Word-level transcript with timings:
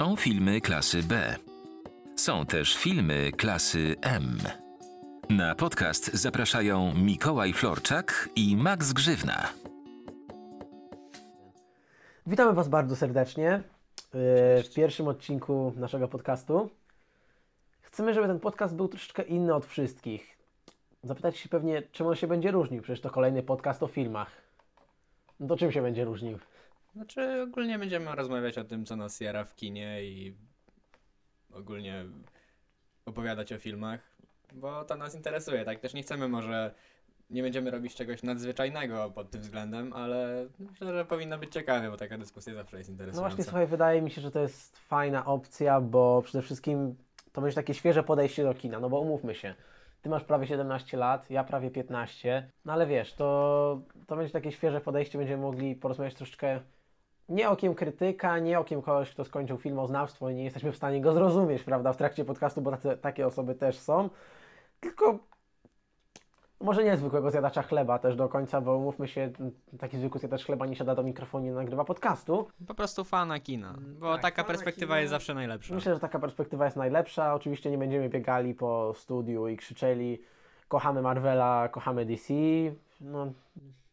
Są 0.00 0.16
filmy 0.16 0.60
klasy 0.60 1.02
B. 1.02 1.36
Są 2.16 2.46
też 2.46 2.76
filmy 2.76 3.32
klasy 3.32 3.96
M. 4.02 4.38
Na 5.30 5.54
podcast 5.54 6.12
zapraszają 6.12 6.94
Mikołaj 6.94 7.52
Florczak 7.52 8.28
i 8.36 8.56
Max 8.56 8.92
Grzywna. 8.92 9.52
Witamy 12.26 12.52
Was 12.52 12.68
bardzo 12.68 12.96
serdecznie 12.96 13.62
yy, 14.14 14.62
w 14.62 14.74
pierwszym 14.74 15.08
odcinku 15.08 15.72
naszego 15.76 16.08
podcastu. 16.08 16.70
Chcemy, 17.82 18.14
żeby 18.14 18.26
ten 18.26 18.40
podcast 18.40 18.76
był 18.76 18.88
troszeczkę 18.88 19.22
inny 19.22 19.54
od 19.54 19.66
wszystkich. 19.66 20.38
Zapytać 21.02 21.36
się 21.36 21.48
pewnie, 21.48 21.82
czym 21.92 22.06
on 22.06 22.14
się 22.14 22.26
będzie 22.26 22.50
różnił. 22.50 22.82
Przecież 22.82 23.00
to 23.00 23.10
kolejny 23.10 23.42
podcast 23.42 23.82
o 23.82 23.86
filmach. 23.86 24.30
No 25.40 25.46
to 25.46 25.56
czym 25.56 25.72
się 25.72 25.82
będzie 25.82 26.04
różnił? 26.04 26.38
Znaczy, 26.94 27.42
ogólnie 27.42 27.78
będziemy 27.78 28.14
rozmawiać 28.14 28.58
o 28.58 28.64
tym, 28.64 28.84
co 28.86 28.96
nas 28.96 29.20
jara 29.20 29.44
w 29.44 29.54
kinie 29.54 30.04
i 30.04 30.34
ogólnie 31.54 32.04
opowiadać 33.06 33.52
o 33.52 33.58
filmach, 33.58 34.00
bo 34.52 34.84
to 34.84 34.96
nas 34.96 35.14
interesuje, 35.14 35.64
tak? 35.64 35.80
Też 35.80 35.94
nie 35.94 36.02
chcemy 36.02 36.28
może, 36.28 36.74
nie 37.30 37.42
będziemy 37.42 37.70
robić 37.70 37.94
czegoś 37.94 38.22
nadzwyczajnego 38.22 39.10
pod 39.10 39.30
tym 39.30 39.40
względem, 39.40 39.92
ale 39.92 40.46
myślę, 40.58 40.92
że 40.94 41.04
powinno 41.04 41.38
być 41.38 41.52
ciekawe, 41.52 41.90
bo 41.90 41.96
taka 41.96 42.18
dyskusja 42.18 42.54
zawsze 42.54 42.78
jest 42.78 42.88
No 42.88 42.92
interesująca. 42.92 43.28
właśnie, 43.28 43.44
słuchaj, 43.44 43.66
wydaje 43.66 44.02
mi 44.02 44.10
się, 44.10 44.20
że 44.20 44.30
to 44.30 44.40
jest 44.40 44.78
fajna 44.78 45.26
opcja, 45.26 45.80
bo 45.80 46.22
przede 46.22 46.42
wszystkim 46.42 46.96
to 47.32 47.40
będzie 47.40 47.54
takie 47.54 47.74
świeże 47.74 48.02
podejście 48.02 48.44
do 48.44 48.54
kina, 48.54 48.80
no 48.80 48.90
bo 48.90 49.00
umówmy 49.00 49.34
się. 49.34 49.54
Ty 50.02 50.08
masz 50.08 50.24
prawie 50.24 50.46
17 50.46 50.96
lat, 50.96 51.30
ja 51.30 51.44
prawie 51.44 51.70
15, 51.70 52.50
no 52.64 52.72
ale 52.72 52.86
wiesz, 52.86 53.14
to, 53.14 53.80
to 54.06 54.16
będzie 54.16 54.32
takie 54.32 54.52
świeże 54.52 54.80
podejście, 54.80 55.18
będziemy 55.18 55.42
mogli 55.42 55.74
porozmawiać 55.76 56.14
troszeczkę 56.14 56.60
nie 57.30 57.50
okiem 57.50 57.74
krytyka, 57.74 58.38
nie 58.38 58.58
okiem 58.58 58.82
kogoś, 58.82 59.10
kto 59.10 59.24
skończył 59.24 59.58
filmoznawstwo 59.58 60.30
i 60.30 60.34
nie 60.34 60.44
jesteśmy 60.44 60.72
w 60.72 60.76
stanie 60.76 61.00
go 61.00 61.12
zrozumieć, 61.12 61.62
prawda, 61.62 61.92
w 61.92 61.96
trakcie 61.96 62.24
podcastu, 62.24 62.62
bo 62.62 62.70
tacy, 62.70 62.96
takie 62.96 63.26
osoby 63.26 63.54
też 63.54 63.78
są, 63.78 64.10
tylko 64.80 65.18
może 66.60 66.84
nie 66.84 66.96
zwykłego 66.96 67.30
zjadacza 67.30 67.62
chleba 67.62 67.98
też 67.98 68.16
do 68.16 68.28
końca, 68.28 68.60
bo 68.60 68.76
umówmy 68.76 69.08
się, 69.08 69.30
taki 69.78 69.98
zwykły 69.98 70.20
zjadacz 70.20 70.44
chleba 70.44 70.66
nie 70.66 70.76
siada 70.76 70.94
do 70.94 71.02
mikrofonu 71.02 71.46
i 71.46 71.50
nagrywa 71.50 71.84
podcastu. 71.84 72.48
Po 72.66 72.74
prostu 72.74 73.04
fana 73.04 73.40
kina, 73.40 73.74
bo 73.98 74.12
tak, 74.12 74.22
taka 74.22 74.44
perspektywa 74.44 74.94
kina. 74.94 75.00
jest 75.00 75.10
zawsze 75.10 75.34
najlepsza. 75.34 75.74
Myślę, 75.74 75.94
że 75.94 76.00
taka 76.00 76.18
perspektywa 76.18 76.64
jest 76.64 76.76
najlepsza. 76.76 77.34
Oczywiście 77.34 77.70
nie 77.70 77.78
będziemy 77.78 78.08
biegali 78.08 78.54
po 78.54 78.92
studiu 78.96 79.48
i 79.48 79.56
krzyczeli 79.56 80.22
kochamy 80.68 81.02
Marvela, 81.02 81.68
kochamy 81.68 82.06
DC. 82.06 82.34
No, 83.00 83.32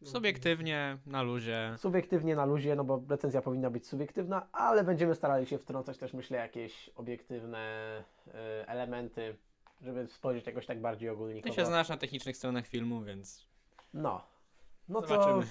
Subiektywnie, 0.04 0.98
na 1.06 1.22
luzie. 1.22 1.74
subiektywnie 1.78 2.36
na 2.36 2.44
luzie, 2.44 2.76
no 2.76 2.84
bo 2.84 3.02
recenzja 3.08 3.42
powinna 3.42 3.70
być 3.70 3.86
subiektywna, 3.86 4.46
ale 4.52 4.84
będziemy 4.84 5.14
starali 5.14 5.46
się 5.46 5.58
wtrącać 5.58 5.98
też, 5.98 6.12
myślę, 6.12 6.38
jakieś 6.38 6.90
obiektywne 6.96 7.58
y, 8.26 8.30
elementy, 8.66 9.36
żeby 9.82 10.06
spojrzeć 10.06 10.46
jakoś 10.46 10.66
tak 10.66 10.80
bardziej 10.80 11.08
Ty 11.08 11.12
ogólnikowo. 11.12 11.54
się 11.54 11.66
znasz 11.66 11.88
na 11.88 11.96
technicznych 11.96 12.36
stronach 12.36 12.66
filmu, 12.66 13.00
więc 13.02 13.46
No. 13.94 14.24
No 14.88 15.02
to, 15.02 15.08
Zobaczymy. 15.08 15.42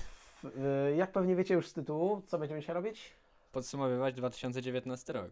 w, 0.43 0.45
y, 0.91 0.95
jak 0.95 1.11
pewnie 1.11 1.35
wiecie 1.35 1.53
już 1.53 1.67
z 1.67 1.73
tytułu, 1.73 2.21
co 2.27 2.37
będziemy 2.37 2.59
dzisiaj 2.61 2.75
robić? 2.75 3.13
podsumowywać 3.51 4.15
2019 4.15 5.13
rok. 5.13 5.31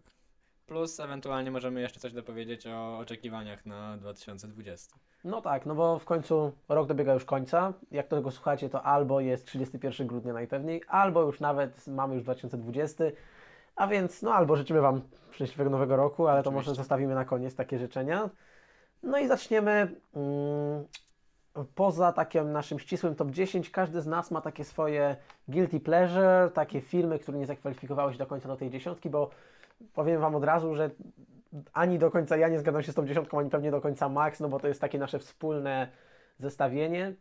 Plus 0.65 0.99
ewentualnie 0.99 1.51
możemy 1.51 1.81
jeszcze 1.81 1.99
coś 1.99 2.13
dopowiedzieć 2.13 2.67
o 2.67 2.97
oczekiwaniach 2.97 3.65
na 3.65 3.97
2020. 3.97 4.95
No 5.23 5.41
tak, 5.41 5.65
no 5.65 5.75
bo 5.75 5.99
w 5.99 6.05
końcu 6.05 6.51
rok 6.69 6.87
dobiega 6.87 7.13
już 7.13 7.25
końca. 7.25 7.73
Jak 7.91 8.07
tego 8.07 8.31
słuchacie, 8.31 8.69
to 8.69 8.83
albo 8.83 9.19
jest 9.19 9.47
31 9.47 10.07
grudnia 10.07 10.33
najpewniej, 10.33 10.81
albo 10.87 11.21
już 11.21 11.39
nawet 11.39 11.87
mamy 11.87 12.15
już 12.15 12.23
2020. 12.23 13.03
A 13.75 13.87
więc, 13.87 14.21
no 14.21 14.33
albo 14.33 14.55
życzymy 14.55 14.81
Wam 14.81 15.01
szczęśliwego 15.31 15.69
nowego 15.69 15.95
roku, 15.95 16.27
ale 16.27 16.43
to 16.43 16.49
Oczywiście. 16.49 16.69
może 16.69 16.81
zostawimy 16.81 17.15
na 17.15 17.25
koniec 17.25 17.55
takie 17.55 17.79
życzenia. 17.79 18.29
No 19.03 19.17
i 19.17 19.27
zaczniemy. 19.27 19.95
Mm, 20.15 20.85
poza 21.75 22.11
takim 22.11 22.51
naszym 22.51 22.79
ścisłym 22.79 23.15
top 23.15 23.31
10, 23.31 23.69
każdy 23.69 24.01
z 24.01 24.07
nas 24.07 24.31
ma 24.31 24.41
takie 24.41 24.63
swoje 24.63 25.15
guilty 25.47 25.79
pleasure, 25.79 26.51
takie 26.53 26.81
filmy, 26.81 27.19
które 27.19 27.37
nie 27.37 27.45
zakwalifikowały 27.45 28.13
się 28.13 28.19
do 28.19 28.25
końca 28.25 28.47
do 28.47 28.55
tej 28.55 28.69
dziesiątki, 28.69 29.09
bo 29.09 29.29
powiem 29.93 30.21
Wam 30.21 30.35
od 30.35 30.43
razu, 30.43 30.75
że 30.75 30.89
ani 31.73 31.99
do 31.99 32.11
końca 32.11 32.37
ja 32.37 32.47
nie 32.47 32.59
zgadzam 32.59 32.83
się 32.83 32.91
z 32.91 32.95
tą 32.95 33.05
dziesiątką, 33.05 33.39
ani 33.39 33.49
pewnie 33.49 33.71
do 33.71 33.81
końca 33.81 34.09
Max, 34.09 34.39
no 34.39 34.49
bo 34.49 34.59
to 34.59 34.67
jest 34.67 34.81
takie 34.81 34.99
nasze 34.99 35.19
wspólne 35.19 35.87
zestawienie. 36.39 37.13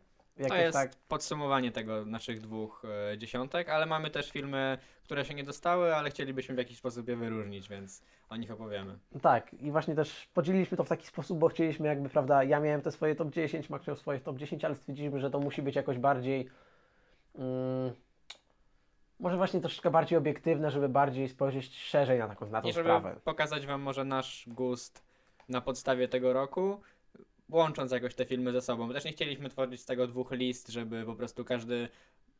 To 0.47 0.55
jest 0.55 0.73
tak, 0.73 0.91
podsumowanie 1.07 1.71
tego 1.71 2.05
naszych 2.05 2.41
dwóch 2.41 2.83
e, 3.13 3.17
dziesiątek, 3.17 3.69
ale 3.69 3.85
mamy 3.85 4.09
też 4.09 4.31
filmy, 4.31 4.77
które 5.03 5.25
się 5.25 5.33
nie 5.33 5.43
dostały, 5.43 5.95
ale 5.95 6.09
chcielibyśmy 6.09 6.55
w 6.55 6.57
jakiś 6.57 6.77
sposób 6.77 7.07
je 7.07 7.15
wyróżnić, 7.15 7.69
więc 7.69 8.03
o 8.29 8.35
nich 8.35 8.51
opowiemy. 8.51 8.99
tak, 9.21 9.53
i 9.53 9.71
właśnie 9.71 9.95
też 9.95 10.29
podzieliliśmy 10.33 10.77
to 10.77 10.83
w 10.83 10.89
taki 10.89 11.07
sposób, 11.07 11.39
bo 11.39 11.47
chcieliśmy 11.47 11.87
jakby, 11.87 12.09
prawda, 12.09 12.43
ja 12.43 12.59
miałem 12.59 12.81
te 12.81 12.91
swoje 12.91 13.15
top 13.15 13.29
10, 13.29 13.69
Max 13.69 13.87
miał 13.87 13.95
swoje 13.95 14.19
top 14.19 14.37
10, 14.37 14.65
ale 14.65 14.75
stwierdziliśmy, 14.75 15.19
że 15.19 15.31
to 15.31 15.39
musi 15.39 15.61
być 15.61 15.75
jakoś 15.75 15.97
bardziej, 15.97 16.49
mm, 17.35 17.93
może 19.25 19.37
właśnie 19.37 19.61
troszeczkę 19.61 19.91
bardziej 19.91 20.17
obiektywne, 20.17 20.71
żeby 20.71 20.89
bardziej 20.89 21.29
spojrzeć 21.29 21.75
szerzej 21.77 22.19
na 22.19 22.27
taką, 22.27 22.49
na 22.49 22.61
tą 22.61 22.67
I 22.67 22.73
żeby 22.73 22.83
sprawę. 22.83 23.19
pokazać 23.23 23.67
wam 23.67 23.81
może 23.81 24.05
nasz 24.05 24.45
gust 24.47 25.03
na 25.49 25.61
podstawie 25.61 26.07
tego 26.07 26.33
roku, 26.33 26.81
łącząc 27.49 27.91
jakoś 27.91 28.15
te 28.15 28.25
filmy 28.25 28.51
ze 28.51 28.61
sobą. 28.61 28.93
Też 28.93 29.05
nie 29.05 29.11
chcieliśmy 29.11 29.49
tworzyć 29.49 29.81
z 29.81 29.85
tego 29.85 30.07
dwóch 30.07 30.31
list, 30.31 30.67
żeby 30.69 31.05
po 31.05 31.15
prostu 31.15 31.45
każdy 31.45 31.89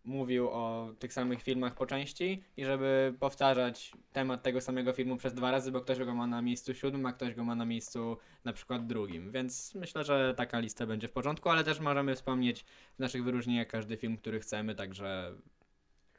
mówił 0.04 0.50
o 0.50 0.90
tych 1.00 1.14
samych 1.14 1.42
filmach 1.42 1.76
po 1.76 1.86
części 1.86 2.44
i 2.58 2.66
żeby 2.66 3.14
powtarzać 3.20 3.92
temat 4.14 4.44
tego 4.44 4.62
samego 4.62 4.94
filmu 4.94 5.18
przez 5.18 5.34
dwa 5.34 5.52
razy, 5.52 5.72
bo 5.72 5.82
ktoś 5.82 6.00
go 6.00 6.14
ma 6.14 6.28
na 6.28 6.42
miejscu 6.42 6.74
siódmym, 6.74 7.06
a 7.06 7.14
ktoś 7.14 7.36
go 7.36 7.44
ma 7.44 7.56
na 7.56 7.66
miejscu 7.66 8.18
na 8.44 8.54
przykład 8.54 8.88
drugim. 8.88 9.32
Więc 9.32 9.76
myślę, 9.76 10.04
że 10.04 10.34
taka 10.38 10.60
lista 10.60 10.86
będzie 10.86 11.08
w 11.08 11.12
porządku, 11.12 11.50
ale 11.50 11.64
też 11.64 11.80
możemy 11.80 12.16
wspomnieć 12.16 12.66
w 12.96 13.00
naszych 13.00 13.24
wyróżnieniach 13.24 13.68
każdy 13.68 13.98
film, 13.98 14.18
który 14.18 14.40
chcemy, 14.40 14.76
także 14.76 15.36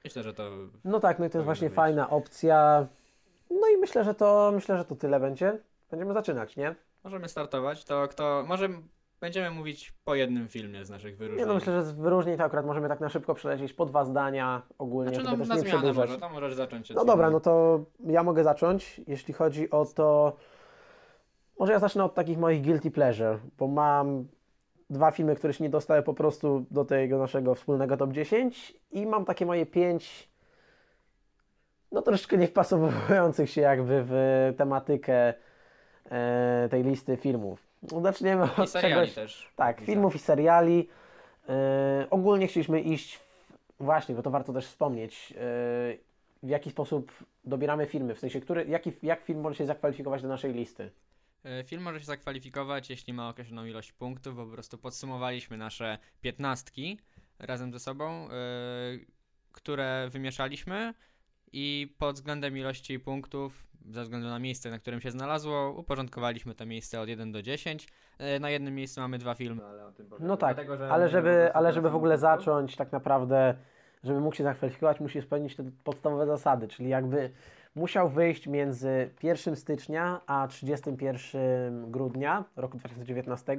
myślę, 0.06 0.22
że 0.22 0.34
to 0.34 0.50
No 0.84 1.00
tak, 1.00 1.18
no 1.18 1.24
i 1.26 1.30
to 1.30 1.38
jest 1.38 1.44
właśnie 1.44 1.68
być. 1.68 1.76
fajna 1.76 2.10
opcja. 2.10 2.86
No 3.50 3.68
i 3.74 3.76
myślę, 3.76 4.04
że 4.04 4.14
to 4.14 4.50
myślę, 4.54 4.78
że 4.78 4.84
to 4.84 4.96
tyle 4.96 5.20
będzie. 5.20 5.58
Będziemy 5.90 6.14
zaczynać, 6.14 6.56
nie? 6.56 6.74
Możemy 7.04 7.28
startować, 7.28 7.84
to 7.84 8.08
kto. 8.08 8.44
Może 8.48 8.68
będziemy 9.20 9.50
mówić 9.50 9.94
po 10.04 10.14
jednym 10.14 10.48
filmie 10.48 10.84
z 10.84 10.90
naszych 10.90 11.16
wyróżnień. 11.16 11.40
Nie 11.40 11.46
no 11.46 11.54
myślę, 11.54 11.72
że 11.72 11.84
z 11.84 11.92
wyróżnień 11.92 12.36
to 12.38 12.44
akurat 12.44 12.66
możemy 12.66 12.88
tak 12.88 13.00
na 13.00 13.08
szybko 13.08 13.34
przelecieć 13.34 13.72
po 13.72 13.86
dwa 13.86 14.04
zdania 14.04 14.62
ogólnie, 14.78 15.10
Znaczy, 15.14 15.24
no, 15.24 15.36
też 15.36 15.48
na 15.48 15.54
nie 15.54 15.60
zmianę 15.60 15.92
może, 15.92 16.18
to 16.18 16.28
możesz 16.28 16.54
zacząć. 16.54 16.90
No 16.90 17.04
dobra, 17.04 17.30
no 17.30 17.40
to 17.40 17.84
ja 18.00 18.22
mogę 18.22 18.44
zacząć. 18.44 19.00
Jeśli 19.06 19.34
chodzi 19.34 19.70
o 19.70 19.84
to. 19.84 20.36
Może 21.58 21.72
ja 21.72 21.78
zacznę 21.78 22.04
od 22.04 22.14
takich 22.14 22.38
moich 22.38 22.62
guilty 22.62 22.90
pleasure, 22.90 23.38
bo 23.58 23.66
mam 23.68 24.26
dwa 24.90 25.10
filmy, 25.10 25.36
które 25.36 25.52
się 25.52 25.64
nie 25.64 25.70
dostały 25.70 26.02
po 26.02 26.14
prostu 26.14 26.64
do 26.70 26.84
tego 26.84 27.18
naszego 27.18 27.54
wspólnego 27.54 27.96
top 27.96 28.12
10 28.12 28.74
i 28.92 29.06
mam 29.06 29.24
takie 29.24 29.46
moje 29.46 29.66
pięć 29.66 30.28
no 31.92 32.02
troszeczkę 32.02 32.38
nie 32.38 32.46
wpasowujących 32.46 33.50
się 33.50 33.60
jakby 33.60 34.02
w 34.06 34.14
tematykę 34.56 35.34
e, 36.10 36.68
tej 36.70 36.82
listy 36.84 37.16
filmów. 37.16 37.66
No, 37.92 38.00
Zaczniemy 38.00 38.48
I 38.58 38.60
od 38.60 38.72
czegoś, 38.72 39.14
też. 39.14 39.52
tak, 39.56 39.76
Widzę. 39.80 39.92
filmów 39.92 40.14
i 40.14 40.18
seriali. 40.18 40.88
E, 41.48 42.06
ogólnie 42.10 42.46
chcieliśmy 42.46 42.80
iść, 42.80 43.16
w, 43.16 43.22
właśnie, 43.80 44.14
bo 44.14 44.22
to 44.22 44.30
warto 44.30 44.52
też 44.52 44.66
wspomnieć, 44.66 45.32
e, 45.32 45.36
w 46.42 46.48
jaki 46.48 46.70
sposób 46.70 47.12
dobieramy 47.44 47.86
filmy, 47.86 48.14
w 48.14 48.18
sensie, 48.18 48.40
który, 48.40 48.64
jaki, 48.64 48.92
jak 49.02 49.20
film 49.20 49.40
może 49.40 49.56
się 49.56 49.66
zakwalifikować 49.66 50.22
do 50.22 50.28
naszej 50.28 50.52
listy. 50.52 50.90
E, 51.44 51.64
Film 51.64 51.82
może 51.82 52.00
się 52.00 52.06
zakwalifikować, 52.06 52.90
jeśli 52.90 53.12
ma 53.12 53.28
określoną 53.28 53.64
ilość 53.64 53.92
punktów, 53.92 54.36
bo 54.36 54.44
po 54.46 54.52
prostu 54.52 54.78
podsumowaliśmy 54.78 55.56
nasze 55.56 55.98
piętnastki 56.20 56.98
razem 57.38 57.72
ze 57.72 57.78
sobą, 57.78 58.28
e, 58.30 58.30
które 59.52 60.08
wymieszaliśmy 60.10 60.94
i 61.52 61.94
pod 61.98 62.16
względem 62.16 62.58
ilości 62.58 63.00
punktów, 63.00 63.66
ze 63.90 64.02
względu 64.02 64.28
na 64.28 64.38
miejsce, 64.38 64.70
na 64.70 64.78
którym 64.78 65.00
się 65.00 65.10
znalazło, 65.10 65.70
uporządkowaliśmy 65.72 66.54
te 66.54 66.66
miejsce 66.66 67.00
od 67.00 67.08
1 67.08 67.32
do 67.32 67.42
10. 67.42 67.88
E, 68.18 68.40
Na 68.40 68.50
jednym 68.50 68.74
miejscu 68.74 69.00
mamy 69.00 69.18
dwa 69.18 69.34
filmy, 69.34 69.64
ale 69.64 69.86
o 69.86 69.92
tym 69.92 70.06
powiemy. 70.08 70.28
No 70.28 70.36
tak, 70.36 70.56
Dlatego, 70.56 70.76
że 70.76 70.92
ale 70.92 71.08
żeby, 71.08 71.50
ale 71.54 71.72
żeby 71.72 71.90
w 71.90 71.96
ogóle 71.96 72.18
zacząć 72.18 72.76
tak 72.76 72.92
naprawdę, 72.92 73.54
żeby 74.04 74.20
mógł 74.20 74.36
się 74.36 74.44
zakwalifikować, 74.44 75.00
musi 75.00 75.22
spełnić 75.22 75.56
te 75.56 75.70
podstawowe 75.84 76.26
zasady, 76.26 76.68
czyli 76.68 76.88
jakby 76.88 77.30
musiał 77.76 78.08
wyjść 78.08 78.46
między 78.46 79.10
1 79.22 79.56
stycznia 79.56 80.20
a 80.26 80.48
31 80.48 81.90
grudnia 81.90 82.44
roku 82.56 82.78
2019 82.78 83.56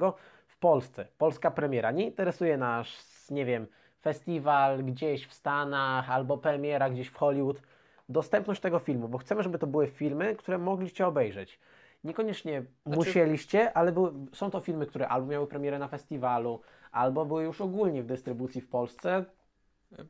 w 0.47 0.57
Polsce. 0.57 1.07
Polska 1.17 1.51
premiera. 1.51 1.91
Nie 1.91 2.05
interesuje 2.05 2.57
nas, 2.57 2.87
nie 3.31 3.45
wiem, 3.45 3.67
festiwal 4.01 4.83
gdzieś 4.83 5.27
w 5.27 5.33
Stanach 5.33 6.11
albo 6.11 6.37
premiera 6.37 6.89
gdzieś 6.89 7.07
w 7.07 7.15
Hollywood. 7.15 7.61
Dostępność 8.09 8.61
tego 8.61 8.79
filmu, 8.79 9.07
bo 9.07 9.17
chcemy, 9.17 9.43
żeby 9.43 9.59
to 9.59 9.67
były 9.67 9.87
filmy, 9.87 10.35
które 10.35 10.57
mogliście 10.57 11.07
obejrzeć. 11.07 11.59
Niekoniecznie 12.03 12.63
Znaczy- 12.85 12.97
musieliście, 12.97 13.77
ale 13.77 13.91
były, 13.91 14.11
są 14.33 14.51
to 14.51 14.59
filmy, 14.59 14.85
które 14.85 15.07
albo 15.07 15.27
miały 15.27 15.47
premierę 15.47 15.79
na 15.79 15.87
festiwalu, 15.87 16.61
albo 16.91 17.25
były 17.25 17.43
już 17.43 17.61
ogólnie 17.61 18.03
w 18.03 18.05
dystrybucji 18.05 18.61
w 18.61 18.69
Polsce. 18.69 19.25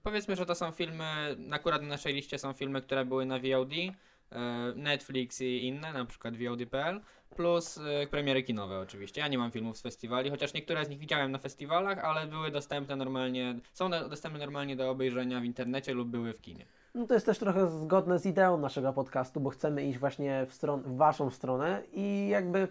Powiedzmy, 0.04 0.36
że 0.36 0.46
to 0.46 0.56
są 0.56 0.72
filmy, 0.72 1.06
akurat 1.52 1.82
na 1.82 1.88
naszej 1.88 2.14
liście 2.14 2.40
są 2.40 2.54
filmy, 2.54 2.82
które 2.82 3.06
były 3.06 3.26
na 3.26 3.40
VOD, 3.40 3.72
e, 3.74 4.40
Netflix 4.76 5.42
i 5.42 5.66
inne, 5.68 5.94
na 5.94 6.06
przykład 6.06 6.34
VOD.pl, 6.38 7.02
plus 7.36 7.78
e, 7.78 8.08
premiery 8.08 8.44
kinowe 8.44 8.80
oczywiście. 8.80 9.22
Ja 9.22 9.28
nie 9.28 9.38
mam 9.38 9.52
filmów 9.52 9.78
z 9.78 9.82
festiwali, 9.82 10.30
chociaż 10.30 10.54
niektóre 10.54 10.86
z 10.86 10.90
nich 10.90 11.00
widziałem 11.00 11.32
na 11.32 11.38
festiwalach, 11.38 12.00
ale 12.00 12.28
były 12.28 12.52
dostępne 12.52 12.96
normalnie, 12.96 13.60
są 13.74 13.90
do- 13.90 14.10
dostępne 14.10 14.40
normalnie 14.40 14.76
do 14.76 14.90
obejrzenia 14.90 15.40
w 15.42 15.44
internecie 15.44 15.94
lub 15.94 16.10
były 16.10 16.34
w 16.34 16.42
kinie. 16.42 16.66
No 16.96 17.08
to 17.08 17.14
jest 17.14 17.26
też 17.26 17.40
trochę 17.40 17.68
zgodne 17.68 18.20
z 18.20 18.26
ideą 18.26 18.58
naszego 18.58 18.94
podcastu, 18.94 19.40
bo 19.40 19.50
chcemy 19.50 19.86
iść 19.86 20.00
właśnie 20.00 20.46
w, 20.50 20.54
stron- 20.54 20.82
w 20.82 20.98
waszą 20.98 21.30
stronę 21.30 21.84
i 21.94 22.28
jakby 22.28 22.68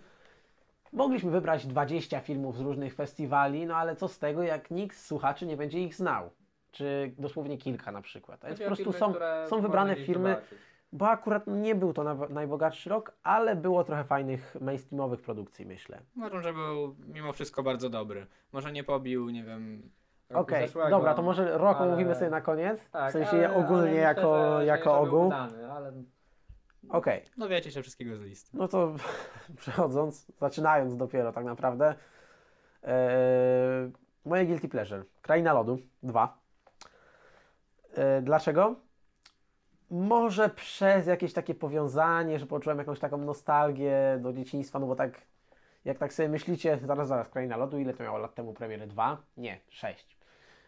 mogliśmy 0.93 1.31
wybrać 1.31 1.67
20 1.67 2.21
filmów 2.21 2.57
z 2.57 2.61
różnych 2.61 2.95
festiwali, 2.95 3.67
no 3.67 3.77
ale 3.77 3.97
co 3.97 4.09
z 4.09 4.19
tego, 4.19 4.43
jak 4.43 4.71
nikt 4.71 4.97
z 4.97 5.07
słuchaczy 5.07 5.47
nie 5.47 5.57
będzie 5.57 5.81
ich 5.81 5.95
znał. 5.95 6.31
Czy 6.77 7.15
dosłownie 7.19 7.59
kilka 7.59 7.93
na 7.93 8.03
przykład. 8.03 8.45
A 8.45 8.49
więc 8.49 8.61
po 8.61 8.67
prostu 8.67 8.93
są, 8.93 9.15
są 9.49 9.61
wybrane 9.61 9.97
firmy, 9.97 10.37
bo 10.93 11.09
akurat 11.09 11.47
nie 11.47 11.75
był 11.75 11.93
to 11.93 12.05
na- 12.05 12.29
najbogatszy 12.29 12.91
rok, 12.91 13.13
ale 13.23 13.57
było 13.57 13.85
trochę 13.85 14.05
fajnych 14.05 14.57
mainstreamowych 14.61 15.21
produkcji, 15.23 15.67
myślę. 15.67 16.01
Uważam, 16.17 16.43
że 16.43 16.53
był 16.53 16.97
mimo 17.09 17.33
wszystko 17.33 17.63
bardzo 17.63 17.91
dobry. 17.91 18.27
Może 18.53 18.73
nie 18.73 18.85
pobił, 18.85 19.31
nie 19.31 19.45
wiem, 19.45 19.91
Okej, 20.35 20.67
zeszłego. 20.67 20.91
dobra, 20.91 21.15
to 21.15 21.23
może 21.23 21.59
rok 21.59 21.77
ale- 21.81 21.89
omówimy 21.89 22.15
sobie 22.15 22.31
na 22.31 22.41
koniec, 22.41 22.91
Tak, 22.91 23.11
w 23.11 23.13
sensie 23.13 23.31
ale- 23.37 23.55
ogólnie 23.55 23.77
ale 23.77 23.85
myślę, 23.91 24.01
jako, 24.01 24.59
że- 24.61 24.67
jako 24.67 24.85
że 24.91 25.01
ogół. 25.11 25.33
Ale 25.71 25.93
Okej. 26.89 27.23
dowiecie 27.37 27.71
się 27.71 27.83
wszystkiego 27.83 28.17
z 28.17 28.21
listy. 28.21 28.51
No 28.55 28.69
to 28.69 28.95
przechodząc, 29.61 30.27
zaczynając 30.41 30.97
dopiero 30.97 31.33
tak 31.33 31.45
naprawdę. 31.45 31.95
Eee, 32.83 33.91
moje 34.25 34.47
Guilty 34.47 34.69
Pleasure. 34.69 35.05
Kraina 35.23 35.53
Lodu 35.53 35.79
2. 36.03 36.39
Eee, 37.97 38.23
dlaczego? 38.23 38.77
Może 39.91 40.49
przez 40.49 41.07
jakieś 41.07 41.33
takie 41.33 41.55
powiązanie, 41.55 42.39
że 42.39 42.47
poczułem 42.47 42.79
jakąś 42.79 42.99
taką 42.99 43.19
nostalgię 43.19 44.19
do 44.21 44.33
dzieciństwa, 44.33 44.79
no 44.79 44.87
bo 44.87 44.97
tak, 44.97 45.23
jak 45.85 45.99
tak 45.99 46.13
sobie 46.13 46.29
myślicie, 46.29 46.79
zaraz, 46.85 47.09
zaraz, 47.09 47.29
Kraina 47.29 47.57
Lodu, 47.57 47.79
ile 47.79 47.95
to 47.95 48.03
miało 48.03 48.19
lat 48.19 48.35
temu 48.35 48.55
premiery? 48.55 48.87
Dwa? 48.87 49.23
Nie, 49.37 49.61
sześć. 49.69 50.17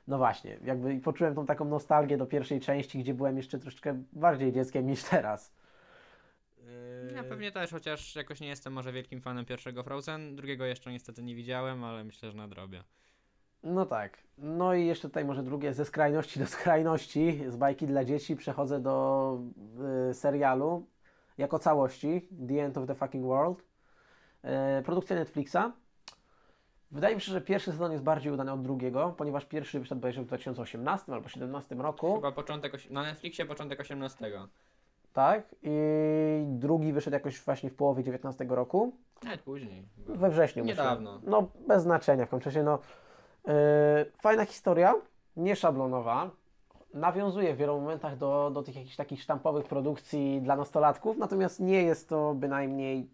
No 0.09 0.19
właśnie, 0.19 0.59
jakby 0.65 1.01
poczułem 1.01 1.35
tą 1.35 1.47
taką 1.47 1.65
nostalgię 1.65 2.17
do 2.17 2.27
pierwszej 2.27 2.61
części, 2.61 2.99
gdzie 2.99 3.15
byłem 3.15 3.37
jeszcze 3.37 3.59
troszeczkę 3.59 4.03
bardziej 4.13 4.53
dzieckiem 4.53 4.87
niż 4.87 5.05
teraz. 5.05 5.55
Eee, 6.61 7.15
Ja 7.17 7.25
pewnie 7.25 7.53
też, 7.53 7.71
chociaż 7.71 8.17
jakoś 8.17 8.41
nie 8.41 8.49
jestem 8.49 8.73
może 8.73 8.93
wielkim 8.93 9.21
fanem 9.21 9.45
pierwszego 9.45 9.83
Frozen, 9.83 10.37
drugiego 10.37 10.65
jeszcze 10.65 10.93
niestety 10.93 11.23
nie 11.23 11.35
widziałem, 11.35 11.85
ale 11.85 12.05
myślę, 12.05 12.31
że 12.31 12.37
nadrobię. 12.37 12.83
No 13.63 13.87
tak. 13.87 14.19
No 14.39 14.75
i 14.75 14.87
jeszcze 14.87 15.09
tutaj 15.09 15.25
może 15.25 15.43
drugie, 15.43 15.75
ze 15.75 15.85
skrajności 15.85 16.41
do 16.41 16.47
skrajności, 16.47 17.45
z 17.49 17.57
bajki 17.57 17.87
dla 17.87 18.05
dzieci 18.05 18.37
przechodzę 18.37 18.81
do 18.81 19.39
y, 20.11 20.15
serialu 20.15 20.87
jako 21.39 21.59
całości, 21.59 22.29
The 22.49 22.65
End 22.65 22.79
of 22.79 22.87
the 22.87 22.95
Fucking 22.95 23.25
World. 23.27 23.65
E, 24.43 24.83
produkcja 24.83 25.17
Netflixa. 25.17 25.57
Wydaje 26.91 27.15
mi 27.15 27.21
się, 27.21 27.33
że 27.33 27.41
pierwszy 27.41 27.73
sezon 27.73 27.93
jest 27.93 28.05
bardziej 28.05 28.33
udany 28.33 28.53
od 28.53 28.63
drugiego, 28.63 29.15
ponieważ 29.17 29.45
pierwszy 29.45 29.81
wyszedł 29.81 30.01
bodajże 30.01 30.23
w 30.23 30.27
2018 30.27 31.13
albo 31.13 31.21
2017 31.21 31.75
roku. 31.75 32.15
Chyba 32.15 32.33
początek, 32.33 32.75
osi- 32.75 32.91
na 32.93 33.03
Netflixie 33.03 33.45
początek 33.47 33.81
18. 33.81 34.31
Tak. 35.13 35.55
I 35.63 36.45
drugi 36.49 36.93
wyszedł 36.93 37.15
jakoś 37.15 37.41
właśnie 37.41 37.71
w 37.71 37.75
połowie 37.75 38.05
19 38.05 38.45
roku. 38.49 38.93
Nawet 39.25 39.41
później. 39.41 39.85
We 39.99 40.31
wrześniu. 40.31 40.65
Niedawno. 40.65 41.15
Myślę. 41.15 41.31
No, 41.31 41.49
bez 41.69 41.83
znaczenia 41.83 42.27
w 42.27 42.29
końcu. 42.29 42.51
No, 42.65 42.79
fajna 44.17 44.45
historia, 44.45 44.95
nieszablonowa. 45.37 46.31
Nawiązuje 46.95 47.55
w 47.55 47.56
wielu 47.56 47.81
momentach 47.81 48.17
do, 48.17 48.50
do 48.50 48.62
tych 48.62 48.77
jakichś 48.77 48.97
takich 48.97 49.23
sztampowych 49.23 49.67
produkcji 49.67 50.41
dla 50.43 50.56
nastolatków, 50.56 51.19
natomiast 51.19 51.61
nie 51.61 51.83
jest 51.83 52.09
to 52.09 52.35
bynajmniej 52.35 53.09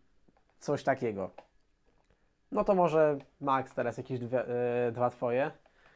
coś 0.59 0.83
takiego. 0.83 1.31
No 2.53 2.65
to 2.65 2.75
może 2.75 3.19
Max 3.41 3.75
teraz 3.75 3.97
jakieś 3.99 4.21
dwie, 4.21 4.45
yy, 4.87 4.93
dwa 4.93 5.11
twoje. 5.11 5.51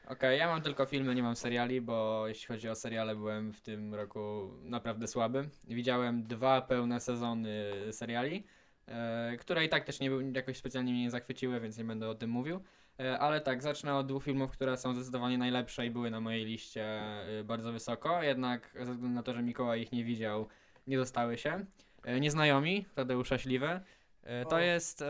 Okej, 0.08 0.38
ja 0.38 0.46
mam 0.46 0.62
tylko 0.62 0.87
filmy, 0.87 1.14
nie 1.14 1.23
mam 1.23 1.37
seriali, 1.37 1.81
bo 1.81 2.29
jeśli 2.29 2.46
chodzi 2.46 2.69
o 2.69 2.75
seriale, 2.75 3.17
byłem 3.17 3.52
w 3.52 3.61
tym 3.61 3.94
roku 3.94 4.50
naprawdę 4.62 5.06
słaby. 5.06 5.49
Widziałem 5.64 6.23
dwa 6.23 6.61
pełne 6.61 7.00
sezony 7.00 7.73
seriali, 7.93 8.46
e, 8.87 9.37
które 9.37 9.64
i 9.64 9.69
tak 9.69 9.85
też 9.85 10.00
nie 10.00 10.11
jakoś 10.32 10.56
specjalnie 10.56 10.93
mnie 10.93 11.02
nie 11.02 11.11
zachwyciły, 11.11 11.61
więc 11.61 11.79
nie 11.79 11.85
będę 11.85 12.08
o 12.08 12.14
tym 12.14 12.31
mówił. 12.31 12.61
E, 13.00 13.19
ale 13.19 13.41
tak, 13.41 13.62
zacznę 13.62 13.95
od 13.95 14.06
dwóch 14.06 14.25
filmów, 14.25 14.50
które 14.50 14.77
są 14.77 14.95
zdecydowanie 14.95 15.39
najlepsze 15.39 15.87
i 15.87 15.91
były 15.91 16.11
na 16.11 16.21
mojej 16.21 16.45
liście 16.45 16.85
e, 16.85 17.45
bardzo 17.45 17.73
wysoko, 17.73 18.23
jednak 18.23 18.71
ze 18.75 18.93
względu 18.93 19.15
na 19.15 19.23
to, 19.23 19.35
że 19.35 19.43
Mikołaj 19.43 19.83
ich 19.83 19.93
nie 19.93 20.05
widział, 20.05 20.49
nie 20.87 20.97
dostały 20.97 21.39
się. 21.39 21.65
E, 22.05 22.21
Nieznajomi, 22.21 22.85
Tadeusza 22.95 23.39
Śliwy. 23.39 23.81
E, 24.23 24.45
To 24.45 24.56
O. 24.56 24.59
jest 24.59 25.05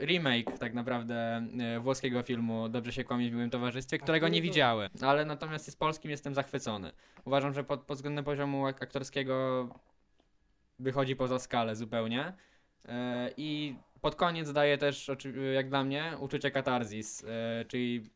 remake 0.00 0.58
tak 0.58 0.74
naprawdę 0.74 1.46
włoskiego 1.80 2.22
filmu 2.22 2.68
Dobrze 2.68 2.92
się 2.92 3.04
kłamie 3.04 3.30
w 3.30 3.32
miłym 3.32 3.50
towarzystwie, 3.50 3.98
którego 3.98 4.28
nie 4.28 4.42
widziałem, 4.42 4.90
ale 5.02 5.24
natomiast 5.24 5.70
z 5.70 5.76
polskim 5.76 6.10
jestem 6.10 6.34
zachwycony. 6.34 6.92
Uważam, 7.24 7.54
że 7.54 7.64
pod, 7.64 7.80
pod 7.82 7.96
względem 7.98 8.24
poziomu 8.24 8.66
ak- 8.66 8.82
aktorskiego 8.82 9.68
wychodzi 10.78 11.16
poza 11.16 11.38
skalę 11.38 11.76
zupełnie 11.76 12.32
i 13.36 13.76
pod 14.04 14.16
koniec 14.16 14.52
daje 14.52 14.78
też, 14.78 15.10
jak 15.54 15.68
dla 15.68 15.84
mnie, 15.84 16.12
uczucie 16.20 16.50
katarzis, 16.50 17.24
e, 17.24 17.64
czyli 17.64 18.10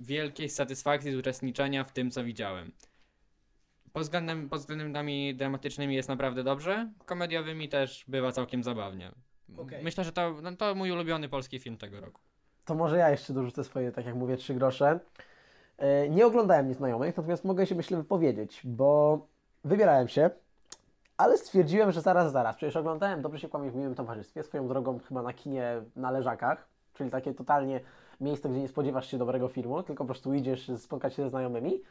wielkiej 0.00 0.48
satysfakcji 0.48 1.12
z 1.12 1.16
uczestniczenia 1.16 1.84
w 1.84 1.92
tym, 1.92 2.10
co 2.10 2.24
widziałem. 2.24 2.72
Pod 3.92 4.02
względem, 4.02 4.48
pod 4.48 4.60
względami 4.60 5.34
dramatycznymi 5.34 5.94
jest 5.94 6.08
naprawdę 6.08 6.44
dobrze, 6.44 6.92
komediowymi 7.06 7.68
też 7.68 8.04
bywa 8.08 8.32
całkiem 8.32 8.62
zabawnie. 8.62 9.12
Okej. 9.56 9.84
Myślę, 9.84 10.04
że 10.04 10.12
to, 10.12 10.34
no, 10.42 10.56
to 10.56 10.74
mój 10.74 10.90
ulubiony 10.90 11.28
polski 11.28 11.58
film 11.58 11.76
tego 11.76 12.00
roku. 12.00 12.20
To 12.64 12.74
może 12.74 12.98
ja 12.98 13.10
jeszcze 13.10 13.32
dorzucę 13.32 13.64
swoje, 13.64 13.92
tak 13.92 14.06
jak 14.06 14.14
mówię, 14.14 14.36
trzy 14.36 14.54
grosze. 14.54 15.00
E, 15.78 16.08
Nie 16.08 16.26
oglądałem 16.26 16.68
Nieznajomych, 16.68 17.16
natomiast 17.16 17.44
mogę 17.44 17.66
się 17.66 17.74
myślę 17.74 17.96
wypowiedzieć, 17.96 18.60
bo 18.64 19.18
wybierałem 19.64 20.08
się, 20.08 20.30
ale 21.16 21.38
stwierdziłem, 21.38 21.92
że 21.92 22.00
zaraz, 22.00 22.32
zaraz. 22.32 22.56
Przecież 22.56 22.76
oglądałem 22.76 23.22
Dobrze 23.22 23.40
się 23.40 23.48
kłamie 23.48 23.70
w 23.70 23.76
miłym 23.76 23.94
towarzystwie, 23.94 24.42
swoją 24.42 24.68
drogą 24.68 24.98
chyba 25.08 25.22
na 25.22 25.32
kinie 25.32 25.82
na 25.96 26.10
Leżakach, 26.10 26.68
czyli 26.94 27.10
takie 27.10 27.34
totalnie 27.34 27.80
miejsce, 28.20 28.48
gdzie 28.48 28.60
nie 28.60 28.68
spodziewasz 28.68 29.10
się 29.10 29.18
dobrego 29.18 29.48
filmu, 29.48 29.82
tylko 29.82 30.04
po 30.04 30.08
prostu 30.08 30.34
idziesz 30.34 30.70
spotkać 30.76 31.14
się 31.14 31.22
ze 31.22 31.30
znajomymi. 31.30 31.82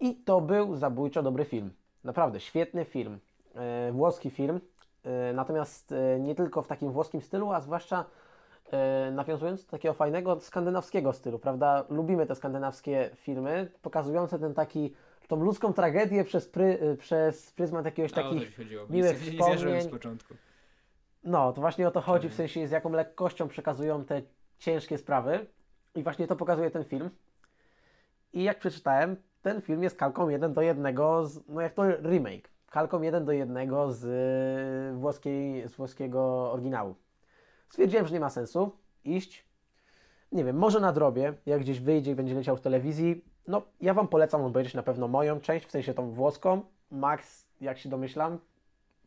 I 0.00 0.14
to 0.14 0.40
był 0.40 0.76
zabójczo 0.76 1.22
dobry 1.22 1.44
film. 1.44 1.70
Naprawdę, 2.04 2.40
świetny 2.40 2.84
film. 2.84 3.18
E, 3.54 3.92
włoski 3.92 4.30
film. 4.30 4.60
E, 5.04 5.32
natomiast 5.32 5.92
e, 5.92 6.20
nie 6.20 6.34
tylko 6.34 6.62
w 6.62 6.66
takim 6.66 6.92
włoskim 6.92 7.22
stylu, 7.22 7.52
a 7.52 7.60
zwłaszcza 7.60 8.04
e, 8.72 9.10
nawiązując 9.10 9.64
do 9.64 9.70
takiego 9.70 9.94
fajnego 9.94 10.40
skandynawskiego 10.40 11.12
stylu, 11.12 11.38
prawda? 11.38 11.84
Lubimy 11.90 12.26
te 12.26 12.34
skandynawskie 12.34 13.10
filmy, 13.14 13.70
pokazujące 13.82 14.38
ten 14.38 14.54
taki, 14.54 14.94
tą 15.28 15.36
ludzką 15.44 15.72
tragedię 15.72 16.24
przez, 16.24 16.48
pry, 16.48 16.78
e, 16.80 16.96
przez 16.96 17.52
pryzmat 17.52 17.84
jakiegoś 17.84 18.12
A 18.18 18.20
o 18.20 18.22
to 18.24 18.34
takich 18.34 18.58
miłych 18.58 18.90
Nie- 18.90 19.02
nie 19.02 19.44
zjarzyłem 19.44 19.56
z 19.56 19.58
wspomnień. 19.58 19.90
początku. 19.90 20.34
no, 21.24 21.52
to 21.52 21.60
właśnie 21.60 21.88
o 21.88 21.90
to 21.90 22.00
chodzi, 22.00 22.28
w 22.28 22.34
sensie 22.34 22.68
z 22.68 22.70
jaką 22.70 22.90
lekkością 22.90 23.48
przekazują 23.48 24.04
te 24.04 24.22
ciężkie 24.58 24.98
sprawy. 24.98 25.46
I 25.94 26.02
właśnie 26.02 26.26
to 26.26 26.36
pokazuje 26.36 26.70
ten 26.70 26.84
film. 26.84 27.10
I 28.32 28.42
jak 28.42 28.58
przeczytałem, 28.58 29.16
ten 29.42 29.62
film 29.62 29.82
jest 29.82 29.96
kalką 29.98 30.28
jeden 30.28 30.52
do 30.52 30.62
jednego, 30.62 31.26
z, 31.26 31.48
no 31.48 31.60
jak 31.60 31.74
to 31.74 31.82
remake, 31.90 32.48
kalką 32.70 33.02
jeden 33.02 33.24
do 33.24 33.32
jednego 33.32 33.92
z, 33.92 34.04
y, 34.94 34.98
włoskiej, 34.98 35.68
z 35.68 35.74
włoskiego 35.76 36.52
oryginału. 36.52 36.94
Stwierdziłem, 37.68 38.06
że 38.06 38.14
nie 38.14 38.20
ma 38.20 38.30
sensu 38.30 38.72
iść. 39.04 39.46
Nie 40.32 40.44
wiem, 40.44 40.56
może 40.56 40.80
nadrobię, 40.80 41.34
jak 41.46 41.60
gdzieś 41.60 41.80
wyjdzie 41.80 42.10
i 42.10 42.14
będzie 42.14 42.34
leciał 42.34 42.56
w 42.56 42.60
telewizji. 42.60 43.24
No, 43.48 43.62
ja 43.80 43.94
Wam 43.94 44.08
polecam 44.08 44.42
obejrzeć 44.42 44.74
na 44.74 44.82
pewno 44.82 45.08
moją 45.08 45.40
część, 45.40 45.66
w 45.66 45.70
sensie 45.70 45.94
tą 45.94 46.10
włoską. 46.10 46.62
Max, 46.90 47.46
jak 47.60 47.78
się 47.78 47.88
domyślam, 47.88 48.38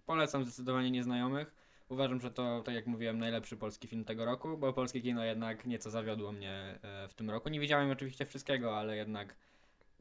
Polecam 0.09 0.43
zdecydowanie 0.43 0.91
Nieznajomych. 0.91 1.51
Uważam, 1.89 2.21
że 2.21 2.31
to, 2.31 2.61
tak 2.65 2.75
jak 2.75 2.87
mówiłem, 2.87 3.19
najlepszy 3.19 3.57
polski 3.57 3.87
film 3.87 4.05
tego 4.05 4.25
roku, 4.25 4.57
bo 4.57 4.73
polskie 4.73 5.01
kino 5.01 5.23
jednak 5.23 5.65
nieco 5.65 5.89
zawiodło 5.89 6.31
mnie 6.31 6.79
e, 6.81 7.07
w 7.07 7.13
tym 7.13 7.29
roku. 7.29 7.49
Nie 7.49 7.59
widziałem 7.59 7.91
oczywiście 7.91 8.25
wszystkiego, 8.25 8.77
ale 8.77 8.95
jednak 8.95 9.35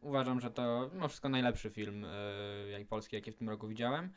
uważam, 0.02 0.40
że 0.40 0.50
to 0.50 0.90
mimo 0.95 1.09
wszystko 1.09 1.28
najlepszy 1.28 1.71
film 1.71 2.04
e, 2.04 2.68
jak 2.71 2.87
polski, 2.87 3.16
jaki 3.16 3.33
w 3.33 3.37
tym 3.37 3.49
roku 3.49 3.68
widziałem. 3.68 4.12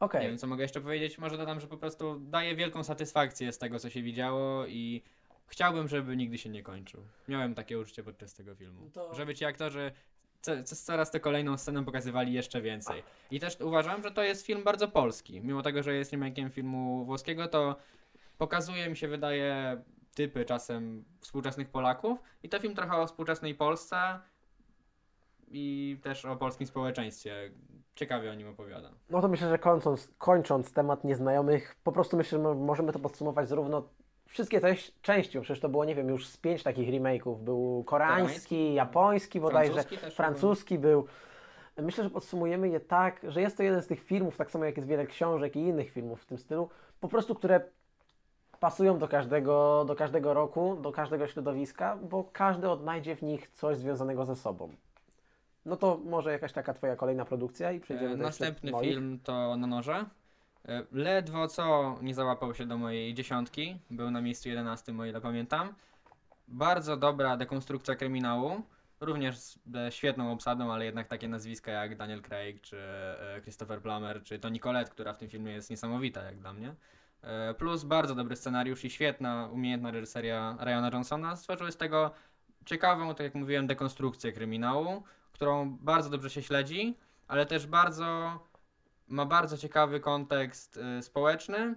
okej. 0.00 0.22
Nie 0.22 0.28
wiem, 0.28 0.38
co 0.38 0.46
mogę 0.46 0.62
jeszcze 0.62 0.80
powiedzieć. 0.80 1.18
Może 1.18 1.36
dodam, 1.36 1.60
że 1.60 1.66
po 1.66 1.76
prostu 1.76 2.20
daje 2.20 2.56
wielką 2.56 2.84
satysfakcję 2.84 3.52
z 3.52 3.58
tego, 3.58 3.78
co 3.78 3.90
się 3.90 4.02
widziało 4.02 4.66
i 4.66 5.02
chciałbym, 5.46 5.88
żeby 5.88 6.16
nigdy 6.16 6.38
się 6.38 6.50
nie 6.50 6.62
kończył. 6.62 7.00
Miałem 7.28 7.54
takie 7.54 7.78
uczucie 7.78 8.02
podczas 8.02 8.34
tego 8.34 8.54
filmu. 8.54 8.90
To- 8.92 9.14
Żeby 9.14 9.34
ci 9.34 9.44
aktorzy 9.44 9.92
co, 10.40 10.62
co, 10.62 10.76
coraz 10.76 11.10
tę 11.10 11.20
kolejną 11.20 11.56
scenę 11.58 11.84
pokazywali 11.84 12.32
jeszcze 12.32 12.62
więcej. 12.62 13.02
I 13.30 13.40
też 13.40 13.60
uważam, 13.60 14.02
że 14.02 14.10
to 14.10 14.22
jest 14.22 14.46
film 14.46 14.64
bardzo 14.64 14.88
polski. 14.88 15.40
Mimo 15.40 15.62
tego, 15.62 15.82
że 15.82 15.94
jest 15.94 16.12
remake'iem 16.12 16.50
filmu 16.50 17.04
włoskiego, 17.04 17.48
to 17.48 17.76
pokazuje, 18.38 18.88
mi 18.90 18.96
się 18.96 19.08
wydaje, 19.08 19.82
typy 20.14 20.44
czasem 20.44 21.04
współczesnych 21.20 21.68
Polaków. 21.68 22.18
I 22.42 22.48
to 22.48 22.60
film 22.60 22.74
trochę 22.74 22.96
o 22.96 23.06
współczesnej 23.06 23.54
Polsce 23.54 24.20
i 25.48 25.96
też 26.02 26.24
o 26.24 26.36
polskim 26.36 26.66
społeczeństwie, 26.66 27.50
ciekawie 27.94 28.30
o 28.30 28.34
nim 28.34 28.48
opowiada. 28.48 28.90
No 29.10 29.20
to 29.22 29.28
myślę, 29.28 29.48
że 29.48 29.58
kończąc, 29.58 30.08
kończąc 30.18 30.72
temat 30.72 31.04
nieznajomych, 31.04 31.76
po 31.84 31.92
prostu 31.92 32.16
myślę, 32.16 32.38
że 32.42 32.54
możemy 32.54 32.92
to 32.92 32.98
podsumować 32.98 33.48
zarówno 33.48 33.88
wszystkie 34.34 34.60
te 34.60 34.74
części, 35.02 35.40
przecież 35.40 35.60
to 35.60 35.68
było, 35.68 35.84
nie 35.84 35.94
wiem, 35.94 36.08
już 36.08 36.26
z 36.26 36.36
pięć 36.36 36.62
takich 36.62 36.88
remake'ów. 36.88 37.38
Był 37.38 37.84
koreański, 37.86 38.74
japoński 38.74 39.40
bodajże, 39.40 39.72
francuski 39.82 40.10
francuski 40.10 40.78
był. 40.78 41.06
Myślę, 41.76 42.04
że 42.04 42.10
podsumujemy 42.10 42.68
je 42.68 42.80
tak, 42.80 43.20
że 43.28 43.40
jest 43.40 43.56
to 43.56 43.62
jeden 43.62 43.82
z 43.82 43.86
tych 43.86 44.02
filmów, 44.02 44.36
tak 44.36 44.50
samo 44.50 44.64
jak 44.64 44.76
jest 44.76 44.88
wiele 44.88 45.06
książek 45.06 45.56
i 45.56 45.58
innych 45.58 45.90
filmów 45.90 46.22
w 46.22 46.26
tym 46.26 46.38
stylu, 46.38 46.68
po 47.00 47.08
prostu 47.08 47.34
które 47.34 47.60
pasują 48.60 48.98
do 48.98 49.08
każdego, 49.08 49.84
do 49.88 49.96
każdego 49.96 50.34
roku, 50.34 50.76
do 50.76 50.92
każdego 50.92 51.26
środowiska, 51.26 51.96
bo 51.96 52.24
każdy 52.32 52.70
odnajdzie 52.70 53.16
w 53.16 53.22
nich 53.22 53.48
coś 53.48 53.76
związanego 53.76 54.24
ze 54.24 54.36
sobą. 54.36 54.68
No 55.64 55.76
to 55.76 56.00
może 56.04 56.32
jakaś 56.32 56.52
taka 56.52 56.74
Twoja 56.74 56.96
kolejna 56.96 57.24
produkcja 57.24 57.72
i 57.72 57.80
przejdziemy 57.80 58.14
E, 58.14 58.16
do 58.16 58.22
Następny 58.22 58.72
film 58.80 59.18
to 59.24 59.56
Na 59.56 59.66
noże. 59.66 60.04
E, 60.68 60.84
Ledwo 60.92 61.48
co 61.48 61.98
nie 62.02 62.14
załapał 62.14 62.54
się 62.54 62.66
do 62.66 62.78
mojej 62.78 63.14
dziesiątki. 63.14 63.78
Był 63.90 64.10
na 64.10 64.20
miejscu 64.20 64.48
11, 64.48 64.98
o 64.98 65.04
ile 65.04 65.20
pamiętam. 65.20 65.74
Bardzo 66.48 66.96
dobra 66.96 67.36
dekonstrukcja 67.36 67.94
kryminału. 67.94 68.62
Również 69.00 69.38
z 69.38 69.58
świetną 69.90 70.32
obsadą, 70.32 70.72
ale 70.72 70.84
jednak 70.84 71.08
takie 71.08 71.28
nazwiska 71.28 71.72
jak 71.72 71.96
Daniel 71.96 72.22
Craig, 72.22 72.60
czy 72.60 72.76
e, 72.78 73.40
Christopher 73.42 73.82
Plummer, 73.82 74.22
czy 74.22 74.38
Toni 74.38 74.60
Collette, 74.60 74.90
która 74.90 75.12
w 75.12 75.18
tym 75.18 75.28
filmie 75.28 75.52
jest 75.52 75.70
niesamowita 75.70 76.22
jak 76.22 76.38
dla 76.38 76.52
mnie. 76.52 76.74
E, 77.22 77.54
Plus 77.54 77.84
bardzo 77.84 78.14
dobry 78.14 78.36
scenariusz 78.36 78.84
i 78.84 78.90
świetna, 78.90 79.48
umiejętna 79.52 79.90
reżyseria 79.90 80.56
Ryana 80.60 80.90
Johnsona 80.92 81.36
stworzyły 81.36 81.72
z 81.72 81.76
tego 81.76 82.10
ciekawą, 82.64 83.14
tak 83.14 83.24
jak 83.24 83.34
mówiłem, 83.34 83.66
dekonstrukcję 83.66 84.32
kryminału, 84.32 85.02
którą 85.32 85.76
bardzo 85.76 86.10
dobrze 86.10 86.30
się 86.30 86.42
śledzi, 86.42 86.96
ale 87.28 87.46
też 87.46 87.66
bardzo 87.66 88.38
ma 89.08 89.26
bardzo 89.26 89.58
ciekawy 89.58 90.00
kontekst 90.00 90.80
y, 90.98 91.02
społeczny 91.02 91.74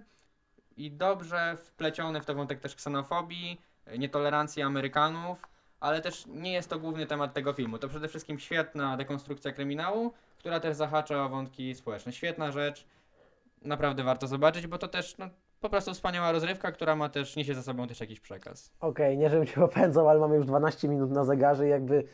i 0.76 0.90
dobrze 0.90 1.56
wpleciony 1.56 2.20
w 2.20 2.24
to 2.24 2.34
wątek 2.34 2.60
też 2.60 2.74
ksenofobii, 2.74 3.60
y, 3.92 3.98
nietolerancji 3.98 4.62
Amerykanów, 4.62 5.48
ale 5.80 6.00
też 6.00 6.26
nie 6.26 6.52
jest 6.52 6.70
to 6.70 6.78
główny 6.78 7.06
temat 7.06 7.34
tego 7.34 7.52
filmu. 7.52 7.78
To 7.78 7.88
przede 7.88 8.08
wszystkim 8.08 8.38
świetna 8.38 8.96
dekonstrukcja 8.96 9.52
kryminału, 9.52 10.12
która 10.38 10.60
też 10.60 10.76
zahacza 10.76 11.24
o 11.24 11.28
wątki 11.28 11.74
społeczne. 11.74 12.12
Świetna 12.12 12.52
rzecz, 12.52 12.86
naprawdę 13.62 14.04
warto 14.04 14.26
zobaczyć, 14.26 14.66
bo 14.66 14.78
to 14.78 14.88
też 14.88 15.18
no, 15.18 15.28
po 15.60 15.68
prostu 15.68 15.94
wspaniała 15.94 16.32
rozrywka, 16.32 16.72
która 16.72 16.96
ma 16.96 17.08
też, 17.08 17.36
niesie 17.36 17.54
za 17.54 17.62
sobą 17.62 17.88
też 17.88 18.00
jakiś 18.00 18.20
przekaz. 18.20 18.72
Okej, 18.80 19.18
nie 19.18 19.30
żebym 19.30 19.46
Cię 19.46 19.64
opędzał, 19.64 20.08
ale 20.08 20.20
mamy 20.20 20.36
już 20.36 20.46
12 20.46 20.88
minut 20.88 21.10
na 21.10 21.24
zegarze 21.24 21.66
i 21.66 21.70
jakby 21.70 22.04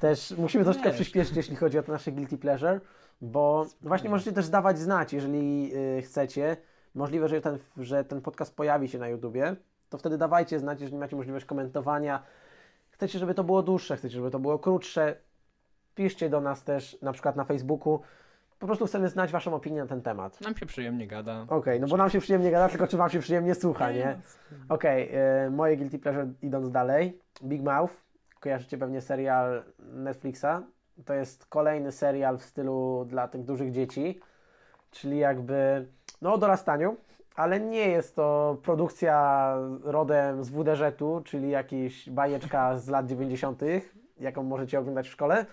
też 0.00 0.30
musimy 0.38 0.64
troszkę 0.64 0.84
Wiesz. 0.84 0.94
przyspieszyć, 0.94 1.36
jeśli 1.36 1.56
chodzi 1.56 1.78
o 1.78 1.82
nasze 1.88 2.12
guilty 2.12 2.38
pleasure, 2.38 2.80
bo 3.20 3.66
właśnie 3.80 4.10
możecie 4.10 4.32
też 4.32 4.48
dawać 4.48 4.78
znać, 4.78 5.12
jeżeli 5.12 5.72
y, 5.98 6.02
chcecie. 6.02 6.56
Możliwe, 6.94 7.28
że 7.28 7.40
ten, 7.40 7.58
że 7.76 8.04
ten 8.04 8.20
podcast 8.20 8.56
pojawi 8.56 8.88
się 8.88 8.98
na 8.98 9.08
YouTubie, 9.08 9.56
to 9.88 9.98
wtedy 9.98 10.18
dawajcie 10.18 10.58
znać, 10.58 10.80
jeżeli 10.80 10.98
macie 10.98 11.16
możliwość 11.16 11.44
komentowania. 11.44 12.22
Chcecie, 12.90 13.18
żeby 13.18 13.34
to 13.34 13.44
było 13.44 13.62
dłuższe, 13.62 13.96
chcecie, 13.96 14.14
żeby 14.14 14.30
to 14.30 14.38
było 14.38 14.58
krótsze, 14.58 15.16
piszcie 15.94 16.30
do 16.30 16.40
nas 16.40 16.64
też, 16.64 16.98
na 17.02 17.12
przykład 17.12 17.36
na 17.36 17.44
Facebooku. 17.44 18.00
Po 18.58 18.66
prostu 18.66 18.86
chcemy 18.86 19.08
znać 19.08 19.32
Waszą 19.32 19.54
opinię 19.54 19.80
na 19.80 19.86
ten 19.86 20.02
temat. 20.02 20.40
Nam 20.40 20.56
się 20.56 20.66
przyjemnie 20.66 21.06
gada. 21.06 21.46
Okej, 21.48 21.80
no 21.80 21.86
bo 21.86 21.96
nam 21.96 22.10
się 22.10 22.20
przyjemnie 22.20 22.50
gada, 22.50 22.68
tylko 22.68 22.86
czy 22.86 22.96
Wam 22.96 23.10
się 23.10 23.18
przyjemnie 23.18 23.54
słucha, 23.54 23.92
nie? 23.92 24.18
Okej, 24.68 25.10
e, 25.12 25.50
moje 25.50 25.76
guilty 25.76 25.98
pleasure 25.98 26.32
idąc 26.42 26.70
dalej. 26.70 27.20
Big 27.42 27.62
Mouth. 27.62 27.94
Kojarzycie 28.40 28.78
pewnie 28.78 29.00
serial 29.00 29.64
Netflixa. 29.78 30.46
To 31.06 31.14
jest 31.14 31.46
kolejny 31.46 31.92
serial 31.92 32.38
w 32.38 32.42
stylu 32.42 33.04
dla 33.08 33.28
tych 33.28 33.44
dużych 33.44 33.72
dzieci, 33.72 34.20
czyli 34.90 35.18
jakby 35.18 35.86
no 36.22 36.34
o 36.34 36.38
dorastaniu, 36.38 36.96
ale 37.34 37.60
nie 37.60 37.88
jest 37.88 38.16
to 38.16 38.56
produkcja 38.62 39.54
rodem 39.82 40.44
z 40.44 40.50
WDŻ-u, 40.50 41.20
czyli 41.24 41.50
jakaś 41.50 42.10
bajeczka 42.10 42.76
z 42.76 42.88
lat 42.88 43.06
90., 43.06 43.60
jaką 44.20 44.42
możecie 44.42 44.78
oglądać 44.78 45.08
w 45.08 45.12
szkole. 45.12 45.46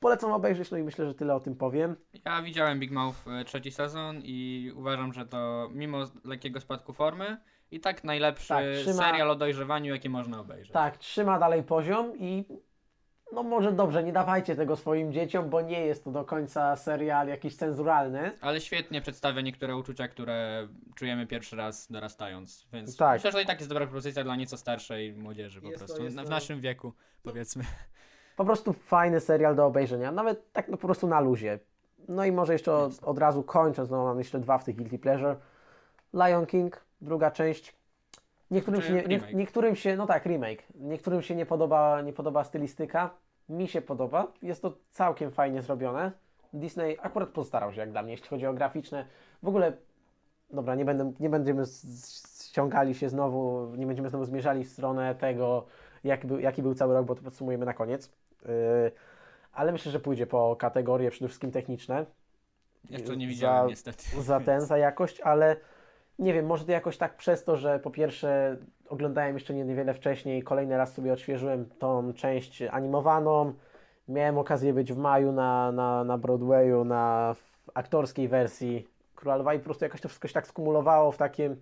Polecam 0.00 0.32
obejrzeć, 0.32 0.70
no 0.70 0.78
i 0.78 0.82
myślę, 0.82 1.06
że 1.06 1.14
tyle 1.14 1.34
o 1.34 1.40
tym 1.40 1.56
powiem. 1.56 1.96
Ja 2.24 2.42
widziałem 2.42 2.80
Big 2.80 2.90
Mouth 2.90 3.16
e, 3.28 3.44
trzeci 3.44 3.70
sezon 3.70 4.20
i 4.24 4.72
uważam, 4.76 5.12
że 5.12 5.26
to 5.26 5.68
mimo 5.72 5.98
lekkiego 6.24 6.60
spadku 6.60 6.92
formy 6.92 7.36
i 7.70 7.80
tak 7.80 8.04
najlepszy 8.04 8.48
Tak, 8.48 8.64
trzyma- 8.64 8.92
serial 9.10 9.30
o 9.30 9.34
dojrzewaniu, 9.34 9.92
jaki 9.94 10.08
można 10.08 10.40
obejrzeć. 10.40 10.72
Tak, 10.72 10.96
trzyma 10.96 11.38
dalej 11.38 11.62
poziom 11.62 12.12
i 12.18 12.44
no 13.32 13.42
może 13.42 13.72
dobrze, 13.72 14.02
nie 14.04 14.12
dawajcie 14.12 14.56
tego 14.56 14.76
swoim 14.76 15.12
dzieciom, 15.12 15.50
bo 15.50 15.60
nie 15.60 15.86
jest 15.86 16.04
to 16.04 16.10
do 16.10 16.24
końca 16.24 16.76
serial 16.76 17.28
jakiś 17.28 17.56
cenzuralny. 17.56 18.32
Ale 18.40 18.60
świetnie 18.60 19.00
przedstawia 19.00 19.40
niektóre 19.40 19.76
uczucia, 19.76 20.08
które 20.08 20.68
czujemy 20.94 21.26
pierwszy 21.26 21.56
raz 21.56 21.92
dorastając, 21.92 22.66
więc 22.72 22.96
Tak. 22.96 23.12
myślę, 23.12 23.30
że 23.30 23.36
to 23.36 23.42
i 23.42 23.46
tak 23.46 23.58
jest 23.58 23.68
dobra 23.68 23.86
propozycja 23.86 24.24
dla 24.24 24.36
nieco 24.36 24.56
starszej 24.56 25.12
młodzieży 25.12 25.60
po 25.60 25.68
Jest 25.68 25.80
to- 25.80 25.86
prostu, 25.86 26.04
jest 26.04 26.16
Na- 26.16 26.22
w 26.22 26.24
to- 26.26 26.30
naszym 26.30 26.60
wieku 26.60 26.92
powiedzmy. 27.22 27.64
Po 28.36 28.44
prostu 28.44 28.72
fajny 28.72 29.20
serial 29.20 29.54
do 29.56 29.66
obejrzenia, 29.66 30.12
nawet 30.12 30.52
tak 30.52 30.68
no 30.68 30.76
po 30.76 30.86
prostu 30.86 31.06
na 31.08 31.20
luzie. 31.20 31.58
No 32.08 32.24
i 32.24 32.32
może 32.32 32.52
jeszcze 32.52 32.74
od, 32.74 32.92
od 33.02 33.18
razu 33.18 33.42
kończąc, 33.42 33.90
no 33.90 34.04
mam 34.04 34.18
jeszcze 34.18 34.38
dwa 34.40 34.58
w 34.58 34.64
tych 34.64 34.76
Guilty 34.76 34.98
Pleasure. 34.98 35.36
Lion 36.14 36.46
King, 36.46 36.84
druga 37.00 37.30
część. 37.30 37.79
Niektórym 38.50 38.82
się, 38.82 38.92
nie, 38.92 39.02
nie, 39.02 39.18
remake? 39.18 39.34
niektórym 39.34 39.76
się, 39.76 39.96
no 39.96 40.06
tak, 40.06 40.26
remake. 40.26 40.62
Niektórym 40.74 41.22
się 41.22 41.34
nie 41.34 41.46
podoba, 41.46 42.02
nie 42.02 42.12
podoba 42.12 42.44
stylistyka. 42.44 43.10
Mi 43.48 43.68
się 43.68 43.82
podoba. 43.82 44.32
Jest 44.42 44.62
to 44.62 44.76
całkiem 44.90 45.30
fajnie 45.30 45.62
zrobione. 45.62 46.12
Disney 46.52 46.96
akurat 47.02 47.28
postarał 47.28 47.72
się 47.72 47.80
jak 47.80 47.90
dla 47.90 48.02
mnie, 48.02 48.12
jeśli 48.12 48.28
chodzi 48.28 48.46
o 48.46 48.54
graficzne. 48.54 49.06
W 49.42 49.48
ogóle, 49.48 49.72
dobra, 50.50 50.74
nie, 50.74 50.84
będę, 50.84 51.12
nie 51.20 51.30
będziemy 51.30 51.62
ściągali 52.50 52.94
się 52.94 53.08
znowu, 53.08 53.72
nie 53.76 53.86
będziemy 53.86 54.08
znowu 54.08 54.24
zmierzali 54.24 54.64
w 54.64 54.68
stronę 54.70 55.14
tego, 55.14 55.66
jak 56.04 56.26
był, 56.26 56.38
jaki 56.38 56.62
był 56.62 56.74
cały 56.74 56.94
rok, 56.94 57.06
bo 57.06 57.14
to 57.14 57.22
podsumujemy 57.22 57.66
na 57.66 57.74
koniec. 57.74 58.12
Yy, 58.42 58.48
ale 59.52 59.72
myślę, 59.72 59.92
że 59.92 60.00
pójdzie 60.00 60.26
po 60.26 60.56
kategorie 60.56 61.10
przede 61.10 61.28
wszystkim 61.28 61.50
techniczne 61.50 62.06
Jeszcze 62.90 63.16
nie 63.16 63.26
Za- 63.26 63.30
widziałem 63.30 63.68
niestety. 63.68 64.22
za 64.22 64.40
ten, 64.40 64.60
za 64.60 64.78
jakość, 64.78 65.20
ale 65.20 65.56
nie 66.20 66.32
wiem, 66.34 66.46
może 66.46 66.64
to 66.64 66.72
jakoś 66.72 66.96
tak 66.96 67.16
przez 67.16 67.44
to, 67.44 67.56
że 67.56 67.78
po 67.78 67.90
pierwsze 67.90 68.56
oglądałem 68.88 69.34
jeszcze 69.34 69.54
nie- 69.54 69.64
niewiele 69.64 69.94
wcześniej, 69.94 70.42
kolejny 70.42 70.76
raz 70.76 70.94
sobie 70.94 71.12
odświeżyłem 71.12 71.68
tą 71.78 72.12
część 72.12 72.62
animowaną. 72.62 73.54
Miałem 74.08 74.38
okazję 74.38 74.72
być 74.72 74.92
w 74.92 74.96
maju 74.98 75.32
na, 75.32 75.72
na, 75.72 76.04
na 76.04 76.18
Broadwayu, 76.18 76.84
na 76.84 77.34
aktorskiej 77.74 78.28
wersji 78.28 78.88
Króla 79.14 79.36
Lwa 79.36 79.54
i 79.54 79.58
po 79.58 79.64
prostu 79.64 79.84
jakoś 79.84 80.00
to 80.00 80.08
wszystko 80.08 80.28
się 80.28 80.34
tak 80.34 80.46
skumulowało 80.46 81.12
w 81.12 81.16
takim, 81.16 81.56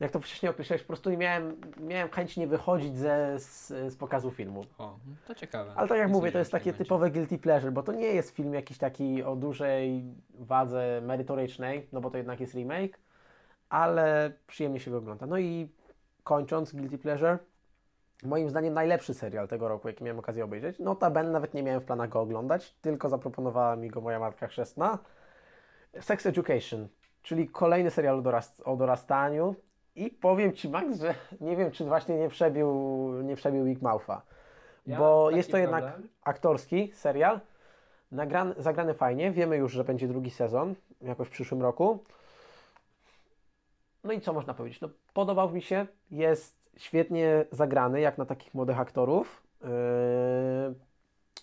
jak 0.00 0.10
to 0.10 0.20
wcześniej 0.20 0.50
określałeś, 0.50 0.82
po 0.82 0.86
prostu 0.86 1.10
nie 1.10 1.16
miałem, 1.16 1.56
miałem 1.80 2.08
chęć 2.10 2.36
nie 2.36 2.46
wychodzić 2.46 2.96
ze, 2.96 3.38
z, 3.38 3.68
z 3.68 3.96
pokazu 3.96 4.30
filmu. 4.30 4.64
O, 4.78 4.96
to 5.26 5.34
ciekawe. 5.34 5.72
Ale 5.76 5.88
tak 5.88 5.98
jak 5.98 6.08
mówię, 6.10 6.32
to 6.32 6.38
jest 6.38 6.52
tak 6.52 6.60
takie 6.60 6.70
będzie. 6.72 6.84
typowe 6.84 7.10
guilty 7.10 7.38
pleasure, 7.38 7.72
bo 7.72 7.82
to 7.82 7.92
nie 7.92 8.06
jest 8.06 8.30
film 8.30 8.54
jakiś 8.54 8.78
taki 8.78 9.22
o 9.22 9.36
dużej 9.36 10.04
wadze 10.38 11.00
merytorycznej, 11.04 11.86
no 11.92 12.00
bo 12.00 12.10
to 12.10 12.16
jednak 12.16 12.40
jest 12.40 12.54
remake, 12.54 12.98
ale 13.68 14.32
przyjemnie 14.46 14.80
się 14.80 14.90
go 14.90 14.98
ogląda. 14.98 15.26
No 15.26 15.38
i 15.38 15.68
kończąc 16.24 16.72
guilty 16.72 16.98
pleasure, 16.98 17.38
moim 18.22 18.50
zdaniem 18.50 18.74
najlepszy 18.74 19.14
serial 19.14 19.48
tego 19.48 19.68
roku, 19.68 19.88
jaki 19.88 20.04
miałem 20.04 20.18
okazję 20.18 20.44
obejrzeć. 20.44 20.78
Notabene 20.78 21.30
nawet 21.30 21.54
nie 21.54 21.62
miałem 21.62 21.80
w 21.80 21.84
planach 21.84 22.08
go 22.08 22.20
oglądać, 22.20 22.74
tylko 22.74 23.08
zaproponowała 23.08 23.76
mi 23.76 23.88
go 23.88 24.00
moja 24.00 24.18
matka 24.18 24.46
chrzestna. 24.46 24.98
Sex 26.00 26.26
Education, 26.26 26.88
czyli 27.22 27.48
kolejny 27.48 27.90
serial 27.90 28.18
o, 28.18 28.22
dorast- 28.22 28.62
o 28.64 28.76
dorastaniu 28.76 29.54
i 29.96 30.10
powiem 30.10 30.52
Ci 30.52 30.68
Max, 30.68 31.00
że 31.00 31.14
nie 31.40 31.56
wiem, 31.56 31.70
czy 31.70 31.84
właśnie 31.84 32.18
nie 32.18 32.28
przebił, 32.28 32.68
nie 33.22 33.36
przebił 33.36 33.64
Big 33.64 33.82
Moutha. 33.82 34.22
Ja 34.86 34.98
bo 34.98 35.30
jest 35.30 35.50
to 35.50 35.56
jednak 35.56 35.84
problem. 35.84 36.08
aktorski 36.22 36.92
serial, 36.94 37.40
nagrany, 38.12 38.54
zagrany 38.58 38.94
fajnie, 38.94 39.30
wiemy 39.30 39.56
już, 39.56 39.72
że 39.72 39.84
będzie 39.84 40.08
drugi 40.08 40.30
sezon, 40.30 40.74
jakoś 41.02 41.28
w 41.28 41.30
przyszłym 41.30 41.62
roku. 41.62 42.04
No 44.04 44.12
i 44.12 44.20
co 44.20 44.32
można 44.32 44.54
powiedzieć? 44.54 44.80
No, 44.80 44.88
podobał 45.12 45.50
mi 45.50 45.62
się, 45.62 45.86
jest 46.10 46.70
świetnie 46.76 47.44
zagrany, 47.50 48.00
jak 48.00 48.18
na 48.18 48.26
takich 48.26 48.54
młodych 48.54 48.80
aktorów. 48.80 49.42
Yy, 49.62 49.68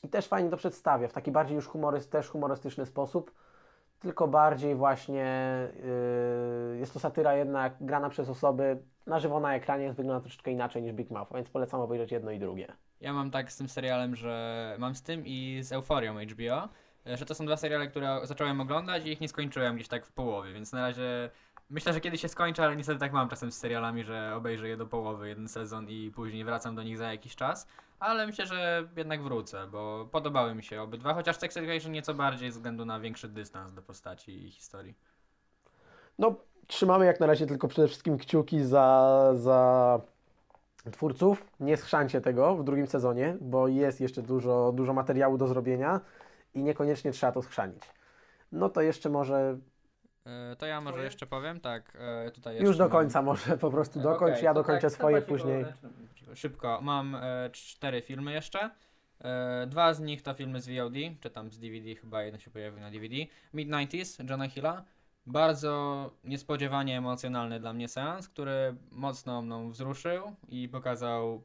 I 0.03 0.10
też 0.10 0.27
fajnie 0.27 0.50
to 0.50 0.58
przedstawia, 0.58 1.08
w 1.08 1.13
taki 1.13 1.32
bardziej 1.32 1.56
już 1.56 1.68
humoryst, 1.68 2.12
też 2.12 2.27
humorystyczny 2.30 2.86
sposób, 2.86 3.32
tylko 4.00 4.27
bardziej 4.27 4.75
właśnie 4.75 5.68
yy, 6.72 6.77
jest 6.77 6.94
to 6.94 7.00
satyra 7.00 7.36
jednak 7.36 7.74
grana 7.82 8.10
przez 8.10 8.30
osoby 8.30 8.77
na 9.08 9.20
żywo 9.20 9.39
na 9.39 9.56
ekranie, 9.56 9.94
wygląda 9.94 10.22
troszeczkę 10.22 10.51
inaczej 10.51 10.82
niż 10.82 10.94
Big 10.94 11.12
Mouth, 11.12 11.34
więc 11.36 11.50
polecam 11.50 11.82
obejrzeć 11.82 12.12
jedno 12.12 12.32
i 12.32 12.39
drugie. 12.39 12.68
Ja 13.01 13.13
mam 13.13 13.32
tak 13.32 13.51
z 13.51 13.58
tym 13.58 13.70
serialem, 13.70 14.15
że 14.15 14.75
mam 14.80 14.96
z 14.96 15.01
tym 15.03 15.24
i 15.25 15.60
z 15.62 15.72
Euforią 15.72 16.15
HBO, 16.20 16.70
że 17.06 17.25
to 17.25 17.36
są 17.36 17.46
dwa 17.46 17.58
seriale, 17.58 17.88
które 17.88 18.20
zacząłem 18.24 18.62
oglądać 18.62 19.06
i 19.06 19.12
ich 19.12 19.22
nie 19.22 19.27
skończyłem 19.27 19.75
gdzieś 19.75 19.88
tak 19.88 20.06
w 20.06 20.12
połowie, 20.12 20.53
więc 20.53 20.72
na 20.72 20.82
razie 20.82 21.30
Myślę, 21.72 21.94
że 21.94 22.01
kiedyś 22.01 22.22
się 22.22 22.28
skończy, 22.28 22.63
ale 22.63 22.75
niestety 22.75 23.00
tak 23.00 23.13
mam 23.13 23.30
czasem 23.30 23.51
z 23.51 23.58
serialami, 23.58 24.04
że 24.04 24.36
obejrzę 24.36 24.68
je 24.68 24.78
do 24.78 24.86
połowy 24.86 25.30
jeden 25.30 25.48
sezon 25.48 25.90
i 25.90 26.12
później 26.16 26.44
wracam 26.44 26.75
do 26.75 26.84
nich 26.84 26.98
za 26.98 27.12
jakiś 27.12 27.36
czas. 27.36 27.68
Ale 28.00 28.28
myślę, 28.28 28.46
że 28.46 28.88
jednak 28.98 29.24
wrócę, 29.24 29.68
bo 29.68 30.08
podobały 30.12 30.56
mi 30.56 30.63
się 30.63 30.82
obydwa, 30.82 31.13
chociaż 31.13 31.38
Sex 31.38 31.58
Education 31.58 31.92
nieco 31.92 32.13
bardziej 32.13 32.51
ze 32.51 32.58
względu 32.58 32.86
na 32.86 33.00
większy 33.00 33.28
dystans 33.28 33.74
do 33.74 33.82
postaci 33.82 34.46
i 34.46 34.51
historii. 34.51 34.96
No, 36.20 36.36
trzymamy 36.68 37.06
jak 37.06 37.20
na 37.20 37.25
razie 37.25 37.48
tylko 37.48 37.68
przede 37.68 37.88
wszystkim 37.88 38.18
kciuki 38.18 38.63
za, 38.63 39.30
za 39.36 40.01
twórców. 40.92 41.48
Nie 41.60 41.78
schrzancie 41.78 42.22
tego 42.22 42.56
w 42.56 42.63
drugim 42.63 42.88
sezonie, 42.88 43.38
bo 43.42 43.68
jest 43.68 44.01
jeszcze 44.01 44.22
dużo, 44.22 44.72
dużo 44.75 44.94
materiału 44.94 45.38
do 45.38 45.48
zrobienia 45.48 46.01
i 46.54 46.63
niekoniecznie 46.63 47.12
trzeba 47.12 47.32
to 47.32 47.42
schrzanić. 47.42 47.84
No 48.51 48.70
to 48.70 48.82
jeszcze 48.82 49.10
może 49.10 49.58
to 50.58 50.66
ja 50.66 50.82
może 50.82 50.94
Twoje? 50.94 51.06
jeszcze 51.06 51.25
powiem, 51.25 51.60
tak, 51.60 51.98
e, 52.00 52.32
tutaj 52.32 52.62
już 52.62 52.78
do 52.78 52.84
mam- 52.84 52.92
końca 52.92 53.22
może 53.22 53.58
po 53.58 53.72
prostu 53.72 54.00
E, 54.00 54.04
dokończ, 54.04 54.34
okej, 54.34 54.46
ja 54.46 54.54
dokończę 54.54 54.82
tak, 54.82 54.92
swoje 54.92 55.22
później. 55.22 55.66
Szybko, 56.36 56.80
mam 56.82 57.16
e, 57.16 57.50
cztery 57.51 58.01
filmy 58.01 58.32
jeszcze. 58.34 58.70
E, 59.22 59.68
dwa 59.68 59.94
z 59.94 60.00
nich 60.00 60.22
to 60.22 60.34
filmy 60.34 60.62
z 60.62 60.68
VOD, 60.70 60.94
czy 61.20 61.30
tam 61.30 61.51
z 61.51 61.60
DVD, 61.60 61.96
chyba 61.96 62.24
jeden 62.24 62.40
się 62.40 62.51
pojawił 62.51 62.80
na 62.80 62.92
DVD. 62.92 63.16
Mid-90s, 63.54 64.30
Johna 64.30 64.48
Hilla. 64.50 64.84
Bardzo 65.25 66.12
niespodziewanie 66.24 66.98
emocjonalny 66.98 67.60
dla 67.60 67.74
mnie 67.74 67.88
seans, 67.88 68.30
który 68.30 68.75
mocno 68.92 69.42
mną 69.42 69.72
wzruszył 69.72 70.36
i 70.50 70.70
pokazał, 70.70 71.44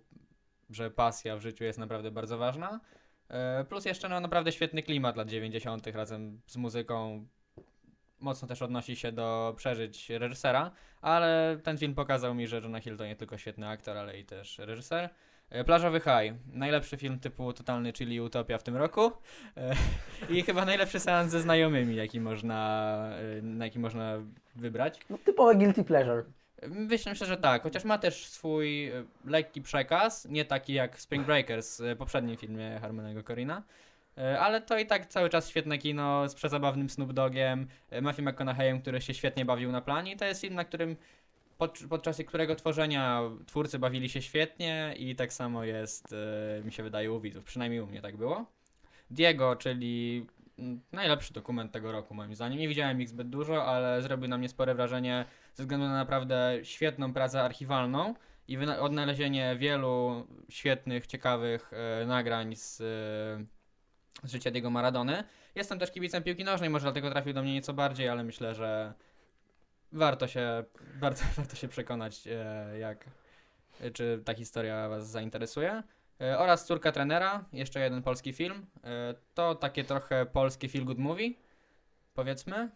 że 0.70 0.90
pasja 0.90 1.36
w 1.36 1.40
życiu 1.40 1.64
jest 1.64 1.78
naprawdę 1.78 2.10
bardzo 2.10 2.38
ważna. 2.38 2.80
E, 3.28 3.64
plus 3.64 3.84
jeszcze 3.84 4.08
no, 4.08 4.20
naprawdę 4.20 4.52
świetny 4.52 4.82
klimat 4.82 5.16
lat 5.16 5.28
90. 5.28 5.86
razem 5.86 6.40
z 6.46 6.56
muzyką. 6.56 7.26
Mocno 8.26 8.48
też 8.48 8.62
odnosi 8.62 8.96
się 8.96 9.12
do 9.12 9.54
przeżyć 9.56 10.10
reżysera, 10.10 10.70
ale 11.02 11.58
ten 11.62 11.78
film 11.78 11.94
pokazał 11.94 12.34
mi, 12.34 12.46
że 12.46 12.60
Jonah 12.60 12.82
Hill 12.82 12.96
to 12.96 13.06
nie 13.06 13.16
tylko 13.16 13.38
świetny 13.38 13.68
aktor, 13.68 13.96
ale 13.96 14.18
i 14.18 14.24
też 14.24 14.58
reżyser. 14.58 15.10
E, 15.50 15.64
Plażowy 15.64 16.00
High, 16.00 16.34
najlepszy 16.52 16.96
film 16.96 17.18
typu 17.18 17.52
totalny, 17.52 17.92
czyli 17.92 18.20
Utopia 18.20 18.58
w 18.58 18.62
tym 18.62 18.76
roku 18.76 19.12
E, 19.56 19.74
i 20.30 20.42
chyba 20.42 20.64
najlepszy 20.64 21.00
seans 21.00 21.32
ze 21.32 21.40
znajomymi, 21.40 21.96
jaki 21.96 22.20
można, 22.20 23.10
e, 23.58 23.64
jaki 23.64 23.78
można 23.78 24.18
wybrać. 24.56 25.00
No, 25.10 25.18
typowe 25.24 25.54
guilty 25.54 25.84
pleasure. 25.84 26.24
Myślę, 26.68 27.14
że 27.14 27.36
tak, 27.36 27.62
chociaż 27.62 27.84
ma 27.84 27.98
też 27.98 28.26
swój 28.26 28.92
lekki 29.24 29.62
przekaz, 29.62 30.28
nie 30.28 30.44
taki 30.44 30.74
jak 30.74 31.00
Spring 31.00 31.26
Breakers, 31.26 31.80
e, 31.80 31.96
poprzednim 31.96 32.36
filmie 32.36 32.78
Harmonego 32.80 33.22
Corina. 33.22 33.62
E, 34.18 34.40
Ale 34.40 34.60
to 34.60 34.78
i 34.78 34.86
tak 34.86 35.06
cały 35.06 35.30
czas 35.30 35.48
świetne 35.48 35.78
kino 35.78 36.28
z 36.28 36.34
przezabawnym 36.34 36.90
Snoop 36.90 37.12
Dogiem, 37.12 37.66
e, 37.90 38.00
Matthew 38.00 38.24
McConaugheyem, 38.24 38.80
który 38.80 39.00
się 39.00 39.14
świetnie 39.14 39.44
bawił 39.44 39.72
na 39.72 39.80
planie. 39.80 40.12
I 40.12 40.16
to 40.16 40.24
jest 40.24 40.40
film, 40.40 40.54
na 40.54 40.64
którym 40.64 40.96
pod, 41.58 41.78
podczas 41.88 42.18
którego 42.26 42.56
tworzenia 42.56 43.20
twórcy 43.46 43.78
bawili 43.78 44.08
się 44.08 44.22
świetnie 44.22 44.94
i 44.98 45.16
tak 45.16 45.32
samo 45.32 45.64
jest, 45.64 46.14
e, 46.58 46.64
mi 46.64 46.72
się 46.72 46.82
wydaje, 46.82 47.12
u 47.12 47.20
widzów. 47.20 47.44
Przynajmniej 47.44 47.80
u 47.80 47.86
mnie 47.86 48.02
tak 48.02 48.16
było. 48.16 48.46
Diego, 49.10 49.56
czyli 49.56 50.26
najlepszy 50.92 51.32
dokument 51.32 51.72
tego 51.72 51.92
roku 51.92 52.14
moim 52.14 52.34
zdaniem. 52.34 52.58
Nie 52.58 52.68
widziałem 52.68 53.00
ich 53.00 53.08
zbyt 53.08 53.28
dużo, 53.28 53.64
ale 53.64 54.02
zrobił 54.02 54.28
na 54.28 54.38
mnie 54.38 54.48
spore 54.48 54.74
wrażenie 54.74 55.24
ze 55.54 55.62
względu 55.62 55.86
na 55.86 55.94
naprawdę 55.94 56.58
świetną 56.62 57.12
pracę 57.12 57.42
archiwalną 57.42 58.14
i 58.48 58.58
odnalezienie 58.58 59.56
wielu 59.58 60.26
świetnych, 60.48 61.06
ciekawych 61.06 61.72
e, 61.72 62.06
nagrań 62.06 62.56
z, 62.56 62.80
e, 62.80 63.55
z 64.24 64.32
życia 64.32 64.50
Diego 64.50 64.70
Maradony. 64.70 65.24
Jestem 65.54 65.78
też 65.78 65.90
kibicem 65.90 66.22
piłki 66.22 66.44
nożnej, 66.44 66.70
może 66.70 66.82
dlatego 66.82 67.10
trafił 67.10 67.32
do 67.32 67.42
mnie 67.42 67.54
nieco 67.54 67.74
bardziej, 67.74 68.08
ale 68.08 68.24
myślę, 68.24 68.54
że 68.54 68.94
warto 69.92 70.28
się, 70.28 70.64
warto, 71.00 71.22
warto 71.36 71.56
się 71.56 71.68
przekonać, 71.68 72.26
e, 72.26 72.78
jak, 72.78 73.04
czy 73.92 74.22
ta 74.24 74.34
historia 74.34 74.88
Was 74.88 75.10
zainteresuje. 75.10 75.82
E, 76.20 76.38
oraz 76.38 76.66
Córka 76.66 76.92
trenera, 76.92 77.44
jeszcze 77.52 77.80
jeden 77.80 78.02
polski 78.02 78.32
film. 78.32 78.66
E, 78.84 79.14
to 79.34 79.54
takie 79.54 79.84
trochę 79.84 80.26
polskie 80.26 80.68
feel 80.68 80.84
good 80.84 80.98
movie, 80.98 81.30
powiedzmy, 82.14 82.70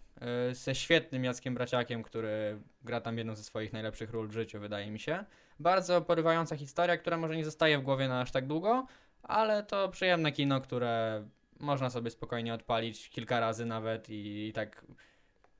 ze 0.52 0.75
świetnym 0.75 1.25
Jackiem 1.25 1.54
Braciakiem, 1.54 2.02
który 2.02 2.60
gra 2.84 3.00
tam 3.00 3.19
jedną 3.19 3.34
ze 3.34 3.45
swoich 3.45 3.73
najlepszych 3.73 4.10
ról 4.10 4.28
w 4.28 4.32
życiu, 4.32 4.60
wydaje 4.60 4.91
mi 4.91 4.99
się. 4.99 5.25
Bardzo 5.60 6.02
porywająca 6.02 6.56
historia, 6.56 6.97
która 6.97 7.17
może 7.17 7.36
nie 7.36 7.45
zostaje 7.45 7.78
w 7.78 7.82
głowie 7.82 8.08
na 8.08 8.21
aż 8.21 8.30
tak 8.30 8.47
długo, 8.47 8.86
ale 9.23 9.63
to 9.63 9.89
przyjemne 9.89 10.33
kino, 10.33 10.61
które 10.61 11.25
można 11.61 11.91
sobie 11.91 12.11
spokojnie 12.11 12.54
odpalić 12.54 13.11
kilka 13.11 13.41
razy 13.41 13.67
nawet 13.67 14.11
i, 14.11 14.49
i 14.49 14.52
tak 14.52 14.85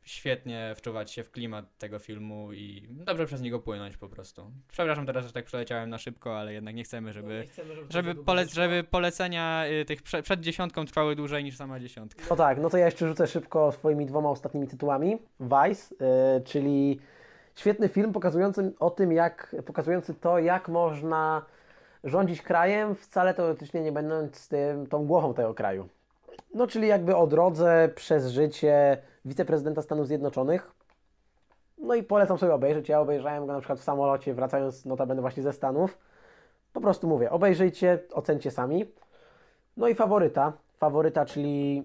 świetnie 0.03 0.73
wczuwać 0.77 1.11
się 1.11 1.25
w 1.25 1.31
klimat 1.31 1.79
tego 1.79 1.99
filmu 1.99 2.53
i 2.53 2.89
dobrze 2.91 3.27
przez 3.27 3.41
niego 3.41 3.61
płynąć 3.61 3.97
po 3.97 4.09
prostu. 4.09 4.51
Przepraszam 4.69 5.07
teraz, 5.07 5.27
że 5.27 5.33
tak 5.33 5.45
przeleciałem 5.45 5.91
na 5.91 5.99
szybko, 5.99 6.39
ale 6.39 6.53
jednak 6.53 6.75
nie 6.75 6.85
chcemy, 6.85 7.13
żeby, 7.13 7.45
żeby, 7.89 8.15
pole, 8.15 8.47
żeby 8.47 8.85
polecenia 8.85 9.65
y, 9.67 9.85
tych 9.85 10.03
prze, 10.03 10.23
przed 10.23 10.41
dziesiątką 10.41 10.85
trwały 10.85 11.17
dłużej 11.17 11.45
niż 11.45 11.57
sama 11.57 11.81
dziesiątka. 11.81 12.23
No 12.31 12.37
tak, 12.37 12.59
no 12.59 12.71
to 12.71 12.77
ja 12.77 12.85
jeszcze 12.85 13.09
rzucę 13.09 13.27
szybko 13.27 13.73
swoimi 13.73 14.07
dwoma 14.07 14.31
ostatnimi 14.31 14.69
tytułami. 14.69 15.19
Vice, 15.41 15.95
y, 15.95 16.45
czyli 16.45 17.01
świetny 17.55 17.89
film 17.89 18.13
pokazujący 18.13 18.73
o 18.81 18.91
tym, 18.91 19.13
jak, 19.13 19.57
pokazujący 19.67 20.15
to, 20.15 20.39
jak 20.39 20.69
można 20.69 21.43
rządzić 22.05 22.43
krajem, 22.43 22.95
wcale 22.95 23.35
teoretycznie 23.35 23.81
nie 23.81 23.93
będąc 23.93 24.49
tym, 24.49 24.87
tą 24.87 25.07
głową 25.07 25.35
tego 25.35 25.55
kraju. 25.55 25.89
No, 26.55 26.67
czyli 26.67 26.89
jakby 26.89 27.17
o 27.17 27.27
drodze 27.27 27.91
przez 27.95 28.27
życie 28.27 28.99
wiceprezydenta 29.25 29.83
Stanów 29.83 30.07
Zjednoczonych. 30.07 30.71
No 31.79 31.95
i 31.95 32.03
polecam 32.03 32.39
sobie 32.39 32.55
obejrzeć. 32.55 32.89
Ja 32.89 33.01
obejrzałem 33.01 33.47
go 33.47 33.53
na 33.53 33.59
przykład 33.59 33.81
w 33.81 33.85
samolocie, 33.85 34.35
wracając 34.35 34.87
notabene 34.87 35.21
właśnie 35.21 35.43
ze 35.43 35.53
Stanów. 35.53 35.99
Po 36.73 36.81
prostu 36.81 37.09
mówię, 37.09 37.31
obejrzyjcie, 37.31 37.99
ocencie 38.13 38.51
sami. 38.51 38.93
No 39.77 39.89
i 39.89 39.95
faworyta. 39.95 40.53
Faworyta, 40.79 41.25
czyli 41.25 41.85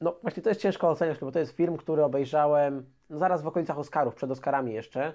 no 0.00 0.16
właśnie 0.22 0.42
to 0.42 0.48
jest 0.48 0.60
ciężko 0.60 0.88
oceniać, 0.88 1.18
bo 1.18 1.32
to 1.32 1.38
jest 1.38 1.52
film, 1.52 1.76
który 1.76 2.04
obejrzałem 2.04 2.84
no, 3.10 3.18
zaraz 3.18 3.42
w 3.42 3.46
okolicach 3.46 3.78
Oscarów, 3.78 4.14
przed 4.14 4.30
Oscarami 4.30 4.72
jeszcze. 4.72 5.12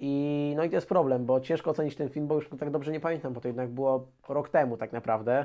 I 0.00 0.52
no 0.56 0.64
i 0.64 0.70
to 0.70 0.76
jest 0.76 0.88
problem, 0.88 1.26
bo 1.26 1.40
ciężko 1.40 1.70
ocenić 1.70 1.96
ten 1.96 2.08
film, 2.08 2.26
bo 2.26 2.34
już 2.34 2.48
tak 2.58 2.70
dobrze 2.70 2.92
nie 2.92 3.00
pamiętam, 3.00 3.32
bo 3.32 3.40
to 3.40 3.48
jednak 3.48 3.70
było 3.70 4.06
rok 4.28 4.48
temu 4.48 4.76
tak 4.76 4.92
naprawdę. 4.92 5.44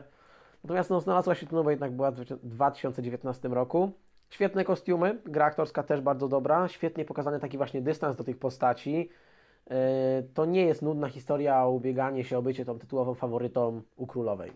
Natomiast 0.63 0.89
no, 0.89 0.99
znalazła 1.01 1.35
się 1.35 1.47
tu, 1.47 1.55
no 1.55 1.63
bo 1.63 1.69
jednak 1.69 1.91
była 1.91 2.11
w 2.11 2.25
2019 2.43 3.47
roku. 3.47 3.91
Świetne 4.29 4.63
kostiumy, 4.63 5.21
gra 5.25 5.45
aktorska 5.45 5.83
też 5.83 6.01
bardzo 6.01 6.27
dobra, 6.27 6.67
świetnie 6.67 7.05
pokazany 7.05 7.39
taki 7.39 7.57
właśnie 7.57 7.81
dystans 7.81 8.15
do 8.15 8.23
tych 8.23 8.39
postaci. 8.39 9.09
Yy, 9.69 9.75
To 10.33 10.45
nie 10.45 10.65
jest 10.65 10.81
nudna 10.81 11.09
historia 11.09 11.63
o 11.63 11.69
ubieganie 11.69 12.23
się 12.23 12.37
o 12.37 12.41
bycie 12.41 12.65
tą 12.65 12.79
tytułową 12.79 13.13
faworytą 13.13 13.81
u 13.95 14.07
królowej. 14.07 14.51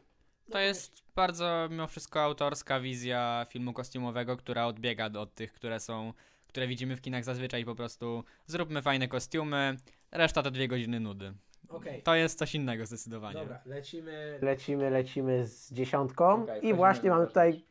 To 0.51 0.59
jest 0.59 1.03
bardzo 1.15 1.67
mimo 1.69 1.87
wszystko 1.87 2.21
autorska 2.21 2.79
wizja 2.79 3.45
filmu 3.49 3.73
kostiumowego, 3.73 4.37
która 4.37 4.65
odbiega 4.65 5.09
od 5.19 5.33
tych, 5.33 5.53
które 5.53 5.79
są, 5.79 6.13
które 6.49 6.67
widzimy 6.67 6.95
w 6.95 7.01
kinach 7.01 7.23
zazwyczaj 7.23 7.65
po 7.65 7.75
prostu 7.75 8.23
zróbmy 8.45 8.81
fajne 8.81 9.07
kostiumy, 9.07 9.77
reszta 10.11 10.43
to 10.43 10.51
dwie 10.51 10.67
godziny 10.67 10.99
nudy. 10.99 11.33
Okej. 11.69 12.01
To 12.01 12.15
jest 12.15 12.39
coś 12.39 12.55
innego 12.55 12.85
zdecydowanie. 12.85 13.39
lecimy. 13.65 14.39
Lecimy, 14.41 14.89
lecimy 14.89 15.45
z 15.45 15.73
dziesiątką. 15.73 16.43
Okej, 16.43 16.65
I 16.67 16.73
właśnie 16.73 17.09
mamy 17.09 17.27
tutaj 17.27 17.65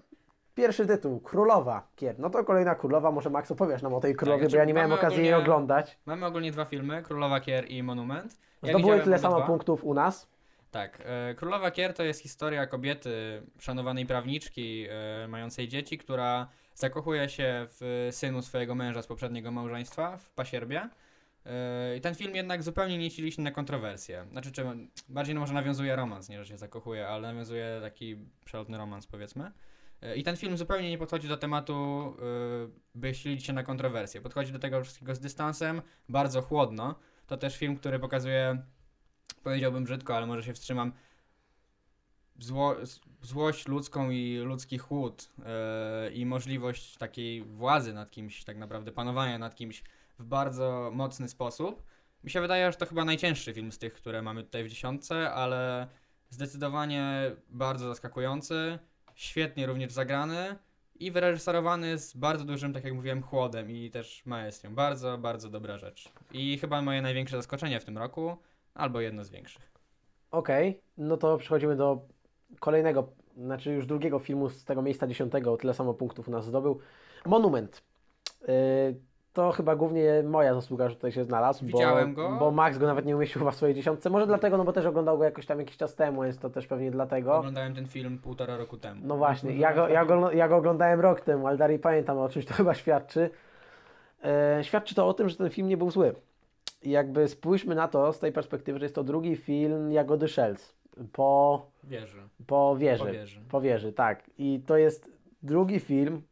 pierwszy 0.54 0.86
tytuł, 0.86 1.20
Królowa 1.20 1.88
Kier. 1.96 2.18
No 2.18 2.30
to 2.30 2.44
kolejna 2.44 2.74
Królowa, 2.74 3.10
może 3.10 3.30
Max 3.30 3.50
opowiesz 3.50 3.82
nam 3.82 3.94
o 3.94 4.00
tej 4.00 4.14
Królowie, 4.14 4.40
znaczy 4.40 4.56
bo 4.56 4.58
ja 4.58 4.64
nie 4.64 4.74
miałem 4.74 4.92
okazji 4.92 5.18
jej 5.24 5.34
ogólnie- 5.34 5.42
oglądać. 5.44 5.98
Mamy 6.06 6.26
ogólnie 6.26 6.52
dwa 6.52 6.64
filmy, 6.64 7.02
Królowa 7.02 7.40
Kier 7.40 7.70
i 7.70 7.82
Monument. 7.82 8.38
Ja 8.62 8.68
Zdobyły 8.78 9.00
tyle 9.00 9.18
samo 9.18 9.42
punktów 9.42 9.84
u 9.84 9.94
nas. 9.94 10.28
Tak, 10.70 11.02
e, 11.04 11.34
Królowa 11.34 11.70
Kier 11.70 11.94
to 11.94 12.02
jest 12.02 12.20
historia 12.20 12.66
kobiety, 12.66 13.42
szanowanej 13.58 14.06
prawniczki, 14.06 14.86
e, 14.90 15.28
mającej 15.28 15.68
dzieci, 15.68 15.98
która 15.98 16.48
zakochuje 16.78 17.28
się 17.28 17.66
w 17.70 18.08
synu 18.10 18.42
swojego 18.42 18.74
męża 18.74 19.02
z 19.02 19.06
poprzedniego 19.06 19.50
małżeństwa, 19.50 20.16
w 20.16 20.30
pasierbie. 20.30 20.88
E, 21.46 21.96
I 21.96 22.00
ten 22.00 22.14
film 22.14 22.34
jednak 22.34 22.62
zupełnie 22.62 22.98
nie 22.98 23.10
się 23.10 23.42
na 23.42 23.50
kontrowersje. 23.50 24.26
Znaczy, 24.30 24.52
czy, 24.52 24.64
bardziej 25.08 25.34
no 25.34 25.40
może 25.40 25.54
nawiązuje 25.54 25.96
romans, 25.96 26.28
nie 26.28 26.38
że 26.38 26.46
się 26.46 26.58
zakochuje, 26.58 27.08
ale 27.08 27.28
nawiązuje 27.28 27.78
taki 27.82 28.16
przelotny 28.44 28.78
romans, 28.78 29.06
powiedzmy. 29.06 29.52
E, 30.02 30.16
I 30.16 30.22
ten 30.22 30.36
film 30.36 30.56
zupełnie 30.56 30.90
nie 30.90 30.98
podchodzi 30.98 31.28
do 31.28 31.36
tematu, 31.36 31.74
e, 31.74 32.68
by 32.94 33.14
silić 33.14 33.44
się 33.44 33.52
na 33.52 33.62
kontrowersje. 33.62 34.20
Podchodzi 34.20 34.52
do 34.52 34.58
tego 34.58 34.84
wszystkiego 34.84 35.14
z 35.14 35.20
dystansem, 35.20 35.82
bardzo 36.08 36.42
chłodno. 36.42 36.94
To 37.26 37.36
też 37.36 37.56
film, 37.56 37.76
który 37.76 37.98
pokazuje 37.98 38.62
powiedziałbym 39.42 39.84
brzydko, 39.84 40.16
ale 40.16 40.26
może 40.26 40.42
się 40.42 40.54
wstrzymam, 40.54 40.92
zło, 42.38 42.76
złość 43.22 43.68
ludzką 43.68 44.10
i 44.10 44.36
ludzki 44.36 44.78
chłód 44.78 45.30
yy, 45.38 46.10
i 46.10 46.26
możliwość 46.26 46.96
takiej 46.96 47.42
władzy 47.42 47.92
nad 47.92 48.10
kimś, 48.10 48.44
tak 48.44 48.56
naprawdę 48.56 48.92
panowania 48.92 49.38
nad 49.38 49.54
kimś 49.54 49.82
w 50.18 50.24
bardzo 50.24 50.90
mocny 50.94 51.28
sposób. 51.28 51.82
Mi 52.24 52.30
się 52.30 52.40
wydaje, 52.40 52.72
że 52.72 52.78
to 52.78 52.86
chyba 52.86 53.04
najcięższy 53.04 53.54
film 53.54 53.72
z 53.72 53.78
tych, 53.78 53.94
które 53.94 54.22
mamy 54.22 54.42
tutaj 54.42 54.64
w 54.64 54.68
dziesiątce, 54.68 55.32
ale 55.32 55.88
zdecydowanie 56.30 57.30
bardzo 57.48 57.88
zaskakujący, 57.88 58.78
świetnie 59.14 59.66
również 59.66 59.92
zagrany 59.92 60.56
i 60.94 61.10
wyreżyserowany 61.10 61.98
z 61.98 62.16
bardzo 62.16 62.44
dużym, 62.44 62.72
tak 62.72 62.84
jak 62.84 62.94
mówiłem, 62.94 63.22
chłodem 63.22 63.70
i 63.70 63.90
też 63.90 64.26
maestrią. 64.26 64.74
Bardzo, 64.74 65.18
bardzo 65.18 65.48
dobra 65.48 65.78
rzecz. 65.78 66.12
I 66.32 66.58
chyba 66.58 66.82
moje 66.82 67.02
największe 67.02 67.36
zaskoczenie 67.36 67.80
w 67.80 67.84
tym 67.84 67.98
roku, 67.98 68.36
albo 68.74 69.00
jedno 69.00 69.24
z 69.24 69.30
większych. 69.30 69.72
Okej, 70.30 70.80
no 70.96 71.16
to 71.16 71.38
przechodzimy 71.38 71.76
do 71.76 72.00
kolejnego, 72.60 73.08
znaczy 73.36 73.72
już 73.72 73.86
drugiego 73.86 74.18
filmu 74.18 74.48
z 74.48 74.64
tego 74.64 74.82
miejsca 74.82 75.06
dziesiątego, 75.06 75.56
tyle 75.56 75.74
samo 75.74 75.94
punktów 75.94 76.28
u 76.28 76.30
nas 76.30 76.44
zdobył. 76.44 76.80
Monument. 77.26 77.82
Yy, 78.48 78.48
to 79.32 79.52
chyba 79.52 79.76
głównie 79.76 80.22
moja 80.22 80.54
zasługa, 80.54 80.88
że 80.88 80.94
tutaj 80.94 81.12
się 81.12 81.24
znalazł, 81.24 81.66
Widziałem 81.66 82.14
bo, 82.14 82.28
go. 82.28 82.36
bo 82.38 82.50
Max 82.50 82.78
go 82.78 82.86
nawet 82.86 83.06
nie 83.06 83.16
umieścił 83.16 83.38
chyba 83.38 83.50
w 83.50 83.56
swojej 83.56 83.74
dziesiątce. 83.74 84.10
Może 84.10 84.26
dlatego, 84.26 84.58
no 84.58 84.64
bo 84.64 84.72
też 84.72 84.86
oglądał 84.86 85.18
go 85.18 85.24
jakoś 85.24 85.46
tam 85.46 85.58
jakiś 85.58 85.76
czas 85.76 85.94
temu, 85.94 86.24
jest 86.24 86.40
to 86.40 86.50
też 86.50 86.66
pewnie 86.66 86.90
dlatego. 86.90 87.36
Oglądałem 87.36 87.74
ten 87.74 87.86
film 87.86 88.18
półtora 88.18 88.56
roku 88.56 88.76
temu. 88.76 89.00
No 89.04 89.16
właśnie, 89.16 89.56
ja 89.56 89.74
go, 89.74 89.88
ja, 89.88 90.04
go, 90.04 90.32
ja 90.32 90.48
go 90.48 90.56
oglądałem 90.56 91.00
rok 91.00 91.20
temu, 91.20 91.46
ale 91.46 91.56
dalej 91.56 91.78
pamiętam 91.78 92.18
o 92.18 92.28
czymś, 92.28 92.46
to 92.46 92.54
chyba 92.54 92.74
świadczy. 92.74 93.30
E, 94.24 94.58
świadczy 94.62 94.94
to 94.94 95.08
o 95.08 95.14
tym, 95.14 95.28
że 95.28 95.36
ten 95.36 95.50
film 95.50 95.68
nie 95.68 95.76
był 95.76 95.90
zły. 95.90 96.14
I 96.82 96.90
jakby 96.90 97.28
spójrzmy 97.28 97.74
na 97.74 97.88
to 97.88 98.12
z 98.12 98.18
tej 98.18 98.32
perspektywy, 98.32 98.78
że 98.78 98.84
jest 98.84 98.94
to 98.94 99.04
drugi 99.04 99.36
film 99.36 99.92
Jagody 99.92 100.28
Szelc 100.28 100.74
po, 101.12 101.70
wieży. 101.84 102.28
Po 102.46 102.76
wieży. 102.76 103.40
Po 103.48 103.60
wieży, 103.60 103.92
tak. 103.92 104.30
I 104.38 104.62
to 104.66 104.76
jest 104.76 105.10
drugi 105.42 105.80
film 105.80 106.22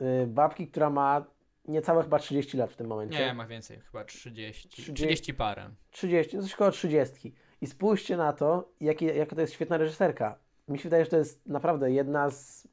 y, 0.00 0.26
babki, 0.26 0.68
która 0.68 0.90
ma 0.90 1.24
niecałe 1.68 2.02
chyba 2.02 2.18
30 2.18 2.56
lat 2.56 2.72
w 2.72 2.76
tym 2.76 2.86
momencie. 2.86 3.18
Nie, 3.18 3.34
ma 3.34 3.46
więcej, 3.46 3.80
chyba 3.80 4.04
30. 4.04 4.68
30. 4.68 4.94
30 4.94 5.34
parę. 5.34 5.70
30, 5.90 6.36
no 6.36 6.42
coś 6.42 6.54
koło 6.54 6.70
30. 6.70 7.34
I 7.60 7.66
spójrzcie 7.66 8.16
na 8.16 8.32
to, 8.32 8.72
jakie, 8.80 9.06
jaka 9.06 9.34
to 9.34 9.40
jest 9.40 9.52
świetna 9.52 9.76
reżyserka. 9.76 10.38
Mi 10.68 10.78
się 10.78 10.82
wydaje, 10.82 11.04
że 11.04 11.10
to 11.10 11.16
jest 11.16 11.46
naprawdę 11.46 11.92
jedna 11.92 12.30
z 12.30 12.68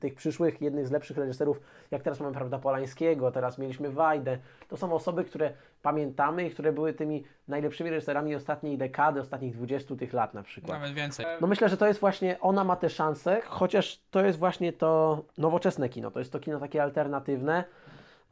tych 0.00 0.14
przyszłych, 0.14 0.60
jednych 0.60 0.86
z 0.86 0.90
lepszych 0.90 1.16
reżyserów, 1.16 1.60
jak 1.90 2.02
teraz 2.02 2.20
mamy, 2.20 2.34
prawda, 2.34 2.58
Polańskiego, 2.58 3.30
teraz 3.30 3.58
mieliśmy 3.58 3.90
Wajdę. 3.90 4.38
To 4.68 4.76
są 4.76 4.92
osoby, 4.92 5.24
które 5.24 5.52
pamiętamy 5.82 6.46
i 6.46 6.50
które 6.50 6.72
były 6.72 6.92
tymi 6.92 7.24
najlepszymi 7.48 7.90
reżyserami 7.90 8.34
ostatniej 8.34 8.78
dekady, 8.78 9.20
ostatnich 9.20 9.54
20 9.54 9.96
tych 9.96 10.12
lat 10.12 10.34
na 10.34 10.42
przykład. 10.42 10.80
Nawet 10.80 10.94
więcej. 10.96 11.26
No 11.40 11.46
myślę, 11.46 11.68
że 11.68 11.76
to 11.76 11.86
jest 11.86 12.00
właśnie, 12.00 12.40
ona 12.40 12.64
ma 12.64 12.76
te 12.76 12.90
szanse, 12.90 13.40
chociaż 13.44 14.00
to 14.10 14.24
jest 14.24 14.38
właśnie 14.38 14.72
to 14.72 15.22
nowoczesne 15.38 15.88
kino, 15.88 16.10
to 16.10 16.18
jest 16.18 16.32
to 16.32 16.40
kino 16.40 16.60
takie 16.60 16.82
alternatywne, 16.82 17.64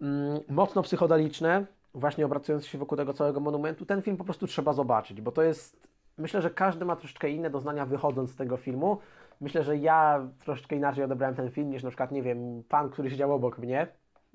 mm, 0.01 0.41
mocno 0.49 0.83
psychodeliczne, 0.83 1.67
właśnie 1.95 2.27
obracujące 2.27 2.69
się 2.69 2.79
wokół 2.79 2.99
tego 2.99 3.15
całego 3.15 3.41
monumentu. 3.41 3.87
Ten 3.87 4.03
film 4.03 4.17
po 4.17 4.25
prostu 4.25 4.47
trzeba 4.47 4.73
zobaczyć, 4.73 5.21
bo 5.21 5.33
to 5.33 5.43
jest, 5.43 5.89
myślę, 6.19 6.43
że 6.43 6.51
każdy 6.51 6.85
ma 6.85 6.97
troszeczkę 6.97 7.31
inne 7.31 7.51
doznania 7.51 7.87
wychodząc 7.87 8.31
z 8.31 8.37
tego 8.37 8.57
filmu. 8.57 8.99
Myślę, 9.41 9.63
że 9.65 9.77
ja 9.77 10.29
troszeczkę 10.45 10.77
inaczej 10.77 11.05
odebrałem 11.05 11.35
ten 11.37 11.51
film 11.51 11.71
niż 11.71 11.83
na 11.83 11.91
przykład, 11.91 12.13
nie 12.13 12.23
wiem, 12.23 12.63
pan, 12.69 12.91
który 12.91 13.11
siedział 13.11 13.33
obok 13.33 13.59
mnie 13.59 13.87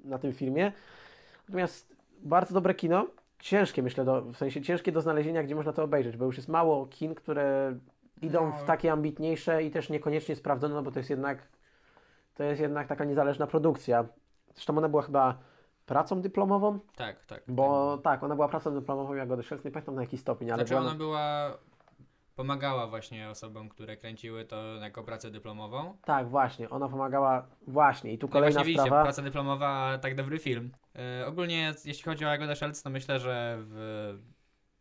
na 0.03 0.17
tym 0.17 0.33
filmie. 0.33 0.71
Natomiast 1.49 1.95
bardzo 2.23 2.53
dobre 2.53 2.73
kino, 2.73 3.07
ciężkie 3.39 3.83
myślę, 3.83 4.05
do, 4.05 4.21
w 4.21 4.37
sensie 4.37 4.61
ciężkie 4.61 4.91
do 4.91 5.01
znalezienia, 5.01 5.43
gdzie 5.43 5.55
można 5.55 5.73
to 5.73 5.83
obejrzeć, 5.83 6.17
bo 6.17 6.25
już 6.25 6.37
jest 6.37 6.49
mało 6.49 6.85
kin, 6.87 7.15
które 7.15 7.75
idą 8.21 8.45
No. 8.45 8.51
w 8.57 8.63
takie 8.63 8.91
ambitniejsze 8.91 9.63
i 9.63 9.71
też 9.71 9.89
niekoniecznie 9.89 10.35
sprawdzone, 10.35 10.75
no 10.75 10.83
bo 10.83 10.91
to 10.91 10.99
jest 10.99 11.09
jednak 11.09 11.47
to 12.33 12.43
jest 12.43 12.61
jednak 12.61 12.87
taka 12.87 13.05
niezależna 13.05 13.47
produkcja. 13.47 14.05
Zresztą 14.53 14.77
ona 14.77 14.89
była 14.89 15.01
chyba 15.01 15.37
pracą 15.85 16.21
dyplomową, 16.21 16.79
Tak, 16.95 17.25
tak. 17.25 17.43
bo 17.47 17.97
tak, 17.97 18.23
ona 18.23 18.35
była 18.35 18.47
pracą 18.47 18.73
dyplomową 18.73 19.13
Jagody 19.13 19.43
Szelc, 19.43 19.63
nie 19.65 19.71
pamiętam 19.71 19.95
na 19.95 20.01
jaki 20.01 20.17
stopień, 20.17 20.51
ale 20.51 20.57
Znaczy 20.57 20.69
była 20.69 20.81
ona 20.81 20.91
na... 20.91 20.97
była... 20.97 21.57
Pomagała 22.35 22.87
właśnie 22.87 23.29
osobom, 23.29 23.69
które 23.69 23.97
kręciły 23.97 24.45
to 24.45 24.75
jako 24.75 25.03
pracę 25.03 25.31
dyplomową. 25.31 25.97
Tak, 26.05 26.29
właśnie, 26.29 26.69
ona 26.69 26.89
pomagała, 26.89 27.47
właśnie 27.67 28.13
i 28.13 28.17
tu 28.17 28.27
No 28.27 28.33
kolejna 28.33 28.53
właśnie 28.53 28.65
widzicie, 28.65 28.85
sprawa. 28.85 29.03
praca 29.03 29.21
dyplomowa, 29.21 29.97
tak 30.01 30.15
dobry 30.15 30.39
film. 30.39 30.71
E, 30.95 31.27
ogólnie 31.27 31.73
jeśli 31.85 32.03
chodzi 32.03 32.25
o 32.25 32.29
Jagodę 32.29 32.55
Szelc, 32.55 32.83
to 32.83 32.89
myślę, 32.89 33.19
że 33.19 33.57
w 33.59 34.17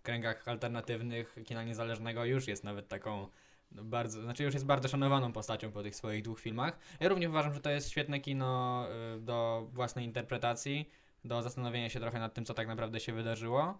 kręgach 0.03 0.49
alternatywnych 0.49 1.37
kina 1.45 1.65
niezależnego 1.65 2.25
już 2.25 2.49
jest 2.49 2.65
nawet 2.65 2.89
taką 2.89 3.27
no, 3.73 3.85
bardzo, 3.85 4.23
znaczy 4.23 4.45
już 4.45 4.55
jest 4.55 4.67
bardzo 4.67 4.89
szanowaną 4.89 5.33
postacią 5.33 5.73
po 5.73 5.83
tych 5.83 5.97
swoich 5.97 6.23
dwóch 6.23 6.41
filmach. 6.41 6.79
Ja 7.01 7.09
również 7.09 7.31
uważam, 7.31 7.55
że 7.55 7.61
to 7.61 7.71
jest 7.71 7.91
świetne 7.91 8.21
kino 8.21 8.85
y, 9.17 9.21
do 9.21 9.69
własnej 9.73 10.05
interpretacji, 10.05 10.91
do 11.25 11.43
zastanowienia 11.43 11.89
się 11.89 12.01
trochę 12.01 12.19
nad 12.19 12.35
tym, 12.35 12.45
co 12.45 12.55
tak 12.55 12.69
naprawdę 12.69 13.01
się 13.01 13.13
wydarzyło, 13.13 13.79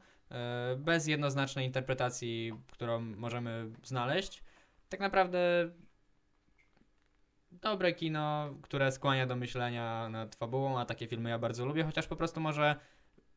bez 0.77 1.07
jednoznacznej 1.07 1.67
interpretacji, 1.67 2.53
którą 2.73 3.01
możemy 3.01 3.71
znaleźć. 3.85 4.43
Tak 4.89 5.01
naprawdę 5.01 5.71
dobre 7.53 7.93
kino, 7.93 8.55
które 8.63 8.93
skłania 8.93 9.27
do 9.27 9.37
myślenia 9.37 10.09
nad 10.09 10.35
fabułą, 10.35 10.79
a 10.79 10.85
takie 10.85 11.07
filmy 11.07 11.31
ja 11.31 11.39
bardzo 11.39 11.67
lubię, 11.67 11.85
chociaż 11.85 12.07
po 12.07 12.17
prostu 12.17 12.41
może 12.41 12.77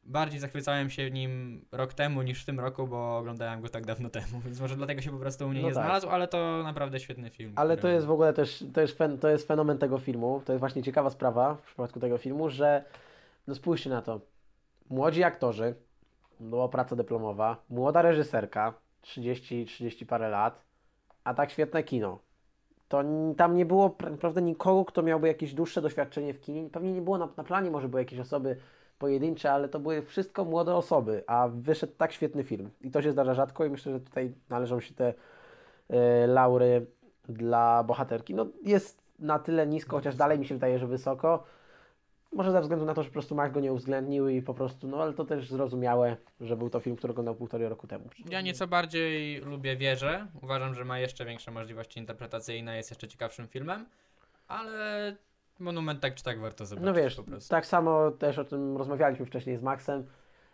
bardziej 0.05 0.39
zachwycałem 0.39 0.89
się 0.89 1.11
nim 1.11 1.65
rok 1.71 1.93
temu 1.93 2.21
niż 2.21 2.41
w 2.41 2.45
tym 2.45 2.59
roku, 2.59 2.87
bo 2.87 3.17
oglądałem 3.17 3.61
go 3.61 3.69
tak 3.69 3.85
dawno 3.85 4.09
temu, 4.09 4.41
więc 4.45 4.59
może 4.59 4.75
dlatego 4.75 5.01
się 5.01 5.11
po 5.11 5.17
prostu 5.17 5.45
u 5.45 5.49
mnie 5.49 5.61
No 5.61 5.67
nie 5.67 5.73
tak. 5.73 5.83
znalazł, 5.83 6.09
ale 6.09 6.27
to 6.27 6.63
naprawdę 6.63 6.99
świetny 6.99 7.29
film. 7.29 7.53
Ale 7.55 7.77
to 7.77 7.87
jest 7.87 8.05
w 8.05 8.11
ogóle 8.11 8.33
też, 8.33 8.63
to 8.73 8.81
jest, 8.81 8.97
fen, 8.97 9.17
to 9.17 9.29
jest 9.29 9.47
fenomen 9.47 9.77
tego 9.77 9.97
filmu, 9.99 10.41
to 10.45 10.53
jest 10.53 10.59
właśnie 10.59 10.83
ciekawa 10.83 11.09
sprawa 11.09 11.55
w 11.55 11.61
przypadku 11.61 11.99
tego 11.99 12.17
filmu, 12.17 12.49
że 12.49 12.83
no 13.47 13.55
spójrzcie 13.55 13.89
na 13.89 14.01
to, 14.01 14.21
młodzi 14.89 15.23
aktorzy, 15.23 15.75
była 16.39 16.69
praca 16.69 16.95
dyplomowa, 16.95 17.57
młoda 17.69 18.01
reżyserka, 18.01 18.73
30, 19.01 19.65
30 19.65 20.05
parę 20.05 20.29
lat, 20.29 20.63
a 21.23 21.33
tak 21.33 21.51
świetne 21.51 21.83
kino. 21.83 22.19
To 22.87 23.03
tam 23.37 23.55
nie 23.55 23.65
było 23.65 23.89
pra- 23.89 24.11
naprawdę 24.11 24.41
nikogo, 24.41 24.85
kto 24.85 25.03
miałby 25.03 25.27
jakieś 25.27 25.53
dłuższe 25.53 25.81
doświadczenie 25.81 26.33
w 26.33 26.41
kinie. 26.41 26.69
Pewnie 26.69 26.93
nie 26.93 27.01
było 27.01 27.17
na, 27.17 27.29
na 27.37 27.43
planie, 27.43 27.71
może 27.71 27.89
były 27.89 28.01
jakieś 28.01 28.19
osoby 28.19 28.57
pojedyncze, 28.99 29.51
ale 29.51 29.69
to 29.69 29.79
były 29.79 30.01
wszystko 30.01 30.45
młode 30.45 30.75
osoby, 30.75 31.23
a 31.27 31.47
wyszedł 31.47 31.93
tak 31.97 32.11
świetny 32.11 32.43
film. 32.43 32.69
I 32.81 32.91
to 32.91 33.01
się 33.01 33.11
zdarza 33.11 33.33
rzadko 33.33 33.65
i 33.65 33.69
myślę, 33.69 33.93
że 33.93 33.99
tutaj 33.99 34.33
należą 34.49 34.79
się 34.79 34.93
te 34.93 35.13
e, 35.89 36.27
laury 36.27 36.85
dla 37.29 37.83
bohaterki. 37.83 38.35
No 38.35 38.45
jest 38.63 39.03
na 39.19 39.39
tyle 39.39 39.67
nisko, 39.67 39.95
chociaż 39.95 40.15
dalej 40.15 40.39
mi 40.39 40.45
się 40.45 40.55
wydaje, 40.55 40.79
że 40.79 40.87
wysoko. 40.87 41.43
Może 42.35 42.51
ze 42.51 42.61
względu 42.61 42.85
na 42.85 42.93
to, 42.93 43.03
że 43.03 43.09
po 43.09 43.13
prostu 43.13 43.35
Max 43.35 43.53
go 43.53 43.59
nie 43.59 43.73
uwzględnił 43.73 44.27
i 44.29 44.41
po 44.41 44.53
prostu, 44.53 44.87
no 44.87 45.01
ale 45.01 45.13
to 45.13 45.25
też 45.25 45.49
zrozumiałe, 45.49 46.17
że 46.41 46.57
był 46.57 46.69
to 46.69 46.79
film, 46.79 46.95
który 46.95 47.11
oglądał 47.11 47.35
półtorej 47.35 47.69
roku 47.69 47.87
temu. 47.87 48.09
Ja 48.29 48.41
nieco 48.41 48.67
bardziej 48.67 49.41
lubię 49.41 49.75
Wieżę. 49.75 50.27
Uważam, 50.41 50.75
że 50.75 50.85
ma 50.85 50.99
jeszcze 50.99 51.25
większe 51.25 51.51
możliwości 51.51 51.99
interpretacyjne, 51.99 52.77
jest 52.77 52.89
jeszcze 52.91 53.07
ciekawszym 53.07 53.47
filmem, 53.47 53.85
ale 54.47 55.15
Monument 55.59 55.99
tak 56.01 56.15
czy 56.15 56.23
tak 56.23 56.39
warto 56.39 56.65
zobaczyć 56.65 56.85
No 56.85 56.93
wiesz, 56.93 57.15
po 57.15 57.23
prostu. 57.23 57.49
tak 57.49 57.65
samo 57.65 58.11
też 58.11 58.39
o 58.39 58.45
tym 58.45 58.77
rozmawialiśmy 58.77 59.25
wcześniej 59.25 59.57
z 59.57 59.61
Maxem. 59.61 60.05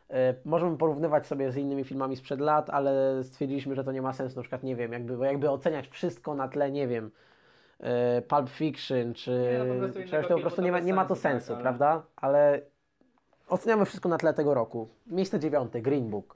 E, 0.10 0.36
możemy 0.46 0.78
porównywać 0.78 1.28
sobie 1.28 1.52
z 1.52 1.58
innymi 1.58 1.84
filmami 1.84 2.16
sprzed 2.16 2.40
lat, 2.40 2.70
ale 2.70 3.24
stwierdziliśmy, 3.24 3.76
że 3.76 3.84
to 3.84 3.92
nie 3.92 4.02
ma 4.02 4.14
sensu. 4.14 4.36
Na 4.36 4.42
przykład, 4.42 4.64
nie 4.64 4.76
wiem, 4.76 4.94
jakby, 4.94 5.26
jakby 5.26 5.50
oceniać 5.50 5.88
wszystko 5.88 6.36
na 6.36 6.48
tle, 6.48 6.72
nie 6.72 6.88
wiem, 6.88 7.12
Pulp 8.28 8.50
Fiction, 8.50 9.14
czy 9.14 9.32
Nie, 9.32 9.74
no 10.22 10.22
to 10.22 10.28
po 10.36 10.40
prostu 10.40 10.56
to 10.56 10.62
nie 10.62 10.72
ma, 10.72 10.80
nie 10.80 10.94
ma 10.94 11.06
to 11.06 11.16
sensu, 11.16 11.48
tak, 11.48 11.56
ale- 11.56 11.64
prawda? 11.64 12.04
Ale 12.16 12.62
oceniamy 13.50 13.86
wszystko 13.86 14.10
na 14.10 14.18
tle 14.18 14.34
tego 14.34 14.54
roku. 14.54 14.90
Miejsce 15.08 15.40
dziewiąte, 15.40 15.82
Green 15.82 16.10
Book. 16.10 16.36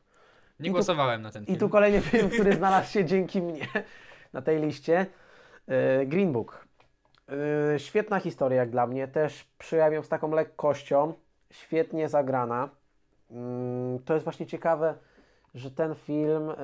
Nie 0.60 0.66
i 0.68 0.70
tu- 0.70 0.74
głosowałem 0.74 1.22
na 1.22 1.32
ten 1.32 1.44
I 1.44 1.46
film. 1.46 1.60
tu 1.60 1.70
kolejny 1.70 2.02
film, 2.02 2.30
który 2.30 2.54
znalazł 2.62 2.92
się 2.92 3.06
dzięki 3.06 3.42
mnie 3.42 3.68
na 4.34 4.42
tej 4.42 4.62
liście. 4.62 5.06
E, 5.68 6.06
Green 6.06 6.32
Book. 6.34 6.68
E, 7.76 7.80
Świetna 7.80 8.20
historia 8.20 8.58
jak 8.60 8.70
dla 8.70 8.88
mnie, 8.88 9.08
też 9.08 9.48
przyjąłem 9.60 9.94
ją 9.94 10.04
z 10.04 10.10
taką 10.10 10.32
lekkością, 10.32 11.14
świetnie 11.52 12.10
zagrana. 12.10 12.70
Mm, 13.32 14.00
To 14.06 14.14
jest 14.14 14.24
właśnie 14.24 14.46
ciekawe, 14.46 14.96
że 15.56 15.72
ten 15.72 15.96
film 15.96 16.50
e, 16.50 16.56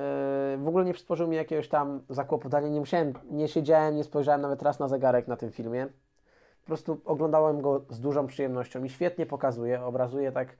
w 0.58 0.68
ogóle 0.68 0.84
nie 0.84 0.94
przysporzył 0.94 1.28
mi 1.28 1.36
jakiegoś 1.36 1.68
tam 1.68 2.00
zakłopotania. 2.08 2.68
Nie 2.68 2.80
musiałem, 2.80 3.12
nie 3.30 3.48
siedziałem, 3.48 3.96
nie 3.96 4.04
spojrzałem 4.04 4.40
nawet 4.40 4.62
raz 4.62 4.78
na 4.78 4.88
zegarek 4.88 5.28
na 5.28 5.36
tym 5.36 5.52
filmie. 5.52 5.86
Po 6.60 6.66
prostu 6.66 7.00
oglądałem 7.04 7.60
go 7.60 7.84
z 7.88 8.00
dużą 8.00 8.26
przyjemnością 8.26 8.84
i 8.84 8.90
świetnie 8.90 9.26
pokazuje, 9.26 9.84
obrazuje 9.84 10.32
tak 10.32 10.56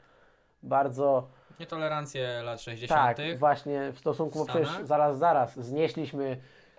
bardzo 0.62 1.29
Nietolerancję 1.61 2.43
lat 2.43 2.61
60. 2.61 3.16
tak, 3.16 3.38
właśnie 3.38 3.93
w 3.93 3.99
stosunku, 3.99 4.38
bo 4.38 4.45
przecież 4.45 4.69
zaraz, 4.83 5.19
zaraz 5.19 5.61
znieśliśmy, 5.61 6.37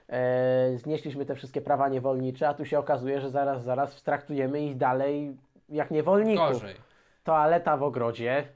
e, 0.10 0.78
znieśliśmy 0.78 1.26
te 1.26 1.36
wszystkie 1.36 1.62
prawa 1.62 1.90
niewolnicze, 1.90 2.50
a 2.50 2.54
tu 2.54 2.66
się 2.66 2.80
okazuje, 2.80 3.22
że 3.22 3.30
zaraz, 3.30 3.64
zaraz 3.64 4.04
traktujemy 4.04 4.62
ich 4.62 4.78
dalej 4.78 5.38
jak 5.70 5.92
niewolników. 5.92 6.52
Gorzej. 6.52 6.76
Toaleta 7.24 7.78
w 7.78 7.84
ogrodzie, 7.84 8.48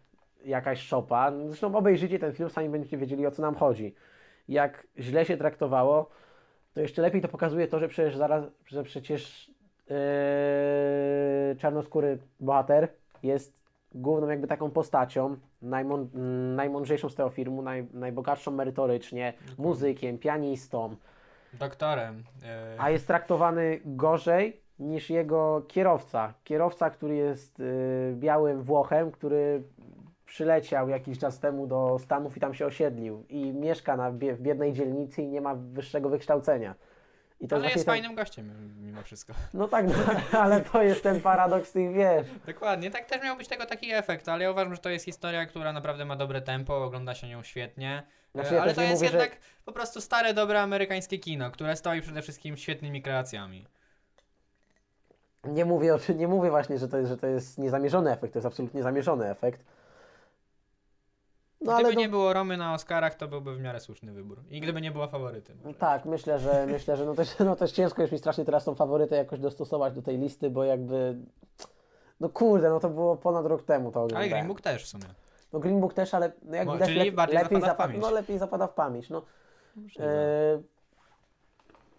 jakaś 0.46 0.82
szopa. 0.82 1.32
Zresztą 1.48 1.76
obejrzyjcie 1.76 2.20
ten 2.20 2.34
film, 2.34 2.50
sami 2.50 2.70
będziecie 2.70 2.98
wiedzieli 2.98 3.28
o 3.28 3.32
co 3.32 3.42
nam 3.42 3.56
chodzi. 3.56 3.96
Jak 4.48 4.88
źle 5.00 5.26
się 5.26 5.38
traktowało, 5.38 6.10
to 6.74 6.82
jeszcze 6.82 7.02
lepiej 7.02 7.22
to 7.22 7.28
pokazuje 7.28 7.68
to, 7.68 7.80
że 7.80 7.88
przecież 7.88 8.18
zaraz, 8.18 8.46
że 8.68 8.84
przecież 8.84 9.52
e, 9.90 11.56
czarnoskóry 11.58 12.18
bohater 12.40 12.88
jest 13.24 13.54
główną 13.96 14.30
jakby 14.30 14.48
taką 14.48 14.72
postacią, 14.72 15.38
najmą, 15.62 16.10
najmądrzejszą 16.56 17.10
z 17.10 17.16
tego 17.16 17.30
filmu, 17.30 17.62
naj, 17.62 17.88
najbogatszą 17.94 18.52
merytorycznie, 18.52 19.34
muzykiem, 19.58 20.18
pianistą, 20.18 20.96
Doktorem. 21.54 22.24
e, 22.44 22.76
a 22.78 22.90
jest 22.90 23.08
traktowany 23.08 23.80
gorzej 23.86 24.62
niż 24.80 25.10
jego 25.10 25.62
kierowca. 25.68 26.34
Kierowca, 26.44 26.90
który 26.90 27.16
jest 27.16 27.60
y, 27.60 28.14
białym 28.16 28.62
Włochem, 28.62 29.12
który 29.12 29.64
przyleciał 30.26 30.90
jakiś 30.90 31.20
czas 31.20 31.40
temu 31.40 31.68
do 31.68 31.98
Stanów 32.00 32.38
i 32.38 32.40
tam 32.40 32.54
się 32.54 32.66
osiedlił 32.66 33.26
i 33.30 33.54
mieszka 33.54 33.98
na, 33.98 34.12
w 34.12 34.16
biednej 34.42 34.74
dzielnicy 34.74 35.22
i 35.22 35.28
nie 35.28 35.42
ma 35.42 35.56
wyższego 35.56 36.10
wykształcenia. 36.10 36.76
I 37.40 37.48
to 37.48 37.56
Ale 37.56 37.66
jest 37.66 37.76
ten- 37.76 37.86
fajnym 37.86 38.16
gościem 38.16 38.74
mimo 38.82 39.04
wszystko. 39.04 39.34
No 39.54 39.68
tak, 39.68 39.86
no, 39.88 39.94
ale 40.42 40.62
to 40.62 40.84
jest 40.84 41.04
ten 41.04 41.22
paradoks 41.22 41.72
tych, 41.72 41.94
wiesz, 41.94 42.28
Dokładnie, 42.46 42.92
tak 42.92 43.06
też 43.06 43.24
miał 43.24 43.38
być 43.38 43.48
tego 43.48 43.66
taki 43.66 43.92
efekt, 43.92 44.30
ale 44.30 44.44
ja 44.44 44.52
uważam, 44.52 44.76
że 44.76 44.82
to 44.82 44.90
jest 44.90 45.06
historia, 45.06 45.46
która 45.46 45.74
naprawdę 45.74 46.06
ma 46.06 46.16
dobre 46.16 46.42
tempo, 46.42 46.84
ogląda 46.84 47.16
się 47.16 47.28
nią 47.28 47.44
świetnie. 47.44 48.04
Znaczy, 48.34 48.50
E, 48.52 48.54
ja 48.56 48.62
ale 48.62 48.70
też 48.70 48.76
to 48.76 48.82
jest 48.82 48.94
mówię, 49.02 49.12
że- 49.12 49.18
jednak 49.18 49.40
po 49.66 49.72
prostu 49.72 50.02
stare, 50.02 50.34
dobre 50.34 50.62
amerykańskie 50.62 51.20
kino, 51.20 51.52
które 51.52 51.76
stoi 51.76 52.02
przede 52.02 52.22
wszystkim 52.22 52.58
świetnymi 52.58 53.02
kreacjami. 53.02 53.66
Nie 55.44 55.66
mówię, 55.66 55.98
nie 56.16 56.28
mówię 56.28 56.50
właśnie, 56.50 56.78
że 56.78 56.88
to, 56.88 56.98
jest, 56.98 57.10
że 57.10 57.18
to 57.18 57.28
jest 57.28 57.58
niezamierzony 57.58 58.12
efekt, 58.12 58.34
to 58.34 58.40
jest 58.40 58.46
absolutnie 58.48 58.84
zamierzony 58.84 59.30
efekt. 59.30 59.62
No 61.66 61.74
gdyby 61.74 61.88
ale 61.88 61.96
nie 61.96 62.10
było 62.10 62.34
Romy 62.34 62.58
na 62.58 62.74
Oscarach, 62.74 63.16
to 63.16 63.28
byłby 63.28 63.56
w 63.56 63.60
miarę 63.62 63.80
słuszny 63.80 64.12
wybór. 64.12 64.40
I 64.50 64.62
gdyby 64.62 64.82
nie 64.82 64.92
była 64.92 65.08
faworytem. 65.08 65.58
tak, 65.80 66.06
myślę, 66.06 66.40
że 66.40 66.66
myślę, 66.66 66.98
że 66.98 67.06
no 67.06 67.16
też, 67.16 67.40
no 67.40 67.56
też 67.56 67.72
ciężko 67.72 68.02
jest 68.02 68.12
mi 68.12 68.20
strasznie 68.20 68.46
teraz 68.46 68.66
tą 68.66 68.76
faworytę 68.76 69.16
jakoś 69.16 69.40
dostosować 69.40 69.94
do 69.96 70.02
tej 70.02 70.18
listy, 70.18 70.50
bo 70.50 70.64
jakby 70.64 71.16
no 72.20 72.30
kurde, 72.30 72.70
no 72.70 72.80
to 72.80 72.90
było 72.90 73.16
ponad 73.16 73.46
rok 73.46 73.64
temu 73.64 73.92
to 73.92 74.00
Ale 74.00 74.06
oglądałem. 74.06 74.30
Green 74.32 74.48
Book 74.48 74.62
też 74.62 74.84
w 74.84 74.88
sumie. 74.88 75.04
No 75.54 75.60
Green 75.60 75.80
Book 75.82 75.94
też, 75.94 76.14
ale 76.14 76.32
no 76.44 76.56
jak 76.56 76.66
Bo- 76.66 76.74
widać 76.74 76.88
czyli 76.90 77.00
lep, 77.06 77.16
bardziej 77.16 77.40
lepiej, 77.40 77.62
zapada 77.62 77.74
w 77.74 77.78
zapa- 77.78 77.84
pamięć. 77.88 78.02
no, 78.04 78.12
lepiej 78.12 78.38
zapada 78.38 78.68
w 78.68 78.74
pamięć. 78.74 79.10
No, 79.10 79.22
e, 80.00 80.62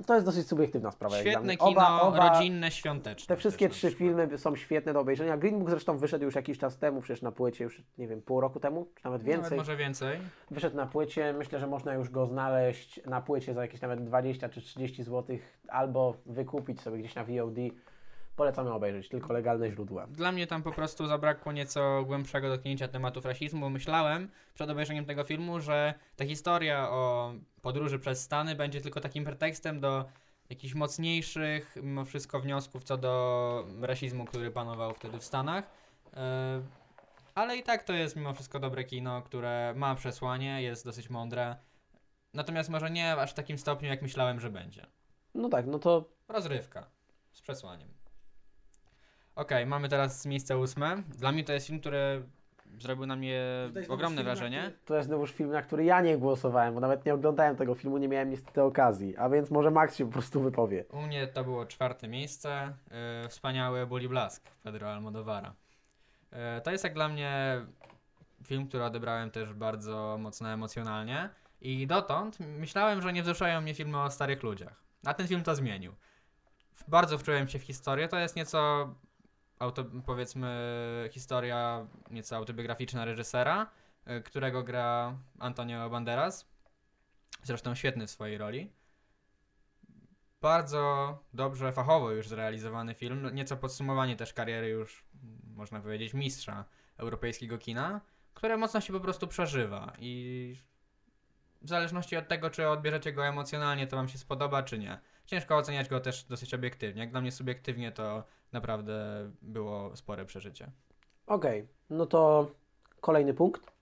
to 0.06 0.14
jest 0.14 0.26
dosyć 0.26 0.48
subiektywna 0.48 0.90
sprawa. 0.90 1.16
Świetne 1.16 1.56
kino, 1.56 1.70
Oba, 1.70 2.00
oba, 2.00 2.28
rodzinne, 2.28 2.70
świąteczne. 2.70 3.26
Te 3.26 3.36
wszystkie 3.36 3.68
trzy 3.68 3.90
filmy 3.90 4.38
są 4.38 4.56
świetne 4.56 4.92
do 4.92 5.00
obejrzenia. 5.00 5.36
Green 5.36 5.58
Book 5.58 5.70
zresztą 5.70 5.98
wyszedł 5.98 6.24
już 6.24 6.34
jakiś 6.34 6.58
czas 6.58 6.78
temu, 6.78 7.00
przecież 7.00 7.22
na 7.22 7.32
płycie 7.32 7.64
już, 7.64 7.82
nie 7.98 8.08
wiem, 8.08 8.22
pół 8.22 8.40
roku 8.40 8.60
temu, 8.60 8.84
czy 8.94 9.04
nawet 9.04 9.22
Nawet 9.22 9.40
więcej. 9.40 9.58
może 9.58 9.76
więcej. 9.76 10.18
Wyszedł 10.50 10.76
na 10.76 10.86
płycie, 10.86 11.32
myślę, 11.38 11.58
że 11.58 11.66
można 11.66 11.94
już 11.94 12.10
go 12.10 12.26
znaleźć 12.26 13.00
na 13.06 13.20
płycie 13.20 13.54
za 13.54 13.62
jakieś 13.62 13.80
nawet 13.80 14.04
20 14.04 14.48
czy 14.48 14.60
30 14.60 15.02
zł, 15.02 15.36
albo 15.68 16.14
wykupić 16.26 16.80
sobie 16.80 16.98
gdzieś 16.98 17.14
na 17.14 17.24
VOD. 17.24 17.56
Polecamy 18.36 18.72
obejrzeć, 18.72 19.08
tylko 19.08 19.32
legalne 19.32 19.70
źródła. 19.70 20.06
Dla 20.06 20.32
mnie 20.32 20.46
tam 20.46 20.62
po 20.62 20.72
prostu 20.72 21.06
zabrakło 21.06 21.52
nieco 21.52 22.04
głębszego 22.06 22.48
dotknięcia 22.48 22.88
tematów 22.88 23.24
rasizmu. 23.24 23.70
Myślałem 23.70 24.30
przed 24.54 24.70
obejrzeniem 24.70 25.04
tego 25.04 25.24
filmu, 25.24 25.60
że 25.60 25.94
ta 26.16 26.24
historia 26.24 26.90
o 26.90 27.32
podróży 27.62 27.98
przez 27.98 28.22
Stany 28.22 28.54
będzie 28.54 28.80
tylko 28.80 29.00
takim 29.00 29.24
pretekstem 29.24 29.80
do 29.80 30.04
jakichś 30.50 30.74
mocniejszych, 30.74 31.76
mimo 31.82 32.04
wszystko, 32.04 32.40
wniosków 32.40 32.84
co 32.84 32.96
do 32.96 33.66
rasizmu, 33.80 34.24
który 34.24 34.50
panował 34.50 34.94
wtedy 34.94 35.18
w 35.18 35.24
Stanach. 35.24 35.64
E, 36.16 36.62
Ale 37.34 37.56
i 37.56 37.62
tak 37.62 37.82
to 37.82 37.92
jest 37.92 38.16
mimo 38.16 38.34
wszystko 38.34 38.60
dobre 38.60 38.84
kino, 38.84 39.22
które 39.22 39.72
ma 39.76 39.94
przesłanie, 39.94 40.62
jest 40.62 40.84
dosyć 40.84 41.10
mądre. 41.10 41.56
Natomiast 42.34 42.70
może 42.70 42.90
nie 42.90 43.12
aż 43.12 43.30
w 43.30 43.34
takim 43.34 43.58
stopniu, 43.58 43.88
jak 43.88 44.02
myślałem, 44.02 44.40
że 44.40 44.50
będzie. 44.50 44.86
No 45.34 45.48
tak, 45.48 45.66
no 45.66 45.78
to 45.78 46.08
Rozrywka 46.28 46.86
z 47.32 47.40
przesłaniem. 47.40 47.88
Okej, 49.36 49.66
mamy 49.66 49.88
teraz 49.88 50.26
miejsce 50.26 50.58
ósme. 50.58 51.02
Dla 51.08 51.32
mnie 51.32 51.44
to 51.44 51.52
jest 51.52 51.66
film, 51.66 51.80
który 51.80 52.22
zrobił 52.78 53.06
na 53.06 53.16
mnie 53.16 53.42
ogromne 53.88 54.24
wrażenie. 54.24 54.72
to 54.84 54.96
jest 54.96 55.08
znowuż 55.08 55.32
film, 55.32 55.50
na 55.50 55.62
który 55.62 55.84
ja 55.84 56.00
nie 56.00 56.18
głosowałem, 56.18 56.74
bo 56.74 56.80
nawet 56.80 57.06
nie 57.06 57.14
oglądałem 57.14 57.56
tego 57.56 57.74
filmu, 57.74 57.98
nie 57.98 58.08
miałem 58.08 58.30
niestety 58.30 58.62
okazji. 58.62 59.16
A 59.16 59.28
więc 59.28 59.50
może 59.50 59.70
Max 59.70 59.96
się 59.96 60.06
po 60.06 60.12
prostu 60.12 60.40
wypowie. 60.40 60.84
U 60.92 61.02
mnie 61.02 61.26
to 61.26 61.44
było 61.44 61.66
czwarte 61.66 62.08
miejsce. 62.08 62.72
Yy, 63.22 63.28
wspaniały 63.28 63.86
Bully 63.86 64.08
Blask 64.08 64.50
Pedro 64.62 64.92
Almodovara. 64.92 65.54
Yy, 66.32 66.38
to 66.64 66.70
jest 66.70 66.84
jak 66.84 66.94
dla 66.94 67.08
mnie 67.08 67.60
film, 68.44 68.68
który 68.68 68.84
odebrałem 68.84 69.30
też 69.30 69.52
bardzo 69.52 70.16
mocno 70.20 70.48
emocjonalnie. 70.48 71.28
I 71.60 71.86
dotąd 71.86 72.40
myślałem, 72.40 73.02
że 73.02 73.12
nie 73.12 73.22
wzruszają 73.22 73.60
mnie 73.60 73.74
filmy 73.74 74.02
o 74.02 74.10
starych 74.10 74.42
ludziach. 74.42 74.82
A 75.04 75.14
ten 75.14 75.28
film 75.28 75.42
to 75.42 75.54
zmienił. 75.54 75.92
Bardzo 76.88 77.18
wczułem 77.18 77.48
się 77.48 77.58
w 77.58 77.62
historię. 77.62 78.08
To 78.08 78.18
jest 78.18 78.36
nieco, 78.36 78.94
auto, 79.58 79.84
powiedzmy, 80.06 81.08
historia 81.12 81.86
nieco 82.10 82.36
autobiograficzna 82.36 83.04
reżysera, 83.04 83.70
y, 84.10 84.22
którego 84.22 84.62
gra 84.62 85.18
Antonio 85.38 85.90
Banderas. 85.90 86.46
Zresztą 87.42 87.74
świetny 87.74 88.06
w 88.06 88.10
swojej 88.10 88.38
roli. 88.38 88.72
Bardzo 90.40 91.18
dobrze, 91.32 91.72
fachowo 91.72 92.10
już 92.10 92.28
zrealizowany 92.28 92.94
film. 92.94 93.22
No, 93.22 93.30
Nieco 93.30 93.56
podsumowanie 93.56 94.16
też 94.16 94.32
kariery 94.32 94.68
już, 94.68 95.04
mm, 95.22 95.38
można 95.54 95.80
powiedzieć, 95.80 96.14
mistrza 96.14 96.64
europejskiego 96.96 97.58
kina, 97.58 98.00
które 98.34 98.56
mocno 98.56 98.80
się 98.80 98.92
po 98.92 99.00
prostu 99.00 99.26
przeżywa 99.26 99.92
i 99.98 100.56
w 101.62 101.68
zależności 101.68 102.16
od 102.16 102.28
tego, 102.28 102.50
czy 102.50 102.68
odbierzecie 102.68 103.12
go 103.12 103.26
emocjonalnie, 103.26 103.86
to 103.86 103.96
wam 103.96 104.08
się 104.08 104.18
spodoba, 104.18 104.62
czy 104.62 104.78
nie. 104.78 104.98
Ciężko 105.26 105.56
oceniać 105.56 105.88
go 105.88 106.00
też 106.00 106.24
dosyć 106.24 106.54
obiektywnie. 106.54 107.00
Jak 107.00 107.10
dla 107.10 107.20
mnie 107.20 107.32
subiektywnie, 107.32 107.92
to 107.92 108.24
naprawdę 108.52 108.94
było 109.42 109.96
spore 109.96 110.24
przeżycie. 110.24 110.70
Okej, 111.26 111.68
no 111.90 112.06
to 112.06 112.50
kolejny 113.00 113.34
punkt. 113.34 113.72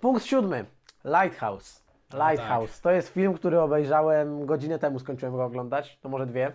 Punkt 0.00 0.24
siódmy. 0.24 0.64
Lighthouse. 1.04 1.84
No 2.12 2.18
Lighthouse. 2.18 2.80
To 2.80 2.90
jest 2.90 3.08
film, 3.08 3.34
który 3.34 3.60
obejrzałem 3.60 4.46
godzinę 4.46 4.78
temu, 4.78 4.98
skończyłem 4.98 5.36
go 5.36 5.44
oglądać, 5.44 5.98
to 6.02 6.08
może 6.08 6.26
dwie. 6.26 6.52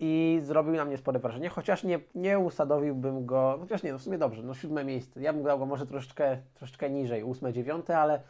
I 0.00 0.40
zrobił 0.42 0.72
na 0.72 0.84
mnie 0.84 0.96
spore 0.98 1.18
wrażenie, 1.18 1.48
chociaż 1.48 1.84
nie, 1.84 2.00
nie 2.14 2.38
usadowiłbym 2.38 3.26
go, 3.26 3.56
chociaż 3.60 3.82
nie, 3.82 3.92
no 3.92 3.98
w 3.98 4.02
sumie 4.02 4.18
dobrze, 4.18 4.42
no 4.42 4.54
siódme 4.54 4.84
miejsce. 4.84 5.20
Ja 5.20 5.32
bym 5.32 5.42
dał 5.42 5.58
go 5.58 5.66
może 5.66 5.86
troszeczkę, 5.86 6.38
troszeczkę 6.54 6.90
niżej, 6.90 7.24
ósme, 7.24 7.52
dziewiąte, 7.52 7.98
ale, 7.98 8.20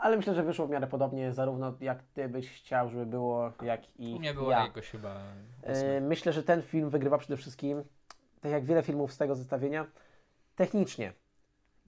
ale 0.00 0.16
myślę, 0.16 0.34
że 0.34 0.42
wyszło 0.42 0.66
w 0.66 0.70
miarę 0.70 0.86
podobnie, 0.86 1.32
zarówno 1.32 1.74
jak 1.80 2.02
Ty 2.02 2.28
byś 2.28 2.50
chciał, 2.50 2.90
żeby 2.90 3.06
było, 3.06 3.52
jak 3.62 3.80
i 3.98 4.14
U 4.14 4.18
mnie 4.18 4.34
było 4.34 4.50
ja. 4.50 4.62
jakoś 4.62 4.90
chyba 4.90 5.22
E. 5.62 6.00
Myślę, 6.00 6.32
że 6.32 6.42
ten 6.42 6.62
film 6.62 6.90
wygrywa 6.90 7.18
przede 7.18 7.36
wszystkim, 7.36 7.84
tak 8.40 8.52
jak 8.52 8.64
wiele 8.64 8.82
filmów 8.82 9.12
z 9.12 9.18
tego 9.18 9.34
zestawienia, 9.34 9.86
technicznie. 10.56 11.12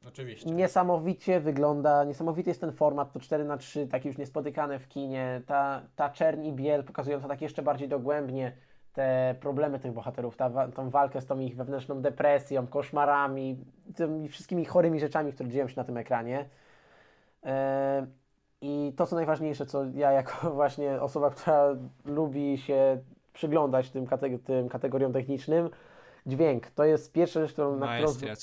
Oczywiście. 0.09 0.51
Niesamowicie 0.51 1.41
wygląda, 1.41 2.05
niesamowity 2.05 2.51
jest 2.51 2.61
ten 2.61 2.73
format, 2.73 3.13
to 3.13 3.21
4 3.21 3.45
na 3.45 3.57
3 3.57 3.87
taki 3.87 4.09
już 4.09 4.19
niespotykane 4.19 4.79
w 4.79 4.89
kinie, 4.89 5.43
ta, 5.47 5.83
ta 5.97 6.11
czerń 6.11 6.47
i 6.47 6.53
biel 6.53 6.85
pokazująca 6.85 7.29
tak 7.29 7.43
jeszcze 7.43 7.63
bardziej 7.63 7.89
dogłębnie 7.89 8.53
te 8.93 9.35
problemy 9.41 9.79
tych 9.79 9.93
bohaterów, 9.93 10.37
ta, 10.37 10.69
tą 10.69 10.91
walkę 10.91 11.21
z 11.21 11.27
tą 11.27 11.39
ich 11.39 11.57
wewnętrzną 11.57 12.01
depresją, 12.01 12.67
koszmarami, 12.67 13.65
tymi 13.97 14.29
wszystkimi 14.29 14.65
chorymi 14.65 15.01
rzeczami, 15.01 15.33
które 15.33 15.49
dzieją 15.49 15.69
się 15.69 15.75
na 15.77 15.85
tym 15.85 15.97
ekranie. 15.97 16.49
E, 17.45 18.07
I 18.61 18.93
to, 18.97 19.07
co 19.07 19.17
najważniejsze, 19.17 19.67
co 19.67 19.85
ja 19.95 20.13
jako 20.13 20.51
właśnie 20.61 21.01
osoba, 21.01 21.31
która 21.31 21.65
lubi 22.05 22.59
się 22.59 22.99
przyglądać 23.33 23.91
tym, 23.91 24.07
kateg- 24.07 24.39
tym 24.39 24.69
kategoriom 24.69 25.13
technicznym, 25.13 25.71
dźwięk. 26.27 26.71
To 26.71 26.85
jest 26.85 27.13
pierwsza 27.13 27.41
rzecz, 27.41 27.53
którą, 27.53 27.77
na 27.77 27.87
którą, 27.87 28.03
Maestria, 28.07 28.37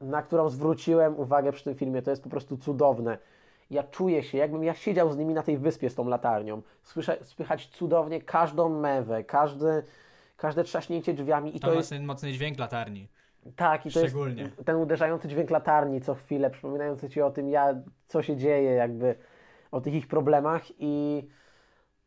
na 0.00 0.22
którą 0.22 0.48
zwróciłem 0.48 1.18
uwagę 1.18 1.52
przy 1.52 1.64
tym 1.64 1.74
filmie. 1.74 2.02
To 2.02 2.10
jest 2.10 2.22
po 2.22 2.28
prostu 2.30 2.56
cudowne. 2.56 3.18
Ja 3.70 3.82
czuję 3.82 4.22
się, 4.22 4.38
jakbym 4.38 4.64
ja 4.64 4.74
siedział 4.74 5.12
z 5.12 5.16
nimi 5.16 5.34
na 5.34 5.42
tej 5.42 5.58
wyspie 5.58 5.90
z 5.90 5.94
tą 5.94 6.08
latarnią. 6.08 6.62
Słyszę, 6.82 7.16
słychać 7.22 7.66
cudownie 7.66 8.20
każdą 8.22 8.68
mewę, 8.68 9.24
każde, 9.24 9.82
każde 10.36 10.64
trzaśnięcie 10.64 11.14
drzwiami 11.14 11.56
i 11.56 11.60
To 11.60 11.68
to 11.68 11.74
jest 11.74 11.92
mocny 12.00 12.32
dźwięk 12.32 12.58
latarni. 12.58 13.08
Tak, 13.56 13.86
i 13.86 13.90
to 13.90 14.00
jest 14.00 14.16
ten 14.64 14.76
uderzający 14.76 15.28
dźwięk 15.28 15.50
latarni 15.50 16.00
co 16.00 16.14
chwilę, 16.14 16.50
przypominający 16.50 17.08
Ci 17.08 17.22
o 17.22 17.30
tym, 17.30 17.48
ja, 17.48 17.74
co 18.06 18.22
się 18.22 18.36
dzieje, 18.36 18.72
jakby 18.72 19.14
o 19.70 19.80
tych 19.80 19.94
ich 19.94 20.06
problemach 20.08 20.62
i, 20.78 21.28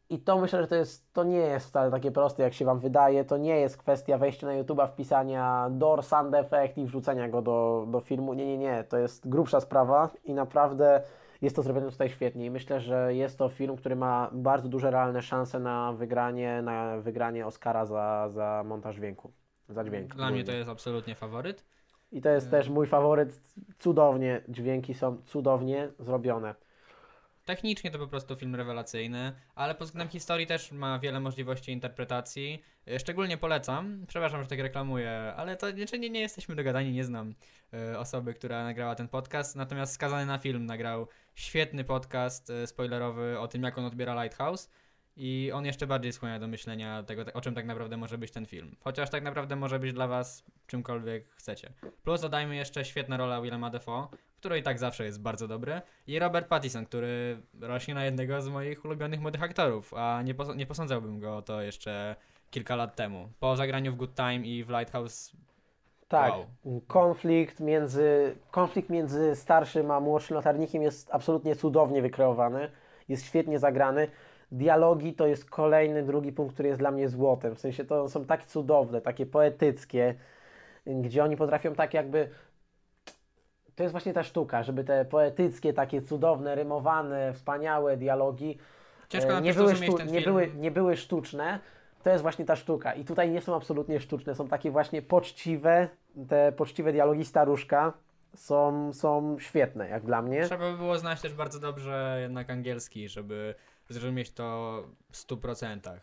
i 0.09 0.19
to 0.19 0.37
myślę, 0.39 0.61
że 0.61 0.67
to, 0.67 0.75
jest, 0.75 1.13
to 1.13 1.23
nie 1.23 1.37
jest 1.37 1.67
wcale 1.67 1.91
takie 1.91 2.11
proste, 2.11 2.43
jak 2.43 2.53
się 2.53 2.65
Wam 2.65 2.79
wydaje. 2.79 3.25
To 3.25 3.37
nie 3.37 3.59
jest 3.59 3.77
kwestia 3.77 4.17
wejścia 4.17 4.47
na 4.47 4.53
YouTube'a, 4.53 4.87
wpisania 4.87 5.69
DOR 5.71 6.03
Sound 6.03 6.35
Effect 6.35 6.77
i 6.77 6.85
wrzucenia 6.85 7.29
go 7.29 7.41
do, 7.41 7.87
do 7.91 7.99
filmu. 7.99 8.33
Nie, 8.33 8.45
nie, 8.45 8.57
nie. 8.57 8.83
To 8.83 8.97
jest 8.97 9.29
grubsza 9.29 9.59
sprawa 9.59 10.09
i 10.23 10.33
naprawdę 10.33 11.01
jest 11.41 11.55
to 11.55 11.61
zrobione 11.61 11.91
tutaj 11.91 12.09
świetnie. 12.09 12.45
I 12.45 12.51
myślę, 12.51 12.79
że 12.81 13.15
jest 13.15 13.37
to 13.37 13.49
film, 13.49 13.75
który 13.75 13.95
ma 13.95 14.29
bardzo 14.33 14.69
duże 14.69 14.91
realne 14.91 15.21
szanse 15.21 15.59
na 15.59 15.93
wygranie, 15.93 16.61
na 16.61 16.97
wygranie 16.97 17.47
Oscara 17.47 17.85
za, 17.85 18.29
za 18.29 18.63
montaż 18.65 18.95
dźwięku. 18.95 19.31
Za 19.69 19.83
dźwięk. 19.83 20.15
Dla 20.15 20.29
mnie 20.31 20.43
to 20.43 20.51
jest 20.51 20.69
absolutnie 20.69 21.15
faworyt. 21.15 21.65
I 22.11 22.21
to 22.21 22.29
jest 22.29 22.51
też 22.51 22.69
mój 22.69 22.87
faworyt. 22.87 23.41
Cudownie, 23.79 24.41
dźwięki 24.49 24.93
są 24.93 25.21
cudownie 25.25 25.89
zrobione. 25.99 26.55
Technicznie 27.45 27.91
to 27.91 27.99
po 27.99 28.07
prostu 28.07 28.35
film 28.35 28.55
rewelacyjny, 28.55 29.33
ale 29.55 29.75
pod 29.75 29.87
względem 29.87 30.11
historii 30.11 30.47
też 30.47 30.71
ma 30.71 30.99
wiele 30.99 31.19
możliwości 31.19 31.71
interpretacji. 31.71 32.63
E, 32.87 32.99
Szczególnie 32.99 33.37
polecam, 33.37 34.05
przepraszam, 34.07 34.43
że 34.43 34.49
tak 34.49 34.59
reklamuję, 34.59 35.33
ale 35.37 35.57
to 35.57 35.71
znaczy 35.71 35.99
nie, 35.99 36.09
nie 36.09 36.19
jesteśmy 36.19 36.55
dogadani, 36.55 36.91
nie 36.91 37.03
znam 37.03 37.33
e, 37.73 37.99
osoby, 37.99 38.33
która 38.33 38.63
nagrała 38.63 38.95
ten 38.95 39.07
podcast, 39.07 39.55
natomiast 39.55 39.93
Skazany 39.93 40.25
na 40.25 40.37
film 40.37 40.65
nagrał 40.65 41.07
świetny 41.35 41.83
podcast 41.83 42.49
e, 42.49 42.67
spoilerowy 42.67 43.39
o 43.39 43.47
tym, 43.47 43.63
jak 43.63 43.77
on 43.77 43.85
odbiera 43.85 44.23
Lighthouse 44.23 44.69
I 45.19 45.51
on 45.53 45.65
jeszcze 45.65 45.87
bardziej 45.87 46.13
skłania 46.13 46.39
do 46.39 46.47
myślenia 46.47 47.03
tego, 47.03 47.23
o 47.33 47.41
czym 47.41 47.55
tak 47.55 47.65
naprawdę 47.65 47.97
może 47.97 48.17
być 48.17 48.31
ten 48.31 48.45
film. 48.45 48.75
Chociaż 48.83 49.09
tak 49.09 49.23
naprawdę 49.23 49.55
może 49.55 49.79
być 49.79 49.93
dla 49.93 50.07
was 50.07 50.43
czymkolwiek 50.67 51.27
chcecie. 51.35 51.69
Plus 52.03 52.21
dodajmy 52.21 52.55
jeszcze 52.55 52.85
świetna 52.85 53.17
rola 53.17 53.41
Willema 53.41 53.69
Dafoe, 53.69 54.07
który 54.39 54.59
i 54.59 54.63
tak 54.63 54.79
zawsze 54.79 55.05
jest 55.05 55.21
bardzo 55.21 55.47
dobry. 55.47 55.81
I 56.07 56.19
Robert 56.19 56.47
Pattinson, 56.47 56.85
który 56.85 57.37
rośnie 57.61 57.93
na 57.93 58.05
jednego 58.05 58.41
z 58.41 58.49
moich 58.49 58.85
ulubionych 58.85 59.21
młodych 59.21 59.43
aktorów, 59.43 59.93
a 59.93 60.21
nie, 60.21 60.35
pos- 60.35 60.55
nie 60.55 60.65
posądzałbym 60.65 61.19
go 61.19 61.37
o 61.37 61.41
to 61.41 61.61
jeszcze 61.61 62.15
kilka 62.51 62.75
lat 62.75 62.95
temu. 62.95 63.29
Po 63.39 63.55
zagraniu 63.55 63.91
w 63.91 63.95
Good 63.95 64.15
Time 64.15 64.35
i 64.35 64.63
w 64.63 64.69
Lighthouse 64.69 65.31
Tak, 66.07 66.31
Wow. 66.33 66.45
konflikt, 66.87 67.59
między, 67.59 68.35
konflikt 68.51 68.89
między 68.89 69.35
starszym 69.35 69.91
a 69.91 69.99
młodszym 69.99 70.35
latarnikiem 70.35 70.81
jest 70.81 71.09
absolutnie 71.11 71.55
cudownie 71.55 72.01
wykreowany, 72.01 72.71
jest 73.09 73.25
świetnie 73.25 73.59
zagrany. 73.59 74.07
Dialogi 74.51 75.13
to 75.13 75.27
jest 75.27 75.49
kolejny, 75.49 76.03
drugi 76.03 76.31
punkt, 76.31 76.53
który 76.53 76.69
jest 76.69 76.81
dla 76.81 76.91
mnie 76.91 77.09
złotem. 77.09 77.55
W 77.55 77.59
sensie 77.59 77.85
to 77.85 78.09
są 78.09 78.25
tak 78.25 78.45
cudowne, 78.45 79.01
takie 79.01 79.25
poetyckie, 79.25 80.15
gdzie 80.85 81.23
oni 81.23 81.37
potrafią 81.37 81.75
tak 81.75 81.93
jakby. 81.93 82.29
To 83.75 83.83
jest 83.83 83.91
właśnie 83.91 84.13
ta 84.13 84.23
sztuka, 84.23 84.63
żeby 84.63 84.83
te 84.83 85.05
poetyckie, 85.05 85.73
takie 85.73 86.01
cudowne, 86.01 86.55
rymowane, 86.55 87.33
wspaniałe 87.33 87.97
dialogi 87.97 88.57
Ciężko 89.09 89.29
e, 89.29 89.33
nam 89.33 89.43
nie, 89.43 89.53
były 89.53 89.73
sztu- 89.73 90.11
nie, 90.11 90.21
były, 90.21 90.51
nie 90.55 90.71
były 90.71 90.97
sztuczne. 90.97 91.59
To 92.03 92.09
jest 92.09 92.21
właśnie 92.21 92.45
ta 92.45 92.55
sztuka. 92.55 92.93
I 92.93 93.05
tutaj 93.05 93.31
nie 93.31 93.41
są 93.41 93.55
absolutnie 93.55 93.99
sztuczne, 93.99 94.35
są 94.35 94.47
takie 94.47 94.71
właśnie 94.71 95.01
poczciwe, 95.01 95.89
te 96.29 96.51
poczciwe 96.51 96.91
dialogi 96.91 97.25
staruszka 97.25 97.93
są, 98.35 98.93
są 98.93 99.39
świetne, 99.39 99.89
jak 99.89 100.05
dla 100.05 100.21
mnie. 100.21 100.43
Trzeba 100.43 100.71
by 100.71 100.77
było 100.77 100.97
znać 100.97 101.21
też 101.21 101.33
bardzo 101.33 101.59
dobrze 101.59 102.17
jednak 102.21 102.49
angielski, 102.49 103.09
żeby 103.09 103.55
zrozumieć 103.89 104.31
to 104.33 104.83
w 105.11 105.15
100%. 105.17 105.97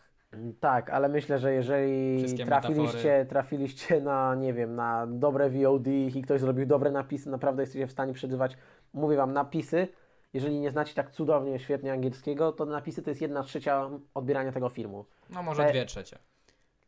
Tak, 0.59 0.89
ale 0.89 1.09
myślę, 1.09 1.39
że 1.39 1.53
jeżeli 1.53 2.17
Wszystkie 2.17 2.45
trafiliście, 2.45 2.97
metafory. 2.97 3.25
trafiliście 3.25 4.01
na, 4.01 4.35
nie 4.35 4.53
wiem, 4.53 4.75
na 4.75 5.07
dobre 5.07 5.49
VOD 5.49 5.87
i 5.87 6.21
ktoś 6.21 6.41
zrobił 6.41 6.65
dobre 6.65 6.91
napisy, 6.91 7.29
naprawdę 7.29 7.63
jesteście 7.63 7.87
w 7.87 7.91
stanie 7.91 8.13
przeżywać, 8.13 8.57
mówię 8.93 9.17
Wam, 9.17 9.33
napisy, 9.33 9.87
jeżeli 10.33 10.59
nie 10.59 10.71
znacie 10.71 10.93
tak 10.93 11.11
cudownie, 11.11 11.59
świetnie 11.59 11.91
angielskiego, 11.91 12.51
to 12.51 12.65
napisy 12.65 13.01
to 13.01 13.09
jest 13.09 13.21
jedna 13.21 13.43
trzecia 13.43 13.89
odbierania 14.13 14.51
tego 14.51 14.69
filmu. 14.69 15.05
No 15.29 15.43
może 15.43 15.63
Te- 15.65 15.71
dwie 15.71 15.85
trzecie. 15.85 16.17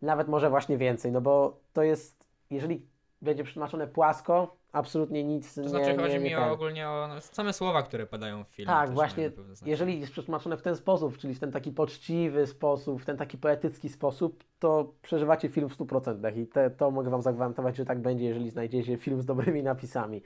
Nawet 0.02 0.28
może 0.28 0.50
właśnie 0.50 0.78
więcej, 0.78 1.12
no 1.12 1.22
bo 1.22 1.60
to 1.74 1.84
jest, 1.84 2.28
jeżeli 2.50 2.86
będzie 3.22 3.44
przetłumaczone 3.44 3.88
płasko, 3.88 4.58
absolutnie 4.72 5.24
nic 5.24 5.56
To 5.56 5.62
nie 5.62 5.70
znaczy 5.70 5.92
nie, 5.92 5.98
chodzi 5.98 6.14
nie 6.14 6.20
mi 6.20 6.36
o 6.36 6.52
ogólnie 6.52 6.90
o 6.90 7.08
no, 7.08 7.22
same 7.22 7.54
słowa, 7.54 7.84
które 7.84 8.08
padają 8.08 8.44
w 8.44 8.48
filmie. 8.48 8.68
Tak, 8.68 8.92
właśnie, 8.92 9.32
jeżeli 9.66 10.00
jest 10.00 10.12
przetłumaczone 10.12 10.58
w 10.58 10.62
ten 10.62 10.76
sposób, 10.76 11.18
czyli 11.18 11.36
w 11.36 11.40
ten 11.40 11.52
taki 11.52 11.72
poczciwy 11.72 12.48
sposób, 12.48 13.02
w 13.02 13.06
ten 13.06 13.18
taki 13.18 13.38
poetycki 13.38 13.90
sposób, 13.90 14.44
to 14.60 14.94
przeżywacie 15.02 15.50
film 15.50 15.70
w 15.70 15.78
100% 15.78 16.38
i 16.38 16.48
te, 16.48 16.70
to 16.70 16.92
mogę 16.92 17.10
Wam 17.10 17.22
zagwarantować, 17.22 17.76
że 17.78 17.86
tak 17.86 18.02
będzie, 18.02 18.26
jeżeli 18.26 18.50
znajdziecie 18.50 18.98
film 18.98 19.22
z 19.22 19.26
dobrymi 19.26 19.64
napisami. 19.64 20.22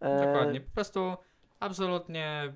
E, 0.00 0.26
Dokładnie, 0.26 0.60
po 0.60 0.70
prostu 0.74 1.16
absolutnie, 1.60 2.52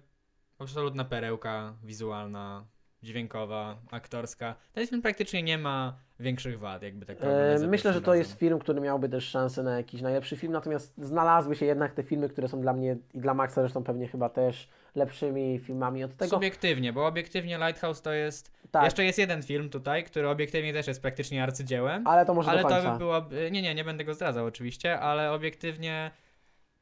absolutna 0.58 1.04
perełka 1.04 1.74
wizualna, 1.84 2.64
dźwiękowa, 3.02 3.76
aktorska. 3.90 4.54
Ten 4.72 4.86
film 4.86 5.02
praktycznie 5.02 5.42
nie 5.42 5.58
ma 5.58 5.96
większych 6.20 6.58
wad, 6.58 6.82
jakby 6.82 7.06
tak 7.06 7.16
E, 7.20 7.58
Myślę, 7.68 7.92
że 7.92 8.00
to 8.00 8.14
jest 8.14 8.38
film, 8.38 8.58
który 8.58 8.80
miałby 8.80 9.08
też 9.08 9.24
szansę 9.28 9.62
na 9.62 9.76
jakiś 9.76 10.00
najlepszy 10.02 10.36
film, 10.36 10.52
natomiast 10.52 10.94
znalazły 10.98 11.56
się 11.56 11.66
jednak 11.66 11.94
te 11.94 12.02
filmy, 12.02 12.28
które 12.28 12.48
są 12.48 12.60
dla 12.60 12.72
mnie 12.72 12.96
i 13.14 13.20
dla 13.20 13.34
Maxa 13.34 13.60
zresztą 13.60 13.84
pewnie 13.84 14.08
chyba 14.08 14.28
też 14.28 14.68
lepszymi 14.94 15.58
filmami 15.58 16.04
od 16.04 16.16
tego. 16.16 16.30
Subiektywnie, 16.30 16.92
bo 16.92 17.06
obiektywnie 17.06 17.58
Lighthouse 17.58 18.02
to 18.02 18.12
jest... 18.12 18.52
tak, 18.70 18.84
Jeszcze 18.84 19.04
jest 19.04 19.18
jeden 19.18 19.42
film 19.42 19.70
tutaj, 19.70 20.04
który 20.04 20.28
obiektywnie 20.28 20.72
też 20.72 20.86
jest 20.86 21.02
praktycznie 21.02 21.42
arcydziełem. 21.42 22.06
ale 22.06 22.26
to 22.26 22.34
może 22.34 22.50
Ale 22.50 22.62
do 22.62 22.68
to 22.68 22.92
by 22.92 22.98
było. 22.98 23.26
Nie, 23.50 23.62
nie, 23.62 23.74
nie 23.74 23.84
będę 23.84 24.04
go 24.04 24.14
zdradzał 24.14 24.46
oczywiście, 24.46 25.00
ale 25.00 25.32
obiektywnie 25.32 26.10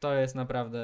to 0.01 0.15
jest 0.15 0.35
naprawdę 0.35 0.81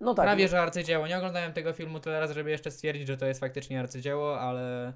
no 0.00 0.14
tak, 0.14 0.26
prawie 0.26 0.48
że 0.48 0.60
arcydzieło. 0.60 1.06
Nie 1.06 1.16
oglądałem 1.16 1.52
tego 1.52 1.72
filmu 1.72 2.00
tyle 2.00 2.20
razy, 2.20 2.34
żeby 2.34 2.50
jeszcze 2.50 2.70
stwierdzić, 2.70 3.06
że 3.08 3.16
to 3.16 3.26
jest 3.26 3.40
faktycznie 3.40 3.80
arcydzieło, 3.80 4.40
ale 4.40 4.92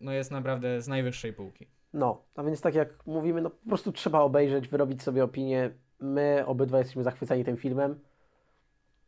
no 0.00 0.12
jest 0.12 0.30
naprawdę 0.30 0.82
z 0.82 0.88
najwyższej 0.88 1.32
półki. 1.32 1.66
No, 1.92 2.22
a 2.36 2.42
więc 2.42 2.60
tak 2.60 2.74
jak 2.74 3.06
mówimy, 3.06 3.40
no 3.42 3.50
po 3.50 3.68
prostu 3.68 3.92
trzeba 3.92 4.20
obejrzeć, 4.20 4.68
wyrobić 4.68 5.02
sobie 5.02 5.24
opinię. 5.24 5.70
My 6.00 6.42
obydwa 6.46 6.78
jesteśmy 6.78 7.02
zachwyceni 7.02 7.44
tym 7.44 7.56
filmem. 7.56 8.00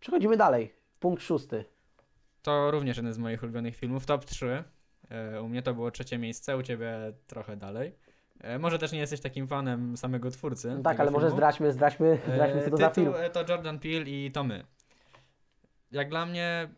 Przechodzimy 0.01 0.37
dalej. 0.37 0.75
Punkt 1.01 1.23
szósty. 1.23 1.65
To 2.43 2.71
również 2.71 2.97
jeden 2.97 3.13
z 3.13 3.19
moich 3.19 3.43
ulubionych 3.43 3.77
filmów, 3.77 4.07
top 4.07 4.25
3. 4.25 4.65
E, 5.11 5.43
U 5.43 5.49
mnie 5.49 5.63
to 5.63 5.75
było 5.75 5.91
trzecie 5.91 6.19
miejsce, 6.19 6.57
u 6.57 6.63
ciebie 6.63 7.13
trochę 7.27 7.57
dalej. 7.57 7.95
E, 8.41 8.59
Może 8.59 8.79
też 8.79 8.93
nie 8.93 8.99
jesteś 8.99 9.21
takim 9.21 9.47
fanem 9.49 9.97
samego 9.97 10.31
twórcy. 10.31 10.71
No 10.77 10.83
tak, 10.83 11.01
ale 11.01 11.11
może 11.11 11.27
filmu. 11.27 11.37
zdradźmy, 11.37 11.73
zdradźmy, 11.73 12.19
zdradźmy 12.35 12.63
co 12.65 12.71
to 12.71 12.77
za 12.77 12.91
tytuł 12.91 13.13
film. 13.13 13.25
e, 13.25 13.31
to 13.31 13.45
Jordan 13.49 13.79
Peele 13.79 14.05
i 14.05 14.31
to 14.33 14.45
my. 14.45 14.65
Jak 15.91 16.09
dla 16.09 16.27
mnie 16.27 16.69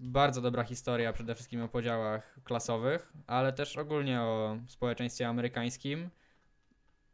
bardzo 0.00 0.40
dobra 0.40 0.64
historia, 0.64 1.12
przede 1.12 1.34
wszystkim 1.34 1.62
o 1.62 1.68
podziałach 1.68 2.40
klasowych, 2.44 3.12
ale 3.26 3.52
też 3.52 3.76
ogólnie 3.76 4.20
o 4.20 4.58
społeczeństwie 4.68 5.28
amerykańskim. 5.28 6.10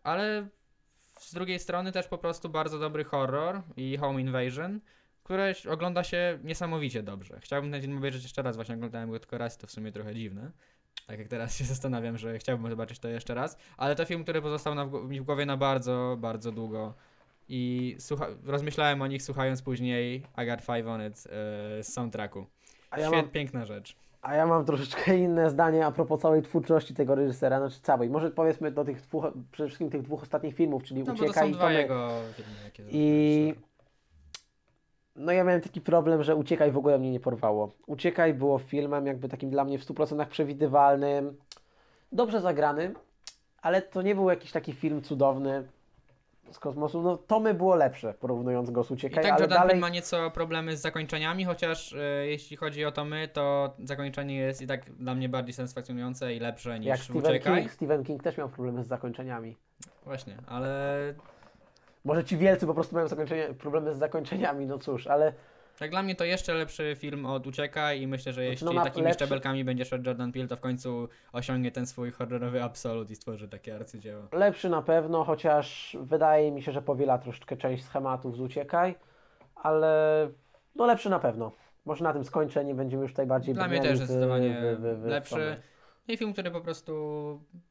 Ale 0.02 0.48
z 1.18 1.34
drugiej 1.34 1.58
strony 1.58 1.92
też 1.92 2.08
po 2.08 2.18
prostu 2.18 2.48
bardzo 2.48 2.78
dobry 2.78 3.04
horror 3.04 3.62
i 3.76 3.96
home 3.96 4.20
invasion, 4.20 4.80
które 5.22 5.54
ogląda 5.70 6.04
się 6.04 6.38
niesamowicie 6.44 7.02
dobrze. 7.02 7.40
Chciałbym 7.40 7.72
ten 7.72 7.80
film 7.82 7.98
obejrzeć 7.98 8.22
jeszcze 8.22 8.42
raz, 8.42 8.56
właśnie 8.56 8.74
oglądałem 8.74 9.10
go 9.10 9.18
tylko 9.18 9.38
raz, 9.38 9.58
to 9.58 9.66
w 9.66 9.70
sumie 9.70 9.92
trochę 9.92 10.14
dziwne. 10.14 10.50
Tak 11.06 11.18
jak 11.18 11.28
teraz 11.28 11.56
się 11.56 11.64
zastanawiam, 11.74 12.18
że 12.18 12.38
chciałbym 12.38 12.70
zobaczyć 12.70 12.98
to 12.98 13.08
jeszcze 13.08 13.34
raz. 13.34 13.56
Ale 13.76 13.96
to 13.96 14.04
film, 14.04 14.22
który 14.22 14.42
pozostał 14.42 14.74
na, 14.74 14.84
mi 14.84 15.20
w 15.20 15.24
głowie 15.24 15.46
na 15.46 15.56
bardzo, 15.56 16.16
bardzo 16.20 16.52
długo. 16.52 16.94
I 17.52 17.96
słucha- 17.98 18.28
rozmyślałem 18.46 19.02
o 19.02 19.06
nich 19.06 19.22
słuchając 19.22 19.62
później 19.62 20.22
I 20.42 20.46
Got 20.46 20.60
Five 20.60 20.86
On 20.86 21.06
It 21.06 21.14
e, 21.16 21.20
z 21.82 21.92
soundtracku. 21.92 22.46
A 22.90 23.00
ja, 23.00 23.06
Świet, 23.06 23.22
mam, 23.22 23.30
piękna 23.30 23.64
rzecz. 23.64 23.96
a 24.22 24.34
ja 24.34 24.46
mam 24.46 24.64
troszeczkę 24.64 25.18
inne 25.18 25.50
zdanie 25.50 25.86
a 25.86 25.92
propos 25.92 26.20
całej 26.20 26.42
twórczości 26.42 26.94
tego 26.94 27.14
reżysera, 27.14 27.58
znaczy 27.58 27.80
całej. 27.82 28.10
Może 28.10 28.30
powiedzmy 28.30 28.70
do 28.70 28.84
tych 28.84 29.00
dwóch, 29.00 29.24
przede 29.52 29.68
wszystkim 29.68 29.90
tych 29.90 30.02
dwóch 30.02 30.22
ostatnich 30.22 30.54
filmów, 30.54 30.82
czyli 30.82 31.02
No 31.02 31.12
Ucieka 31.12 31.40
są 31.40 31.48
i 31.48 31.52
dwa 31.52 31.72
jego 31.72 32.10
I 32.90 33.54
no 35.16 35.32
ja 35.32 35.44
miałem 35.44 35.60
taki 35.60 35.80
problem, 35.80 36.22
że 36.22 36.36
Uciekaj 36.36 36.72
w 36.72 36.78
ogóle 36.78 36.98
mnie 36.98 37.10
nie 37.10 37.20
porwało. 37.20 37.72
Uciekaj 37.86 38.34
było 38.34 38.58
filmem 38.58 39.06
jakby 39.06 39.28
takim 39.28 39.50
dla 39.50 39.64
mnie 39.64 39.78
w 39.78 39.86
100% 39.86 40.26
przewidywalnym, 40.26 41.36
dobrze 42.12 42.40
zagranym, 42.40 42.94
ale 43.62 43.82
to 43.82 44.02
nie 44.02 44.14
był 44.14 44.30
jakiś 44.30 44.52
taki 44.52 44.72
film 44.72 45.02
cudowny 45.02 45.64
z 46.50 46.58
kosmosu. 46.58 47.02
No 47.02 47.16
Tomy 47.16 47.54
było 47.54 47.74
lepsze, 47.74 48.14
porównując 48.14 48.70
go 48.70 48.84
z 48.84 48.90
I 48.90 48.94
Uciekaj, 48.94 49.22
tak 49.24 49.32
ale 49.32 49.40
Jordan 49.40 49.58
dalej... 49.58 49.80
Ma 49.80 49.88
nieco 49.88 50.30
problemy 50.30 50.76
z 50.76 50.80
zakończeniami, 50.80 51.44
chociaż 51.44 51.92
e, 51.92 52.26
jeśli 52.26 52.56
chodzi 52.56 52.84
o 52.84 52.92
to 52.92 53.04
my, 53.04 53.28
to 53.28 53.74
zakończenie 53.84 54.36
jest 54.36 54.62
i 54.62 54.66
tak 54.66 54.92
dla 54.92 55.14
mnie 55.14 55.28
bardziej 55.28 55.54
satysfakcjonujące 55.54 56.34
i 56.34 56.40
lepsze 56.40 56.78
niż 56.78 56.88
Jak 56.88 56.98
Stephen 56.98 57.22
Uciekaj. 57.22 57.60
King, 57.60 57.72
Stephen 57.72 58.04
King 58.04 58.22
też 58.22 58.36
miał 58.36 58.48
problemy 58.48 58.84
z 58.84 58.86
zakończeniami. 58.86 59.56
Właśnie, 60.04 60.36
ale 60.46 60.70
Może 62.04 62.24
ci 62.24 62.36
wielcy 62.36 62.66
po 62.66 62.74
prostu 62.74 62.94
mają 62.94 63.06
problemy 63.58 63.94
z 63.94 63.98
zakończeniami, 63.98 64.66
no 64.66 64.78
cóż, 64.78 65.06
ale 65.06 65.32
tak 65.80 65.90
dla 65.90 66.02
mnie 66.02 66.14
to 66.14 66.24
jeszcze 66.24 66.54
lepszy 66.54 66.96
film 66.98 67.26
od 67.26 67.46
Uciekaj 67.46 68.00
i 68.00 68.06
myślę, 68.06 68.32
że 68.32 68.40
Znaczy, 68.40 68.50
jeśli 68.50 68.66
no 68.76 68.84
takimi 68.84 69.06
lepszy- 69.06 69.14
szczebelkami 69.14 69.64
będzie 69.64 69.84
szedł 69.84 70.04
Jordan 70.08 70.32
Peele, 70.32 70.48
to 70.48 70.56
w 70.56 70.60
końcu 70.60 71.08
osiągnie 71.32 71.72
ten 71.72 71.86
swój 71.86 72.10
horrorowy 72.10 72.62
absolut 72.62 73.10
i 73.10 73.16
stworzy 73.16 73.48
takie 73.48 73.76
arcydzieło. 73.76 74.22
lepszy 74.32 74.68
na 74.68 74.82
pewno, 74.82 75.24
chociaż 75.24 75.96
wydaje 76.00 76.52
mi 76.52 76.62
się, 76.62 76.72
że 76.72 76.82
powiela 76.82 77.18
troszeczkę 77.18 77.56
część 77.56 77.84
schematów 77.84 78.36
z 78.36 78.40
Uciekaj, 78.40 78.94
ale 79.56 80.28
no 80.76 80.86
lepszy 80.86 81.10
na 81.10 81.18
pewno. 81.18 81.52
Może 81.84 82.04
na 82.04 82.12
tym 82.12 82.24
skończę, 82.24 82.64
nie 82.64 82.74
będziemy 82.74 83.02
już 83.02 83.12
tutaj 83.12 83.26
bardziej 83.26 83.54
Dla 83.54 83.68
mnie 83.68 83.80
też 83.80 83.98
zdecydowanie 83.98 84.60
w- 84.60 84.80
w- 84.80 85.02
w- 85.02 85.06
lepszy. 85.06 85.34
Tomy. 85.34 85.62
I 86.08 86.16
film, 86.16 86.32
który 86.32 86.50
po 86.50 86.60
prostu 86.60 86.92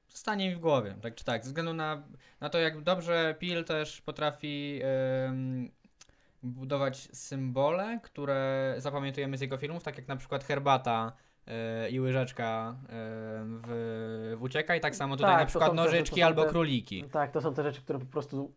stanie 0.08 0.50
mi 0.50 0.56
w 0.56 0.60
głowie, 0.60 0.96
tak 1.02 1.16
czy 1.16 1.24
tak, 1.26 1.44
ze 1.44 1.48
względu 1.48 1.74
na, 1.74 2.04
na 2.42 2.50
to, 2.50 2.60
jak 2.60 2.82
dobrze 2.82 3.36
Peel 3.40 3.66
też 3.66 4.02
potrafi 4.02 4.80
em, 4.84 5.72
budować 6.44 6.98
symbole, 7.14 8.00
które 8.04 8.74
zapamiętujemy 8.78 9.38
z 9.38 9.42
jego 9.42 9.58
filmów, 9.58 9.84
tak 9.84 9.98
jak 9.98 10.08
na 10.08 10.16
przykład 10.16 10.44
herbata 10.44 11.12
e, 11.48 11.90
i 11.90 12.00
łyżeczka 12.00 12.76
e, 12.84 12.86
w, 13.64 14.36
w 14.40 14.44
Uciekaj, 14.44 14.82
tak 14.82 14.96
samo 14.96 15.18
tutaj 15.18 15.32
Tak, 15.32 15.40
na 15.42 15.46
przykład 15.46 15.70
te- 15.70 15.76
nożyczki 15.76 16.22
albo 16.22 16.44
te- 16.44 16.50
króliki. 16.50 17.04
Tak, 17.12 17.32
to 17.32 17.42
są 17.42 17.54
te 17.54 17.64
rzeczy, 17.64 17.82
które 17.82 18.00
po 18.00 18.06
prostu 18.06 18.54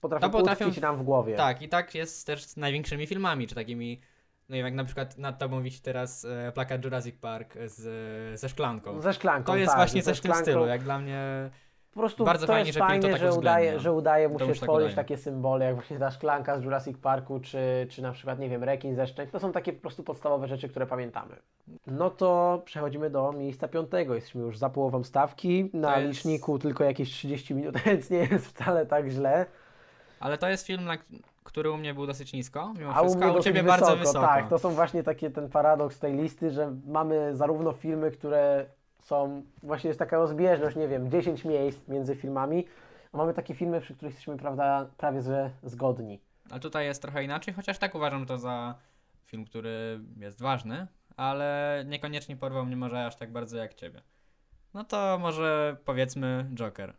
potrafią, 0.00 0.30
To 0.30 0.38
potrafią- 0.38 0.66
utkwić 0.66 0.82
nam 0.82 0.96
w 0.96 1.02
głowie. 1.02 1.36
Tak, 1.36 1.62
i 1.62 1.68
tak 1.68 1.94
jest 1.94 2.26
też 2.26 2.44
z 2.44 2.56
największymi 2.56 3.06
filmami, 3.06 3.46
czy 3.46 3.54
takimi, 3.54 4.00
no 4.48 4.56
wiem, 4.56 4.64
jak 4.64 4.74
na 4.74 4.84
przykład 4.84 5.18
nad 5.18 5.38
tobą 5.38 5.62
wisi 5.62 5.82
teraz 5.82 6.24
e, 6.24 6.52
plakat 6.54 6.84
Jurassic 6.84 7.16
Park 7.20 7.54
z, 7.66 8.40
ze 8.40 8.48
szklanką. 8.48 9.00
Ze 9.00 9.12
szklanką, 9.12 9.52
To 9.52 9.56
jest 9.58 9.70
tak, 9.70 9.76
właśnie 9.78 10.02
ze 10.02 10.10
coś 10.10 10.18
w 10.18 10.22
tym 10.22 10.34
stylu, 10.34 10.66
jak 10.66 10.82
dla 10.82 10.98
mnie 10.98 11.50
Po 11.94 12.00
prostu 12.00 12.24
Bardzo 12.24 12.46
to 12.46 12.52
fajnie, 12.52 12.66
jest 12.66 12.74
że 12.78 12.80
to 12.80 12.86
tak 12.86 13.02
że 13.02 13.08
udaje, 13.10 13.28
uwzględnia. 13.30 13.78
że 13.78 13.92
udaje 13.92 14.28
mu 14.28 14.38
się 14.38 14.46
tak 14.46 14.56
tworzyć 14.56 14.68
udaje. 14.92 14.96
takie 14.96 15.16
symbole, 15.16 15.64
jak 15.64 15.74
właśnie 15.74 15.98
ta 15.98 16.10
szklanka 16.10 16.58
z 16.58 16.62
Jurassic 16.62 16.98
Parku, 16.98 17.40
czy, 17.40 17.86
czy 17.90 18.02
na 18.02 18.12
przykład, 18.12 18.38
nie 18.38 18.48
wiem, 18.48 18.64
rekin 18.64 18.94
ze 18.96 19.06
szczęk. 19.06 19.30
To 19.30 19.40
są 19.40 19.52
takie 19.52 19.72
po 19.72 19.80
prostu 19.80 20.02
podstawowe 20.02 20.48
rzeczy, 20.48 20.68
które 20.68 20.86
pamiętamy. 20.86 21.36
No 21.86 22.10
to 22.10 22.62
przechodzimy 22.64 23.10
do 23.10 23.32
miejsca 23.32 23.68
piątego. 23.68 24.14
Jesteśmy 24.14 24.42
już 24.42 24.58
za 24.58 24.70
połową 24.70 25.04
stawki. 25.04 25.70
Na 25.72 25.98
jest- 25.98 26.08
liczniku 26.08 26.58
tylko 26.58 26.84
jakieś 26.84 27.10
30 27.10 27.54
minut, 27.54 27.76
więc 27.86 28.10
nie 28.10 28.18
jest 28.18 28.46
wcale 28.46 28.86
tak 28.86 29.08
źle. 29.08 29.46
Ale 30.20 30.38
to 30.38 30.48
jest 30.48 30.66
film, 30.66 30.84
na, 30.84 30.96
który 31.44 31.70
u 31.70 31.76
mnie 31.76 31.94
był 31.94 32.06
dosyć 32.06 32.32
nisko, 32.32 32.72
mimo 32.78 32.94
A 32.94 33.02
u 33.02 33.14
mnie 33.14 33.24
a 33.26 33.32
u 33.32 33.40
ciebie 33.40 33.62
wysoko, 33.62 33.80
bardzo 33.80 33.96
wysoko. 33.96 34.26
Tak, 34.26 34.48
to 34.48 34.58
są 34.58 34.70
właśnie 34.70 35.02
takie 35.02 35.30
ten 35.30 35.48
paradoks 35.48 35.98
tej 35.98 36.12
listy, 36.16 36.50
że 36.50 36.76
mamy 36.86 37.36
zarówno 37.36 37.72
filmy, 37.72 38.10
które 38.10 38.66
są, 39.04 39.42
właśnie 39.62 39.88
jest 39.88 39.98
taka 39.98 40.16
rozbieżność, 40.16 40.76
nie 40.76 40.88
wiem, 40.88 41.10
10 41.10 41.44
miejsc 41.44 41.88
między 41.88 42.16
filmami, 42.16 42.66
a 43.12 43.16
mamy 43.16 43.34
takie 43.34 43.54
filmy, 43.54 43.80
przy 43.80 43.94
których 43.94 44.14
jesteśmy, 44.14 44.36
prawda, 44.36 44.86
prawie 44.96 45.22
że 45.22 45.50
zgodni. 45.62 46.20
Ale 46.50 46.60
tutaj 46.60 46.86
jest 46.86 47.02
trochę 47.02 47.24
inaczej, 47.24 47.54
chociaż 47.54 47.78
tak 47.78 47.94
uważam 47.94 48.26
to 48.26 48.38
za 48.38 48.74
film, 49.24 49.44
który 49.44 50.00
jest 50.16 50.40
ważny, 50.40 50.86
ale 51.16 51.82
niekoniecznie 51.86 52.36
porwał 52.36 52.66
mnie 52.66 52.76
może 52.76 53.06
aż 53.06 53.16
tak 53.16 53.32
bardzo 53.32 53.56
jak 53.56 53.74
ciebie. 53.74 54.02
No 54.74 54.84
to 54.84 55.18
może 55.20 55.76
powiedzmy 55.84 56.46
Joker. 56.54 56.94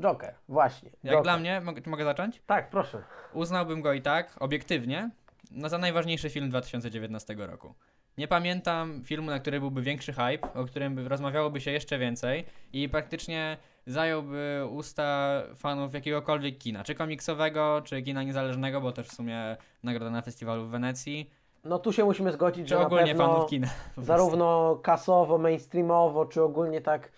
Joker, 0.00 0.34
właśnie. 0.48 0.90
Jak 1.02 1.12
Joker. 1.14 1.22
dla 1.22 1.36
mnie, 1.36 1.60
mogę, 1.60 1.82
mogę 1.86 2.04
zacząć? 2.04 2.42
Tak, 2.46 2.70
proszę. 2.70 3.02
Uznałbym 3.32 3.82
go 3.82 3.92
i 3.92 4.02
tak, 4.02 4.36
obiektywnie, 4.40 5.10
no 5.50 5.68
za 5.68 5.78
najważniejszy 5.78 6.30
film 6.30 6.50
2019 6.50 7.34
roku. 7.38 7.74
Nie 8.18 8.28
pamiętam 8.28 9.02
filmu, 9.04 9.30
na 9.30 9.38
który 9.38 9.60
byłby 9.60 9.82
większy 9.82 10.12
hype, 10.12 10.52
o 10.54 10.64
którym 10.64 10.94
by 10.94 11.08
rozmawiałoby 11.08 11.60
się 11.60 11.70
jeszcze 11.70 11.98
więcej 11.98 12.44
i 12.72 12.88
praktycznie 12.88 13.56
zająłby 13.86 14.66
usta 14.70 15.40
fanów 15.56 15.94
jakiegokolwiek 15.94 16.58
kina, 16.58 16.84
czy 16.84 16.94
komiksowego, 16.94 17.82
czy 17.84 18.02
kina 18.02 18.22
niezależnego, 18.22 18.80
bo 18.80 18.92
też 18.92 19.08
w 19.08 19.14
sumie 19.14 19.56
nagroda 19.82 20.10
na 20.10 20.22
festiwalu 20.22 20.66
w 20.66 20.70
Wenecji, 20.70 21.30
No 21.64 21.78
tu 21.78 21.92
się 21.92 22.04
musimy 22.04 22.32
zgodzić, 22.32 22.64
czy 22.64 22.74
że 22.74 22.80
na 22.80 22.86
ogólnie 22.86 23.06
pewno 23.06 23.26
fanów 23.26 23.50
kina. 23.50 23.68
zarówno 23.96 24.76
kasowo, 24.82 25.38
mainstreamowo, 25.38 26.26
czy 26.26 26.42
ogólnie 26.42 26.80
tak 26.80 27.12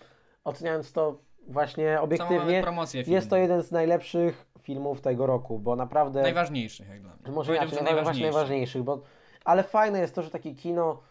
oceniając 0.45 0.93
to 0.93 1.19
właśnie 1.49 2.01
obiektywnie, 2.01 2.63
jest 3.07 3.31
to 3.31 3.37
jeden 3.37 3.63
z 3.63 3.71
najlepszych 3.73 4.47
filmów 4.61 5.01
tego 5.01 5.27
roku, 5.27 5.59
bo 5.59 5.77
naprawdę... 5.77 6.23
Najważniejszych 6.23 6.89
jak 6.89 7.01
dla 7.01 7.17
mnie. 7.17 7.33
Może 7.33 7.57
inaczej, 7.57 7.79
że 7.79 7.85
najwa- 7.85 7.85
właśnie 7.85 8.03
najważniejszy. 8.03 8.23
najważniejszych, 8.23 8.83
bo... 8.83 9.01
Ale 9.47 9.63
fajne 9.63 9.99
jest 9.99 10.15
to, 10.15 10.23
że 10.23 10.31
takie 10.31 10.55
kino 10.55 11.03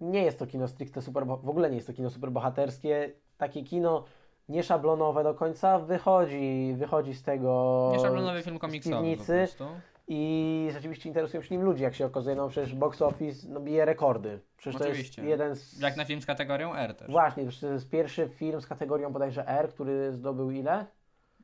nie 0.00 0.22
jest 0.22 0.38
to 0.38 0.46
kino 0.46 0.68
stricte 0.68 1.02
super, 1.02 1.26
w 1.26 1.48
ogóle 1.48 1.70
nie 1.70 1.76
jest 1.76 1.86
to 1.86 1.92
kino 1.92 2.10
superbohaterskie. 2.10 3.12
Takie 3.38 3.64
kino 3.64 4.04
nieszablonowe 4.48 5.24
do 5.24 5.34
końca 5.34 5.78
wychodzi, 5.78 6.74
wychodzi 6.76 7.14
z 7.14 7.22
tego 7.22 7.90
Nieszablonowy 7.92 8.42
film 8.42 8.58
komiksowy 8.58 9.16
i 10.08 10.68
rzeczywiście 10.72 11.08
interesują 11.08 11.42
się 11.42 11.54
nim 11.54 11.64
ludzie, 11.64 11.84
jak 11.84 11.94
się 11.94 12.06
okazuje, 12.06 12.36
no 12.36 12.48
przecież 12.48 12.74
box 12.74 13.02
office 13.02 13.48
no, 13.48 13.60
bije 13.60 13.84
rekordy. 13.84 14.40
Przecież 14.56 14.80
Oczywiście. 14.80 15.22
to 15.22 15.28
jest 15.28 15.30
jeden 15.30 15.56
z... 15.56 15.80
Jak 15.80 15.96
na 15.96 16.04
film 16.04 16.22
z 16.22 16.26
kategorią 16.26 16.74
R 16.74 16.94
też. 16.94 17.10
Właśnie, 17.10 17.44
to 17.60 17.66
jest 17.66 17.90
pierwszy 17.90 18.28
film 18.28 18.60
z 18.60 18.66
kategorią 18.66 19.12
bodajże 19.12 19.48
R, 19.48 19.68
który 19.68 20.12
zdobył 20.12 20.50
ile? 20.50 20.86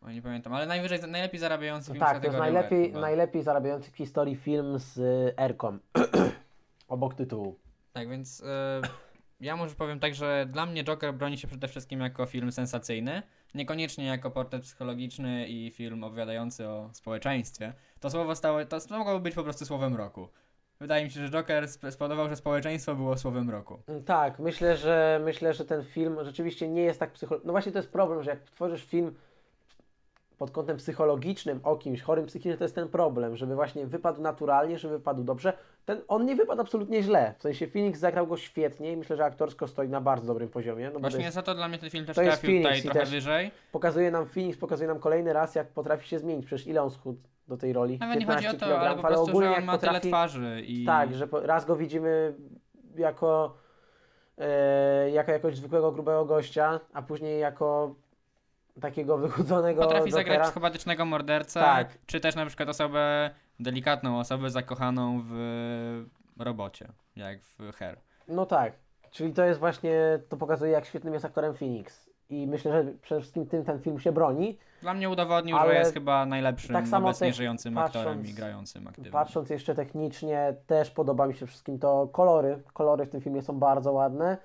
O, 0.05 0.11
nie 0.11 0.23
pamiętam, 0.23 0.53
ale 0.53 0.67
najwyżej, 0.67 1.01
najlepiej 1.09 1.41
zarabiający 1.41 1.87
film 1.87 1.97
z 1.97 2.01
tak, 2.01 2.09
to 2.09 2.15
jest 2.15 2.37
kategorią 2.39 2.45
R 2.47 2.53
najlepiej, 2.53 2.93
najlepiej 2.93 3.43
zarabiający 3.43 3.91
w 3.91 3.97
historii 3.97 4.37
film 4.37 4.79
z 4.79 4.99
y. 4.99 5.81
Obok 6.89 7.15
tytułu. 7.15 7.59
Tak, 7.93 8.09
więc 8.09 8.43
e, 8.47 8.81
ja 9.41 9.57
może 9.57 9.75
powiem 9.75 10.01
tak, 10.01 10.15
że 10.15 10.47
dla 10.51 10.67
mnie 10.67 10.85
Joker 10.85 11.15
broni 11.15 11.39
się 11.39 11.49
przede 11.49 11.69
wszystkim 11.69 12.01
jako 12.01 12.27
film 12.27 12.53
sensacyjny, 12.53 13.23
niekoniecznie 13.55 14.07
jako 14.07 14.31
portret 14.31 14.63
psychologiczny 14.63 15.49
i 15.49 15.71
film 15.71 16.05
opowiadający 16.05 16.69
o 16.69 16.91
społeczeństwie. 16.93 17.73
To 18.01 18.11
słowo 18.11 18.35
stało, 18.35 18.65
to 18.65 18.79
mogło 18.91 19.21
być 19.21 19.35
po 19.35 19.43
prostu 19.45 19.67
słowem 19.67 19.97
roku. 19.97 20.29
Wydaje 20.81 21.05
mi 21.05 21.11
się, 21.11 21.21
że 21.21 21.31
Joker 21.31 21.65
sp- 21.75 21.93
spowodował, 21.93 22.29
że 22.29 22.37
społeczeństwo 22.37 22.95
było 22.95 23.17
słowem 23.17 23.51
roku. 23.51 23.83
Tak, 24.07 24.39
myślę, 24.39 24.77
że 24.77 25.21
myślę, 25.25 25.55
że 25.55 25.65
ten 25.65 25.85
film 25.85 26.19
rzeczywiście 26.23 26.69
nie 26.69 26.83
jest 26.83 27.01
tak 27.01 27.13
psychologiczny. 27.13 27.47
No 27.47 27.53
właśnie 27.53 27.73
to 27.73 27.79
jest 27.79 27.93
problem, 27.93 28.23
że 28.23 28.31
jak 28.31 28.41
tworzysz 28.41 28.85
film 28.85 29.15
pod 30.39 30.51
kątem 30.51 30.76
psychologicznym 30.76 31.61
o 31.62 31.76
kimś 31.76 32.03
chorym 32.03 32.26
psychicznie, 32.26 32.57
to 32.57 32.64
jest 32.64 32.74
ten 32.74 32.89
problem, 32.89 33.37
żeby 33.37 33.55
właśnie 33.55 33.87
wypadł 33.87 34.22
naturalnie, 34.22 34.78
żeby 34.78 34.99
wypadł 34.99 35.24
dobrze. 35.24 35.53
Ten, 35.85 36.01
on 36.09 36.26
nie 36.26 36.37
wypadł 36.37 36.61
absolutnie 36.61 37.03
źle. 37.03 37.35
W 37.39 37.43
sensie 37.43 37.66
Phoenix 37.66 37.99
zagrał 38.01 38.26
go 38.26 38.37
świetnie 38.37 38.93
i 38.93 38.97
myślę, 38.97 39.16
że 39.16 39.24
aktorsko 39.24 39.68
stoi 39.68 39.89
na 39.89 40.01
bardzo 40.01 40.26
dobrym 40.26 40.49
poziomie. 40.49 40.85
No 40.87 40.93
to 40.93 41.01
Właśnie 41.01 41.24
jest, 41.24 41.35
za 41.35 41.43
to 41.43 41.55
dla 41.55 41.68
mnie 41.68 41.78
ten 41.78 41.91
film 41.91 42.07
też 42.07 42.16
to 42.16 42.22
jest 42.22 42.41
trafił 42.41 42.51
Phoenix 42.62 42.68
tutaj 42.68 42.82
trochę 42.82 43.01
też- 43.01 43.11
wyżej. 43.11 43.51
pokazuje 43.72 44.11
nam 44.11 44.26
Phoenix, 44.26 44.59
pokazuje 44.59 44.89
nam 44.89 44.99
kolejny 44.99 45.32
raz, 45.32 45.55
jak 45.55 45.68
potrafi 45.68 46.09
się 46.09 46.18
zmienić. 46.18 46.47
Przecież 46.47 46.66
ile 46.66 46.82
on 46.82 46.91
schudł 46.91 47.18
do 47.49 47.57
tej 47.57 47.72
roli? 47.72 47.99
Nawet 47.99 48.20
nie 48.20 48.26
chodzi 48.26 48.47
o 48.47 48.53
to, 48.53 48.59
15 48.59 48.80
ale 48.80 48.97
po 48.97 49.03
prostu, 49.09 49.22
ogólnie 49.30 49.49
że 49.51 49.57
on 49.57 49.64
ma 49.64 49.78
tyle 49.78 49.93
potrafi- 49.93 50.09
twarzy 50.09 50.62
i... 50.66 50.85
Tak, 50.85 51.14
że 51.14 51.28
raz 51.43 51.64
go 51.64 51.76
widzimy 51.76 52.35
jako, 52.97 53.55
e, 54.39 55.11
jako 55.11 55.32
jakoś 55.32 55.57
zwykłego, 55.57 55.93
grubego 55.93 56.24
gościa, 56.24 56.80
a 56.93 57.03
później 57.03 57.41
jako 57.41 57.95
takiego 58.81 59.18
wychudzonego 59.29 59.83
Potrafi 59.83 60.11
Jokera. 60.11 60.25
zagrać 60.25 60.43
psychopatycznego 60.43 61.05
mordercę, 61.05 61.61
Tak. 61.61 61.89
czy 62.07 62.20
też 62.20 62.35
na 62.35 62.47
przykład 62.47 62.68
osobę, 62.68 63.31
delikatną 63.61 64.18
osobę 64.18 64.51
zakochaną 64.51 65.20
w 65.25 66.05
robocie, 66.39 66.89
jak 67.16 67.39
w 67.43 67.72
Her. 67.77 67.99
No 68.29 68.47
tak, 68.47 68.72
czyli 69.11 69.33
to 69.33 69.45
jest 69.45 69.61
właśnie, 69.61 70.18
to 70.29 70.37
pokazuje 70.37 70.72
jak 70.72 70.85
świetnym 70.87 71.14
jest 71.14 71.25
aktorem 71.25 71.55
Phoenix. 71.55 72.11
I 72.31 72.47
myślę, 72.47 72.72
że 72.72 72.93
przede 73.03 73.20
wszystkim 73.20 73.47
tym 73.47 73.64
ten 73.64 73.81
film 73.81 74.01
się 74.01 74.12
broni. 74.12 74.59
Dla 74.83 74.95
mnie 74.95 75.11
udowodnił, 75.11 75.57
że 75.66 75.75
jest 75.75 75.95
chyba 75.95 76.27
najlepszym 76.27 76.72
tak 76.72 76.89
samo 76.89 77.07
obecnie 77.09 77.27
też 77.29 77.37
żyjącym 77.37 77.75
patrząc- 77.75 77.97
aktorem 78.07 78.27
i 78.27 78.33
grającym 78.35 78.87
aktywnie. 78.89 79.11
Patrząc 79.11 79.51
jeszcze 79.51 79.75
technicznie, 79.75 80.55
też 80.66 80.91
podoba 80.91 81.27
mi 81.27 81.35
się 81.35 81.47
wszystkim 81.47 81.79
to 81.79 82.09
kolory. 82.12 82.62
Kolory 82.72 83.07
w 83.07 83.11
tym 83.11 83.20
filmie 83.20 83.43
są 83.43 83.59
bardzo 83.59 83.93
ładne 83.93 84.37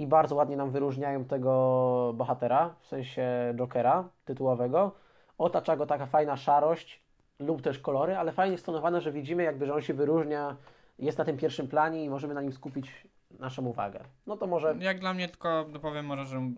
i 0.00 0.06
bardzo 0.06 0.34
ładnie 0.34 0.56
nam 0.56 0.70
wyróżniają 0.70 1.24
tego 1.24 2.12
bohatera, 2.16 2.74
w 2.80 2.86
sensie 2.86 3.54
Jokera 3.54 4.08
tytułowego. 4.24 4.92
Otacza 5.38 5.76
go 5.76 5.86
taka 5.86 6.06
fajna 6.06 6.36
szarość 6.36 7.00
lub 7.38 7.62
też 7.62 7.78
kolory, 7.78 8.16
ale 8.16 8.32
fajnie 8.32 8.58
stonowane, 8.58 9.00
że 9.00 9.12
widzimy 9.12 9.42
jakby, 9.42 9.66
że 9.66 9.74
on 9.74 9.82
się 9.82 9.94
wyróżnia, 9.94 10.56
jest 10.98 11.18
na 11.18 11.24
tym 11.24 11.36
pierwszym 11.36 11.68
planie 11.68 12.04
i 12.04 12.10
możemy 12.10 12.34
na 12.34 12.42
nim 12.42 12.52
skupić 12.52 13.06
naszą 13.38 13.66
uwagę. 13.66 14.00
No 14.26 14.36
to 14.36 14.46
może 14.46 14.74
Jak 14.80 15.00
dla 15.00 15.14
mnie 15.14 15.28
tylko 15.28 15.64
dopowiem 15.64 16.06
może, 16.06 16.24
że 16.24 16.50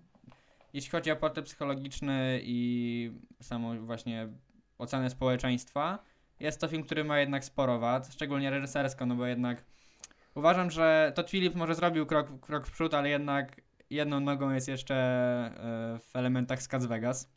jeśli 0.72 0.90
chodzi 0.90 1.10
o 1.10 1.16
portret 1.16 1.46
psychologiczny 1.46 2.40
i 2.42 3.12
samą 3.40 3.86
właśnie 3.86 4.28
ocenę 4.78 5.10
społeczeństwa, 5.10 5.98
jest 6.40 6.60
to 6.60 6.68
film, 6.68 6.82
który 6.82 7.04
ma 7.04 7.18
jednak 7.18 7.44
sporo 7.44 7.78
wad, 7.78 8.08
szczególnie 8.12 8.50
reżysersko, 8.50 9.06
no 9.06 9.14
bo 9.14 9.26
jednak 9.26 9.64
uważam, 10.34 10.70
że 10.70 11.12
Todd 11.14 11.30
Phillips 11.30 11.56
może 11.56 11.74
zrobił 11.74 12.06
krok, 12.06 12.40
krok 12.40 12.66
w 12.66 12.72
przód, 12.72 12.94
ale 12.94 13.08
jednak 13.08 13.60
jedną 13.90 14.20
nogą 14.20 14.50
jest 14.50 14.68
jeszcze 14.68 14.94
e, 14.94 15.98
w 15.98 16.16
elementach 16.16 16.62
z 16.62 16.68
Cats 16.68 16.86
Vegas, 16.86 17.32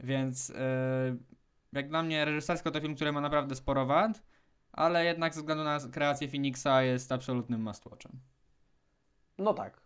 więc 0.00 0.50
e, 0.50 1.16
jak 1.72 1.88
dla 1.88 2.02
mnie 2.02 2.24
reżysersko 2.24 2.70
to 2.70 2.80
film, 2.80 2.94
który 2.94 3.12
ma 3.12 3.20
naprawdę 3.20 3.54
sporo 3.54 3.86
wad, 3.86 4.22
ale 4.72 5.04
jednak 5.04 5.34
ze 5.34 5.40
względu 5.40 5.64
na 5.64 5.78
kreację 5.92 6.28
Phoenixa 6.28 6.82
jest 6.82 7.12
absolutnym 7.12 7.62
must 7.62 7.86
watchem. 7.86 8.20
no 9.38 9.54
tak. 9.54 9.80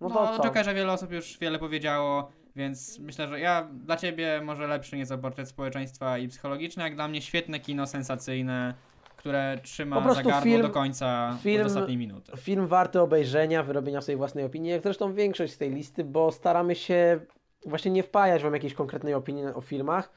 No 0.00 0.08
No, 0.08 0.14
to 0.14 0.30
o 0.30 0.36
co? 0.36 0.42
Jokerze 0.42 0.74
wiele 0.74 0.92
osób 0.92 1.12
już 1.12 1.38
wiele 1.38 1.58
powiedziało, 1.58 2.32
więc 2.56 2.98
myślę, 2.98 3.28
że 3.28 3.40
ja 3.40 3.68
dla 3.72 3.96
ciebie 3.96 4.40
może 4.44 4.66
lepszy 4.66 4.96
nieco 4.96 5.18
portret 5.18 5.48
społeczeństwa 5.48 6.18
i 6.18 6.28
psychologiczny, 6.28 6.82
jak 6.82 6.94
dla 6.94 7.08
mnie 7.08 7.22
świetne 7.22 7.60
kino 7.60 7.86
sensacyjne, 7.86 8.74
które 9.22 9.58
trzyma 9.62 9.96
Po 9.96 10.02
prostu 10.02 10.24
za 10.24 10.30
gardło 10.30 10.52
film- 10.52 10.62
do 10.62 10.70
końca 10.70 11.38
film- 11.42 11.60
od 11.60 11.66
ostatniej 11.66 11.96
minuty. 11.96 12.32
Film 12.36 12.66
warty 12.66 13.00
obejrzenia, 13.00 13.62
wyrobienia 13.62 14.00
sobie 14.00 14.16
własnej 14.16 14.44
opinii, 14.44 14.70
jak 14.70 14.82
zresztą 14.82 15.14
większość 15.14 15.52
z 15.52 15.58
tej 15.58 15.70
listy, 15.70 16.04
bo 16.04 16.32
staramy 16.32 16.74
się 16.74 17.20
właśnie 17.66 17.90
nie 17.90 18.02
wpajać 18.02 18.42
Wam 18.42 18.54
jakiejś 18.54 18.74
konkretnej 18.74 19.14
opinii 19.14 19.46
o 19.46 19.60
filmach, 19.60 20.12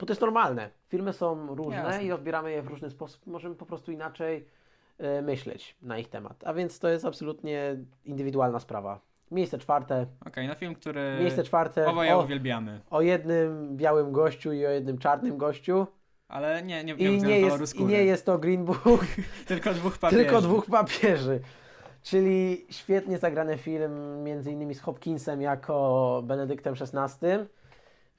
bo 0.00 0.06
to 0.06 0.12
jest 0.12 0.20
normalne. 0.20 0.70
Filmy 0.88 1.12
są 1.12 1.54
różne 1.54 1.76
Jasne. 1.76 2.04
i 2.04 2.12
odbieramy 2.12 2.50
je 2.50 2.62
w 2.62 2.66
różny 2.66 2.90
sposób. 2.90 3.26
Możemy 3.26 3.54
po 3.54 3.66
prostu 3.66 3.92
inaczej 3.92 4.46
e, 4.98 5.22
myśleć 5.22 5.76
na 5.82 5.98
ich 5.98 6.08
temat. 6.08 6.44
A 6.44 6.54
więc 6.54 6.78
to 6.78 6.88
jest 6.88 7.04
absolutnie 7.04 7.76
indywidualna 8.04 8.60
sprawa. 8.60 9.00
Miejsce 9.30 9.58
czwarte. 9.58 10.06
Okej, 10.26 10.48
no 10.48 10.54
film, 10.54 10.74
który 10.74 11.16
Miejsce 11.20 11.42
czwarte 11.44 11.86
oboje 11.86 12.16
o, 12.16 12.24
uwielbiamy, 12.24 12.80
o 12.90 13.00
jednym 13.00 13.76
białym 13.76 14.12
gościu 14.12 14.52
i 14.52 14.66
o 14.66 14.70
jednym 14.70 14.98
czarnym 14.98 15.36
gościu. 15.36 15.86
Ale 16.28 16.62
nie, 16.62 16.84
nie, 16.84 16.94
nie, 16.94 17.12
I 17.12 17.22
nie, 17.22 17.40
jest, 17.40 17.76
I 17.76 17.84
nie 17.84 18.04
jest 18.04 18.26
to 18.26 18.38
Green 18.38 18.64
Book, 18.64 19.06
tylko 19.46 19.74
dwóch 19.74 19.98
papieży. 20.08 20.24
Tylko 20.24 20.40
dwóch 20.40 20.66
papieży. 20.66 21.40
Czyli 22.02 22.66
świetnie 22.70 23.18
zagrany 23.18 23.58
film, 23.58 24.22
między 24.24 24.52
innymi 24.52 24.74
z 24.74 24.80
Hopkinsem 24.80 25.42
jako 25.42 26.22
Benedyktem 26.24 26.74
XVI. 26.80 27.26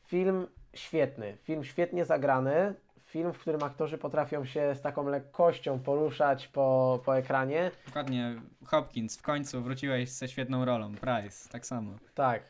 Film 0.06 0.48
świetny, 0.74 1.38
film 1.44 1.64
świetnie 1.64 2.06
zagrany. 2.06 2.74
Film, 3.06 3.34
w 3.34 3.40
którym 3.40 3.64
aktorzy 3.64 3.98
potrafią 3.98 4.46
się 4.46 4.76
z 4.76 4.82
taką 4.82 5.10
lekkością 5.10 5.80
poruszać 5.80 6.48
po, 6.48 7.00
po 7.06 7.18
ekranie. 7.18 7.72
Dokładnie, 7.86 8.42
Hopkins, 8.66 9.18
w 9.18 9.22
końcu 9.22 9.62
wróciłeś 9.62 10.10
ze 10.10 10.28
świetną 10.28 10.66
rolą, 10.66 10.96
Price, 10.96 11.50
tak 11.50 11.66
samo. 11.66 11.92
Tak. 12.16 12.44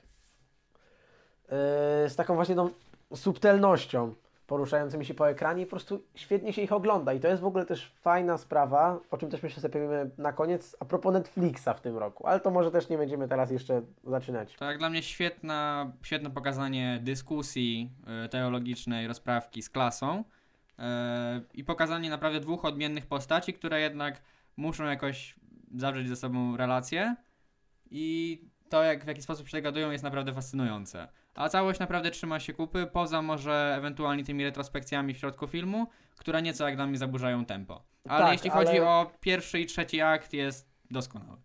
z 2.07 2.15
taką 2.15 2.35
właśnie 2.35 2.55
tą 2.55 2.69
subtelnością 3.15 4.15
poruszającymi 4.47 5.05
się 5.05 5.13
po 5.13 5.29
ekranie 5.29 5.63
i 5.63 5.65
po 5.65 5.69
prostu 5.69 6.03
świetnie 6.15 6.53
się 6.53 6.61
ich 6.61 6.71
ogląda. 6.71 7.13
I 7.13 7.19
to 7.19 7.27
jest 7.27 7.41
w 7.41 7.45
ogóle 7.45 7.65
też 7.65 7.91
fajna 8.01 8.37
sprawa, 8.37 8.99
o 9.11 9.17
czym 9.17 9.29
też 9.29 9.43
myślę 9.43 9.61
sobie 9.61 9.71
powiemy 9.71 10.11
na 10.17 10.33
koniec, 10.33 10.75
a 10.79 10.85
propos 10.85 11.13
Netflixa 11.13 11.69
w 11.77 11.81
tym 11.81 11.97
roku. 11.97 12.27
Ale 12.27 12.39
to 12.39 12.51
może 12.51 12.71
też 12.71 12.89
nie 12.89 12.97
będziemy 12.97 13.27
teraz 13.27 13.51
jeszcze 13.51 13.81
zaczynać. 14.03 14.55
Tak, 14.55 14.77
dla 14.77 14.89
mnie 14.89 15.03
świetna, 15.03 15.91
świetne 16.03 16.29
pokazanie 16.29 16.99
dyskusji 17.03 17.91
y, 18.25 18.29
teologicznej, 18.29 19.07
rozprawki 19.07 19.61
z 19.61 19.69
klasą 19.69 20.23
y, 20.23 20.83
i 21.53 21.63
pokazanie 21.63 22.09
naprawdę 22.09 22.39
dwóch 22.39 22.65
odmiennych 22.65 23.05
postaci, 23.05 23.53
które 23.53 23.81
jednak 23.81 24.21
muszą 24.57 24.85
jakoś 24.85 25.35
zawrzeć 25.75 26.07
ze 26.07 26.15
sobą 26.15 26.57
relacje 26.57 27.15
i 27.91 28.41
to, 28.69 28.83
jak, 28.83 29.03
w 29.03 29.07
jaki 29.07 29.21
sposób 29.21 29.47
się 29.47 29.57
dogadują, 29.57 29.91
jest 29.91 30.03
naprawdę 30.03 30.33
fascynujące. 30.33 31.07
A 31.37 31.49
całość 31.49 31.79
naprawdę 31.79 32.11
trzyma 32.11 32.39
się 32.39 32.53
kupy, 32.53 32.87
poza 32.93 33.21
może 33.21 33.73
ewentualnie 33.77 34.23
tymi 34.23 34.43
retrospekcjami 34.43 35.13
w 35.13 35.17
środku 35.17 35.47
filmu, 35.47 35.87
które 36.17 36.41
nieco 36.41 36.65
jak 36.65 36.75
dla 36.75 36.87
mnie 36.87 36.97
zaburzają 36.97 37.45
tempo. 37.45 37.81
Ale 38.07 38.23
Tak, 38.23 38.33
jeśli 38.33 38.49
chodzi 38.49 38.79
ale- 38.79 38.87
o 38.87 39.11
pierwszy 39.21 39.59
i 39.59 39.65
trzeci 39.65 40.01
akt, 40.01 40.33
jest 40.33 40.69
doskonały. 40.91 41.37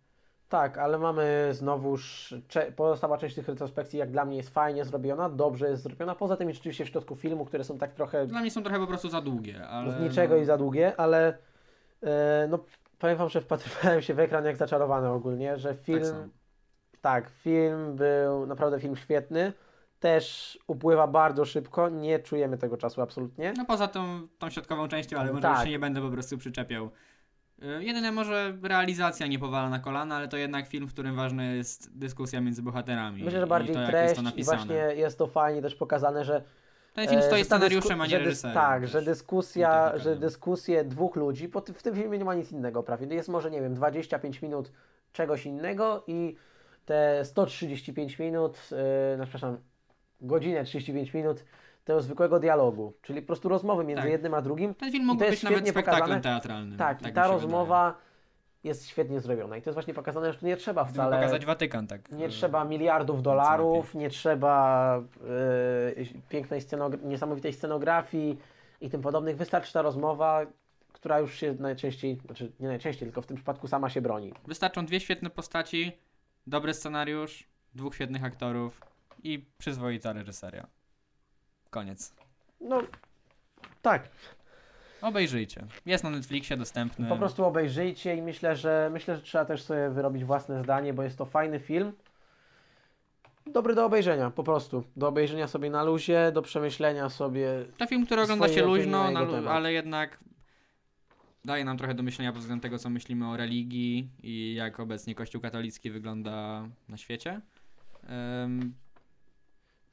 Tak, 0.48 0.78
ale 0.78 0.98
mamy 0.98 1.48
znowuż 1.52 2.34
cze- 2.48 2.72
pozostała 2.72 3.18
część 3.18 3.34
tych 3.34 3.48
retrospekcji, 3.48 3.98
jak 3.98 4.10
dla 4.10 4.24
mnie 4.24 4.36
jest 4.36 4.50
fajnie 4.50 4.84
zrobiona, 4.84 5.28
dobrze 5.28 5.68
jest 5.68 5.82
zrobiona. 5.82 6.14
Poza 6.14 6.36
tym 6.36 6.52
rzeczywiście 6.52 6.84
w 6.84 6.88
środku 6.88 7.16
filmu, 7.16 7.44
które 7.44 7.64
są 7.64 7.78
tak 7.78 7.92
trochę 7.92 8.26
Dla 8.26 8.40
mnie 8.40 8.50
są 8.50 8.62
trochę 8.62 8.78
po 8.78 8.86
prostu 8.86 9.08
za 9.08 9.20
długie, 9.20 9.68
ale... 9.68 9.92
z 9.92 10.00
niczego 10.00 10.34
no, 10.34 10.40
i 10.40 10.44
za 10.44 10.56
długie, 10.58 10.96
ale 10.96 11.38
e, 12.02 12.46
no 12.50 12.58
powiem 12.98 13.16
wam, 13.16 13.28
że 13.28 13.40
wpatrywałem 13.40 14.02
się 14.02 14.14
w 14.14 14.18
ekran 14.18 14.44
jak 14.44 14.56
zaczarowany 14.56 15.08
ogólnie, 15.08 15.58
że 15.58 15.74
film, 15.74 16.00
Tak 16.00 17.24
tak, 17.24 17.30
film 17.30 17.96
był 17.96 18.46
naprawdę 18.46 18.80
film 18.80 18.96
świetny, 18.96 19.52
też 20.02 20.58
upływa 20.66 21.06
bardzo 21.06 21.44
szybko, 21.44 21.88
nie 21.88 22.18
czujemy 22.18 22.58
tego 22.58 22.76
czasu 22.76 23.02
absolutnie. 23.02 23.54
No 23.56 23.64
poza 23.64 23.88
tą, 23.88 24.28
tą 24.38 24.50
środkową 24.50 24.88
częścią, 24.88 25.18
ale 25.18 25.30
może 25.32 25.42
Tak. 25.42 25.56
już 25.56 25.64
się 25.64 25.70
nie 25.70 25.78
będę 25.78 26.00
po 26.00 26.10
prostu 26.10 26.38
przyczepiał. 26.38 26.90
Y, 27.62 27.84
Jedyne 27.84 28.12
może 28.12 28.56
realizacja 28.62 29.26
nie 29.26 29.38
powala 29.38 29.68
na 29.70 29.78
kolana, 29.78 30.16
ale 30.16 30.28
to 30.28 30.36
jednak 30.36 30.66
film, 30.66 30.86
w 30.88 30.92
którym 30.92 31.16
ważna 31.16 31.44
jest 31.44 31.98
dyskusja 31.98 32.40
między 32.40 32.62
bohaterami. 32.62 33.24
Myślę, 33.24 33.40
że 33.40 33.46
bardziej 33.46 33.74
to, 33.74 33.86
treść 33.86 34.22
jest 34.22 34.38
i 34.38 34.44
właśnie 34.44 34.74
jest 34.76 35.18
to 35.18 35.26
fajnie 35.26 35.62
też 35.62 35.74
pokazane, 35.74 36.24
że 36.24 36.42
Ten 36.94 37.08
film 37.08 37.20
E, 37.20 37.22
stoi 37.22 37.44
scenariuszem, 37.44 38.00
a 38.00 38.06
nie 38.06 38.18
reżyserem. 38.18 38.54
Tak, 38.54 38.86
że 38.88 39.02
dyskusja, 39.02 39.84
techniką. 39.84 40.04
że 40.04 40.16
dyskusje 40.16 40.84
dwóch 40.84 41.16
ludzi, 41.16 41.50
ty- 41.64 41.72
w 41.74 41.82
tym 41.82 41.94
filmie 41.94 42.18
nie 42.18 42.24
ma 42.24 42.34
nic 42.34 42.52
innego 42.52 42.82
prawie. 42.82 43.14
Jest 43.14 43.28
może, 43.28 43.50
nie 43.50 43.60
wiem, 43.60 43.74
25 43.74 44.42
minut 44.42 44.72
czegoś 45.12 45.46
innego 45.46 46.04
i 46.06 46.36
te 46.84 47.24
135 47.24 48.18
minut, 48.18 48.58
yy, 48.70 48.76
no 49.18 49.24
przepraszam, 49.24 49.58
godzinę 50.22 50.64
35 50.64 51.14
minut 51.14 51.44
tego 51.84 52.00
zwykłego 52.02 52.40
dialogu, 52.40 52.92
czyli 53.02 53.20
po 53.22 53.26
prostu 53.26 53.48
rozmowy 53.48 53.84
między 53.84 54.02
Tak. 54.02 54.12
jednym 54.12 54.34
a 54.34 54.42
drugim. 54.42 54.74
Ten 54.74 54.92
film 54.92 55.06
mógł 55.06 55.18
być 55.18 55.42
nawet 55.42 55.68
spektaklem 55.68 56.00
pokazane. 56.00 56.20
teatralnym. 56.20 56.78
Tak, 56.78 57.00
tak 57.02 57.10
i 57.12 57.14
ta 57.14 57.26
rozmowa 57.28 57.94
jest 58.64 58.88
świetnie 58.88 59.20
zrobiona. 59.20 59.56
I 59.56 59.62
to 59.62 59.70
jest 59.70 59.74
właśnie 59.74 59.94
pokazane, 59.94 60.32
że 60.32 60.38
tu 60.38 60.46
nie 60.46 60.56
trzeba 60.56 60.84
Wydaje. 60.84 60.94
wcale... 61.08 61.16
pokazać 61.16 61.46
Watykan, 61.46 61.86
tak. 61.86 62.12
Nie 62.12 62.28
trzeba 62.28 62.64
miliardów 62.64 63.22
dolarów, 63.22 63.94
nie 63.94 64.10
trzeba 64.10 65.00
yy, 65.96 66.06
pięknej 66.28 66.60
scenog- 66.60 67.04
niesamowitej 67.04 67.52
scenografii 67.52 68.38
i 68.80 68.90
tym 68.90 69.02
podobnych. 69.02 69.36
Wystarczy 69.36 69.72
ta 69.72 69.82
rozmowa, 69.82 70.46
która 70.92 71.18
już 71.18 71.34
się 71.34 71.54
najczęściej, 71.58 72.16
znaczy 72.26 72.52
nie 72.60 72.68
najczęściej, 72.68 73.08
tylko 73.08 73.22
w 73.22 73.26
tym 73.26 73.36
przypadku 73.36 73.68
sama 73.68 73.90
się 73.90 74.00
broni. 74.00 74.32
Wystarczą 74.46 74.86
dwie 74.86 75.00
świetne 75.00 75.30
postaci, 75.30 75.92
dobry 76.46 76.74
scenariusz, 76.74 77.44
dwóch 77.74 77.94
świetnych 77.94 78.24
aktorów 78.24 78.80
i 79.22 79.46
przyzwoita 79.58 80.12
reżyseria. 80.12 80.66
Koniec. 81.70 82.14
No, 82.60 82.82
tak. 83.82 84.08
Obejrzyjcie. 85.02 85.66
Jest 85.86 86.04
na 86.04 86.10
Netflixie 86.10 86.56
dostępny. 86.56 87.08
Po 87.08 87.16
prostu 87.16 87.44
obejrzyjcie 87.44 88.16
i 88.16 88.22
myślę, 88.22 88.56
że 88.56 88.90
myślę, 88.92 89.16
że 89.16 89.22
trzeba 89.22 89.44
też 89.44 89.62
sobie 89.62 89.90
wyrobić 89.90 90.24
własne 90.24 90.62
zdanie, 90.62 90.94
bo 90.94 91.02
jest 91.02 91.18
to 91.18 91.26
fajny 91.26 91.60
film. 91.60 91.92
Dobry 93.46 93.74
do 93.74 93.84
obejrzenia, 93.84 94.30
po 94.30 94.42
prostu. 94.44 94.84
Do 94.96 95.08
obejrzenia 95.08 95.48
sobie 95.48 95.70
na 95.70 95.82
luzie, 95.84 96.32
do 96.32 96.42
przemyślenia 96.42 97.08
sobie. 97.08 97.48
To 97.78 97.86
film, 97.86 98.06
który 98.06 98.22
ogląda 98.22 98.48
się 98.48 98.62
luźno, 98.62 99.10
lu- 99.10 99.48
ale 99.48 99.72
jednak 99.72 100.18
daje 101.44 101.64
nam 101.64 101.78
trochę 101.78 101.94
do 101.94 102.02
myślenia 102.02 102.32
pod 102.32 102.40
względem 102.40 102.62
tego, 102.62 102.78
co 102.78 102.90
myślimy 102.90 103.30
o 103.30 103.36
religii 103.36 104.10
i 104.22 104.54
jak 104.54 104.80
obecnie 104.80 105.14
Kościół 105.14 105.40
katolicki 105.40 105.90
wygląda 105.90 106.68
na 106.88 106.96
świecie. 106.96 107.40
Em, 108.08 108.74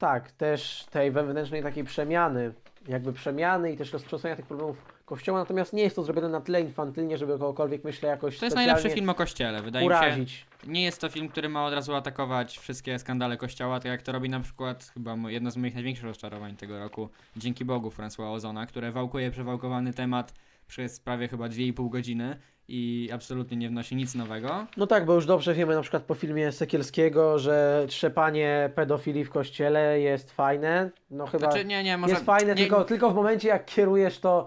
Tak, 0.00 0.32
też 0.32 0.86
tej 0.90 1.10
wewnętrznej 1.10 1.62
takiej 1.62 1.84
przemiany, 1.84 2.52
jakby 2.88 3.12
przemiany 3.12 3.72
i 3.72 3.76
też 3.76 3.92
roztrząsania 3.92 4.36
tych 4.36 4.46
problemów 4.46 4.76
kościoła, 5.04 5.38
natomiast 5.38 5.72
nie 5.72 5.82
jest 5.82 5.96
to 5.96 6.02
zrobione 6.02 6.28
na 6.28 6.40
tyle 6.40 6.60
infantylnie, 6.60 7.18
żeby 7.18 7.32
kogokolwiek, 7.32 7.84
myślę, 7.84 8.08
jakoś 8.08 8.38
to 8.38 8.46
jest 8.46 8.56
najlepszy 8.56 8.90
film 8.90 9.08
o 9.08 9.14
Kościele, 9.14 9.62
wydaje 9.62 9.86
mi 9.86 9.92
się. 9.92 9.98
urazić. 9.98 10.46
Nie 10.66 10.82
jest 10.82 11.00
to 11.00 11.08
film, 11.08 11.28
który 11.28 11.48
ma 11.48 11.66
od 11.66 11.74
razu 11.74 11.94
atakować 11.94 12.58
wszystkie 12.58 12.98
skandale 12.98 13.36
Kościoła, 13.36 13.80
tak 13.80 13.92
jak 13.92 14.02
to 14.02 14.12
robi 14.12 14.28
na 14.28 14.40
przykład 14.40 14.90
chyba 14.94 15.16
jedno 15.26 15.50
z 15.50 15.56
moich 15.56 15.74
największych 15.74 16.04
rozczarowań 16.04 16.56
tego 16.56 16.78
roku, 16.78 17.08
Dzięki 17.36 17.64
Bogu 17.64 17.88
François 17.88 18.32
Ozona, 18.32 18.66
które 18.66 18.92
wałkuje 18.92 19.30
przewałkowany 19.30 19.92
temat 19.92 20.34
przez 20.70 21.00
prawie 21.00 21.28
chyba 21.28 21.48
2,5 21.48 21.90
godziny 21.90 22.36
i 22.68 23.10
absolutnie 23.12 23.56
nie 23.56 23.68
wnosi 23.68 23.96
nic 23.96 24.14
nowego. 24.14 24.66
No 24.76 24.86
tak, 24.86 25.04
bo 25.04 25.14
już 25.14 25.26
dobrze 25.26 25.54
wiemy 25.54 25.74
na 25.74 25.82
przykład 25.82 26.02
po 26.02 26.14
filmie 26.14 26.52
Sekielskiego, 26.52 27.38
że 27.38 27.84
trzepanie 27.88 28.70
pedofilii 28.74 29.24
w 29.24 29.30
kościele 29.30 30.00
jest 30.00 30.32
fajne. 30.32 30.90
No 31.10 31.26
chyba 31.26 31.50
Znaczy, 31.50 31.64
nie, 31.64 31.82
nie, 31.82 31.96
może... 31.96 32.14
jest 32.14 32.26
fajne 32.26 32.54
nie, 32.54 32.62
tylko, 32.62 32.84
tylko 32.84 33.10
w 33.10 33.14
momencie, 33.14 33.48
jak 33.48 33.64
kierujesz 33.64 34.18
to 34.18 34.46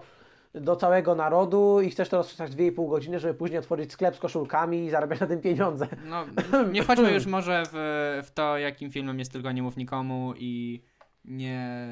do 0.54 0.76
całego 0.76 1.14
narodu 1.14 1.80
i 1.80 1.90
chcesz 1.90 2.08
to 2.08 2.16
roztrzymać 2.16 2.52
2,5 2.52 2.90
godziny, 2.90 3.18
żeby 3.18 3.34
później 3.34 3.58
otworzyć 3.58 3.92
sklep 3.92 4.16
z 4.16 4.18
koszulkami 4.18 4.84
i 4.84 4.90
zarabiać 4.90 5.20
na 5.20 5.26
tym 5.26 5.40
pieniądze. 5.40 5.88
No, 6.06 6.24
nie 6.72 6.82
wchodźmy 6.82 7.12
już 7.12 7.26
może 7.36 7.62
w, 7.72 8.22
w 8.26 8.30
to, 8.30 8.58
jakim 8.58 8.90
filmem 8.90 9.18
jest 9.18 9.32
tylko 9.32 9.52
Nie 9.52 9.62
mów 9.62 9.76
nikomu 9.76 10.34
i 10.36 10.82
nie... 11.24 11.86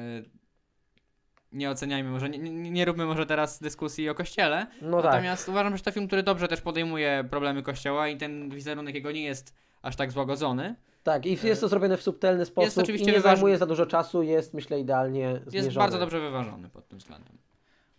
Nie 1.53 1.69
oceniajmy, 1.71 2.09
może 2.09 2.29
nie, 2.29 2.37
nie, 2.39 2.71
nie 2.71 2.85
róbmy 2.85 3.05
może 3.05 3.25
teraz 3.25 3.59
dyskusji 3.59 4.09
o 4.09 4.15
kościele, 4.15 4.67
No 4.81 5.01
tak. 5.01 5.11
Natomiast 5.11 5.49
uważam, 5.49 5.77
że 5.77 5.83
to 5.83 5.91
film, 5.91 6.07
który 6.07 6.23
dobrze 6.23 6.47
też 6.47 6.61
podejmuje 6.61 7.23
problemy 7.29 7.63
kościoła 7.63 8.07
i 8.07 8.17
ten 8.17 8.49
wizerunek 8.49 8.95
jego 8.95 9.11
nie 9.11 9.23
jest 9.23 9.55
aż 9.81 9.95
tak 9.95 10.11
złagodzony. 10.11 10.75
Tak, 11.03 11.25
i 11.25 11.37
jest 11.43 11.61
to 11.61 11.67
zrobione 11.67 11.97
w 11.97 12.01
subtelny 12.01 12.45
sposób 12.45 12.83
oczywiście 12.83 13.09
i 13.09 13.13
nie 13.13 13.19
wyważ- 13.19 13.35
zajmuje 13.35 13.57
za 13.57 13.65
dużo 13.65 13.85
czasu, 13.85 14.23
jest 14.23 14.53
myślę 14.53 14.79
idealnie 14.79 15.27
zmierzony. 15.33 15.55
Jest 15.65 15.77
bardzo 15.77 15.99
dobrze 15.99 16.19
wyważony 16.19 16.69
pod 16.69 16.87
tym 16.87 16.97
względem. 16.99 17.37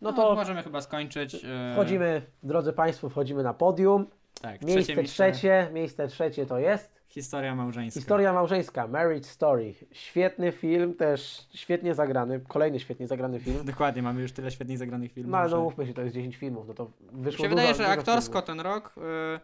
No 0.00 0.10
No 0.10 0.16
to 0.16 0.34
możemy 0.34 0.62
chyba 0.62 0.80
skończyć. 0.80 1.34
e, 1.34 1.38
wchodzimy, 1.72 2.22
drodzy 2.42 2.72
Państwo, 2.72 3.08
wchodzimy 3.08 3.42
na 3.42 3.54
podium. 3.54 4.06
Tak, 4.40 4.62
Miejsce 4.62 5.02
trzecie, 5.02 5.68
miejsce 5.72 6.08
trzecie 6.08 6.46
to 6.46 6.58
jest 6.58 6.93
Historia 7.14 7.54
małżeńska. 7.54 8.00
Historia 8.00 8.32
małżeńska, 8.32 8.86
Marriage 8.86 9.24
Story. 9.28 9.74
Świetny 9.92 10.52
film, 10.52 10.94
też 10.94 11.46
świetnie 11.54 11.94
zagrany, 11.94 12.40
kolejny 12.48 12.80
świetnie 12.80 13.08
zagrany 13.08 13.40
film. 13.40 13.64
Dokładnie, 13.64 14.02
mamy 14.02 14.22
już 14.22 14.32
tyle 14.32 14.50
świetnie 14.50 14.78
zagranych 14.78 15.12
filmów. 15.12 15.32
No 15.32 15.38
ale 15.38 15.50
no 15.50 15.56
że- 15.56 15.62
mówmy 15.62 15.86
się, 15.86 15.94
to 15.94 16.02
jest 16.02 16.14
10 16.14 16.36
filmów, 16.36 16.68
no 16.68 16.74
to 16.74 16.84
Mi 16.84 17.22
wyszło 17.22 17.44
się 17.44 17.48
wydaje, 17.48 17.68
dużo, 17.68 17.78
że 17.78 17.88
dużo 17.88 18.00
aktorsko 18.00 18.32
filmów. 18.32 18.44
ten 18.46 18.60
rok 18.60 18.94
e, 18.96 19.40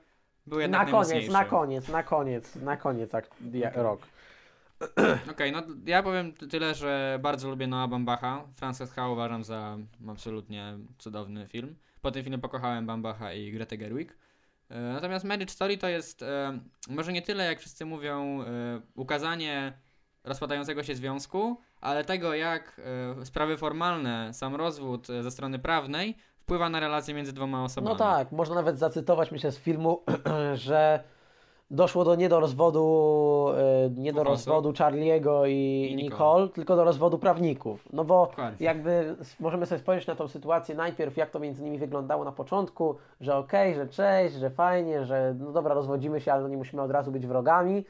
był 0.46 0.60
jednak 0.60 0.86
Na 0.86 0.92
koniec, 0.92 1.32
na 1.32 1.44
koniec, 1.44 1.88
na 1.88 2.02
koniec, 2.02 2.56
na 2.56 2.76
koniec 2.76 3.14
ak- 3.14 3.30
ja- 3.52 3.68
Okej. 3.70 3.82
rok. 3.82 4.00
Okej, 5.32 5.52
no 5.52 5.62
ja 5.86 6.02
powiem 6.02 6.32
ty- 6.32 6.48
tyle, 6.48 6.74
że 6.74 7.18
bardzo 7.22 7.50
lubię 7.50 7.66
Noah 7.66 7.90
Bambacha. 7.90 8.44
Frances 8.56 8.92
Ha 8.92 9.08
uważam 9.08 9.44
za 9.44 9.76
absolutnie 10.08 10.78
cudowny 10.98 11.46
film. 11.48 11.74
Po 12.02 12.10
tym 12.10 12.22
filmie 12.22 12.38
pokochałem 12.38 12.86
Bambacha 12.86 13.32
i 13.32 13.52
Gretę 13.52 13.76
Gerwig. 13.78 14.16
E, 14.70 14.80
Natomiast 14.80 15.24
Marriage 15.24 15.52
Story 15.52 15.78
to 15.78 15.88
jest 15.88 16.22
e, 16.22 16.58
może 16.88 17.12
nie 17.12 17.22
tyle, 17.22 17.44
jak 17.44 17.60
wszyscy 17.60 17.84
mówią, 17.86 18.42
e, 18.42 18.46
ukazanie 18.94 19.72
rozpadającego 20.24 20.82
się 20.82 20.94
związku, 20.94 21.60
ale 21.80 22.04
tego, 22.04 22.34
jak 22.34 22.80
sprawy 23.24 23.56
formalne, 23.56 24.34
sam 24.34 24.54
rozwód 24.54 25.06
ze 25.06 25.30
strony 25.30 25.58
prawnej 25.58 26.16
wpływa 26.36 26.68
na 26.68 26.80
relacje 26.80 27.14
między 27.14 27.32
dwoma 27.32 27.64
osobami. 27.64 27.92
No 27.92 27.98
tak, 27.98 28.32
można 28.32 28.54
nawet 28.54 28.78
zacytować 28.78 29.30
myślę 29.30 29.52
z 29.52 29.58
filmu, 29.58 30.04
że 30.54 31.04
doszło 31.70 32.04
do 32.04 32.14
nie 32.14 32.28
do 32.28 32.40
rozwodu, 32.40 33.46
e, 33.56 33.90
nie 33.90 34.12
do 34.12 34.24
rozwodu 34.24 34.72
Charlie'ego 34.72 35.48
i, 35.48 35.88
I 35.92 35.96
Nicole. 35.96 36.10
Nicole, 36.10 36.48
tylko 36.48 36.76
do 36.76 36.84
rozwodu 36.84 37.18
prawników. 37.18 37.88
No 37.92 38.04
bo 38.04 38.26
Dokładnie. 38.26 38.66
jakby 38.66 39.16
możemy 39.40 39.66
sobie 39.66 39.78
spojrzeć 39.78 40.06
na 40.06 40.14
tą 40.14 40.28
sytuację 40.28 40.74
najpierw, 40.74 41.16
jak 41.16 41.30
to 41.30 41.38
między 41.38 41.64
nimi 41.64 41.78
wyglądało 41.78 42.24
na 42.24 42.32
początku, 42.32 42.96
że 43.20 43.36
okej, 43.36 43.74
że 43.74 43.88
cześć, 43.88 44.34
że 44.34 44.50
fajnie, 44.50 45.04
że 45.04 45.34
no 45.38 45.52
dobra, 45.52 45.74
rozwodzimy 45.74 46.20
się, 46.20 46.32
ale 46.32 46.48
nie 46.48 46.56
musimy 46.56 46.82
od 46.82 46.90
razu 46.90 47.12
być 47.12 47.26
wrogami. 47.26 47.84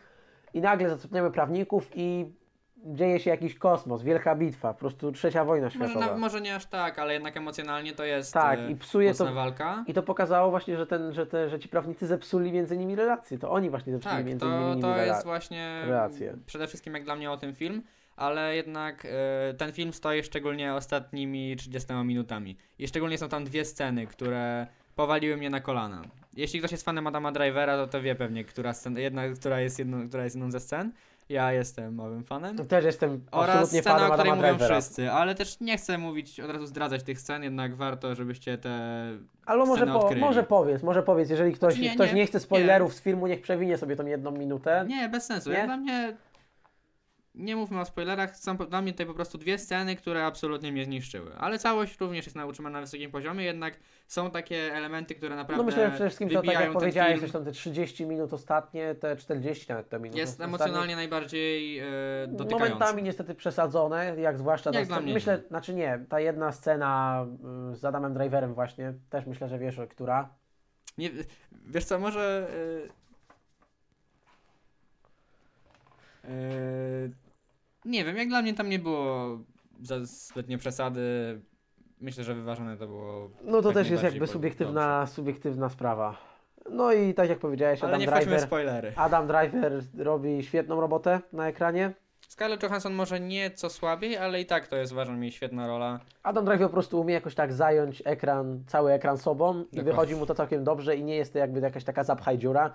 I 0.55 0.61
nagle 0.61 0.89
zatrudniamy 0.89 1.31
prawników 1.31 1.89
i 1.95 2.33
dzieje 2.85 3.21
się 3.21 3.31
jakiś 3.31 3.55
kosmos, 3.55 4.03
wielka 4.03 4.35
bitwa, 4.35 4.73
po 4.75 4.81
prostu 4.81 5.13
trzecia 5.13 5.45
wojna 5.45 5.67
Może, 5.67 5.77
światowa. 5.77 6.07
na, 6.07 6.17
może 6.17 6.41
nie 6.41 6.55
aż 6.55 6.67
tak, 6.67 6.99
ale 6.99 7.13
jednak 7.13 7.37
emocjonalnie 7.37 7.93
to 7.93 8.05
jest 8.05 8.33
Tak, 8.35 8.59
e, 8.59 8.71
i 8.71 8.77
psuje 8.77 9.15
to- 9.15 9.35
walka. 9.35 9.85
I 9.87 9.95
to 9.95 10.03
pokazało 10.03 10.51
właśnie, 10.51 10.77
że, 10.77 10.87
ten, 10.87 11.13
że, 11.13 11.27
te, 11.27 11.49
że 11.49 11.59
ci 11.59 11.69
prawnicy 11.69 12.07
zepsuli 12.07 12.53
między 12.53 12.77
nimi 12.77 12.95
relacje. 12.97 13.39
To 13.39 13.51
oni 13.51 13.71
właśnie 13.71 13.93
zepsuli 13.93 14.15
Tak, 14.15 14.27
między 14.27 14.47
to, 14.47 14.69
nimi 14.71 14.83
to 14.83 14.89
rela- 14.89 15.07
jest 15.07 15.25
właśnie 15.25 15.83
relacje. 15.87 16.37
przede 16.47 16.67
wszystkim 16.67 16.95
jak 16.95 17.05
dla 17.05 17.17
mnie 17.17 17.31
o 17.31 17.37
tym 17.37 17.55
film, 17.55 17.83
ale 18.17 18.57
jednak 18.57 19.05
e, 19.51 19.55
ten 19.55 19.73
film 19.73 19.93
stoi 19.93 20.23
szczególnie 20.23 20.75
ostatnimi 20.75 21.57
30 21.57 21.93
minutami. 22.05 22.57
I 22.79 22.89
szczególnie 22.89 23.19
są 23.19 23.29
tam 23.29 23.45
dwie 23.45 23.65
sceny, 23.65 24.07
które 24.07 24.67
powaliły 24.97 25.37
mnie 25.37 25.51
na 25.51 25.61
kolana. 25.61 26.03
Jeśli 26.37 26.59
ktoś 26.59 26.73
jest 26.73 26.85
fanem 26.85 27.07
Adama 27.07 27.33
Drivera, 27.33 27.77
to 27.77 27.87
to 27.87 28.03
wie 28.03 28.15
pewnie, 28.15 28.45
która, 28.45 28.73
scena, 28.73 29.01
jedna, 29.01 29.23
która, 29.29 29.61
jest 29.61 29.79
jedną, 29.79 30.09
która 30.09 30.25
jest 30.25 30.37
jedną 30.37 30.51
ze 30.51 30.61
scen. 30.61 30.93
Ja 31.31 31.53
jestem 31.53 31.95
małym 31.95 32.25
fanem. 32.25 32.57
Też 32.57 32.85
jestem 32.85 33.21
Oraz 33.31 33.51
absolutnie 33.51 33.81
scena, 33.81 33.97
fanem 33.97 34.11
o 34.11 34.15
której 34.15 34.33
Adama 34.33 34.43
mówią 34.43 34.59
Drivera. 34.59 34.81
wszyscy, 34.81 35.11
ale 35.11 35.35
też 35.35 35.61
nie 35.61 35.77
chcę 35.77 35.99
mówić, 35.99 36.41
od 36.41 36.51
razu 36.51 36.67
zdradzać 36.67 37.03
tych 37.03 37.21
scen, 37.21 37.43
jednak 37.43 37.75
warto, 37.75 38.15
żebyście 38.15 38.59
te... 38.59 38.71
Ale 39.47 39.65
może, 39.67 39.87
po, 39.87 40.01
odkryli. 40.01 40.21
może 40.21 40.43
powiedz, 40.43 40.83
może 40.83 41.03
powiedz, 41.03 41.31
jeżeli 41.31 41.53
ktoś 41.53 41.75
Znaczy 41.75 41.89
nie, 41.89 41.95
ktoś 41.95 42.09
nie, 42.09 42.15
nie, 42.15 42.27
chce 42.27 42.41
spoilerów 42.41 42.95
z 42.95 43.01
filmu, 43.01 43.27
niech 43.27 43.43
przewinie 43.43 43.79
sobie 43.79 43.97
tą 43.97 44.07
jedną 44.07 44.31
minutę. 44.31 44.85
Nie, 44.89 45.09
bez 45.09 45.25
sensu. 45.25 45.51
Nie? 45.51 45.57
Jak 45.57 45.67
dla 45.67 45.77
mnie... 45.77 46.17
Nie 47.35 47.57
mówmy 47.57 47.81
o 47.81 47.85
spoilerach, 47.85 48.37
są 48.37 48.57
dla 48.57 48.83
mnie 48.83 48.93
tutaj 48.93 49.07
po 49.07 49.15
prostu 49.15 49.39
dwie 49.39 49.59
sceny, 49.59 49.97
które 49.97 50.25
absolutnie 50.25 50.73
mnie 50.73 50.85
zniszczyły. 50.85 51.35
Ale 51.39 51.59
całość 51.59 52.01
również 52.01 52.27
jest 52.27 52.37
nauczona 52.37 52.71
na 52.71 52.81
wysokim 52.81 53.11
poziomie, 53.11 53.45
jednak 53.45 53.75
są 54.07 54.31
takie 54.31 54.75
elementy, 54.75 55.15
które 55.15 55.37
naprawdę 55.37 55.63
No 55.63 55.67
myślę, 55.67 55.87
że 55.87 55.91
przede 55.91 56.09
wszystkim 56.09 56.29
to 56.29 56.43
tak 56.43 56.55
jak 56.55 56.73
powiedziałeś, 56.73 57.19
zresztą 57.19 57.45
te 57.45 57.53
30 57.53 58.07
minut 58.07 58.33
ostatnie, 58.33 58.95
te 58.95 59.17
40 59.17 59.67
nawet 59.69 59.89
te 59.89 60.01
minut 60.01 60.17
Jest 60.17 60.33
ostatnie, 60.33 60.55
emocjonalnie 60.55 60.97
najbardziej 60.97 61.79
e, 61.79 61.85
dotykający. 62.29 62.75
Momentami 62.75 63.03
niestety 63.03 63.35
przesadzone, 63.35 64.21
jak 64.21 64.39
zwłaszcza 64.39 64.71
Jak 64.71 64.75
ta 64.75 64.87
dla 64.87 64.97
scena, 64.97 65.01
mnie 65.01 65.15
myślę, 65.15 65.39
nie. 65.39 65.49
znaczy 65.49 65.75
nie, 65.75 66.05
ta 66.09 66.21
jedna 66.21 66.53
scena 66.53 67.27
y, 67.73 67.77
z 67.77 67.85
Adamem 67.85 68.15
Driverem 68.15 68.55
właśnie, 68.55 68.95
też 69.11 69.27
myślę, 69.27 69.49
że 69.49 69.59
wiesz, 69.59 69.81
która. 69.91 70.35
Nie, 70.99 71.11
wiesz 71.67 71.85
co, 71.85 71.99
może... 71.99 72.49
Yy, 72.85 73.01
yy, 76.25 77.11
nie 77.85 78.05
wiem, 78.05 78.17
jak 78.17 78.29
dla 78.29 78.43
mnie 78.43 78.55
tam 78.55 78.69
nie 78.69 78.79
było 78.79 79.39
za 79.83 80.05
zbytnie 80.05 80.59
przesady. 80.59 81.01
Myślę, 82.01 82.25
że 82.25 82.35
wyważone 82.35 82.77
to 82.77 82.87
było. 82.87 83.31
No 83.45 83.63
to 83.63 83.73
też 83.73 83.91
jest 83.91 84.03
jakby 84.03 84.27
subiektywna, 84.27 85.07
subiektywna 85.07 85.69
sprawa. 85.69 86.17
No 86.71 86.93
i 86.93 87.15
tak 87.15 87.29
jak 87.29 87.39
powiedziałeś, 87.39 87.83
Ale 87.83 87.89
Adam 87.89 88.01
nie 88.01 88.07
Driver, 88.07 88.41
spoilery. 88.41 88.93
Adam 88.97 89.27
Driver 89.27 89.83
robi 89.99 90.43
świetną 90.43 90.81
robotę 90.81 91.21
na 91.33 91.49
ekranie. 91.49 91.93
Scarlett 92.29 92.63
Johansson 92.63 92.95
może 92.95 93.21
nieco 93.21 93.71
słabiej, 93.71 94.17
ale 94.17 94.41
i 94.41 94.47
tak 94.47 94.67
to 94.67 94.77
jest 94.77 94.93
uważam 94.93 95.21
mi 95.21 95.33
świetna 95.33 95.67
rola. 95.67 96.01
Adam 96.23 96.45
Driver 96.45 96.69
po 96.69 96.73
prostu 96.73 97.01
umie 97.01 97.15
jakoś 97.15 97.35
tak 97.35 97.53
zająć 97.53 98.03
ekran, 98.05 98.65
cały 98.67 98.93
ekran 98.93 99.19
sobą 99.19 99.55
i 99.55 99.63
Dokładnie. 99.63 99.83
wychodzi 99.83 100.15
mu 100.15 100.27
to 100.27 100.35
całkiem 100.35 100.65
dobrze 100.65 100.97
i 100.97 101.05
nie 101.05 101.17
jest 101.17 101.33
to 101.33 101.39
jakby 101.39 101.61
jakaś 101.61 101.85
taka 101.85 102.05
zapchaj 102.05 102.39
dziura. 102.39 102.73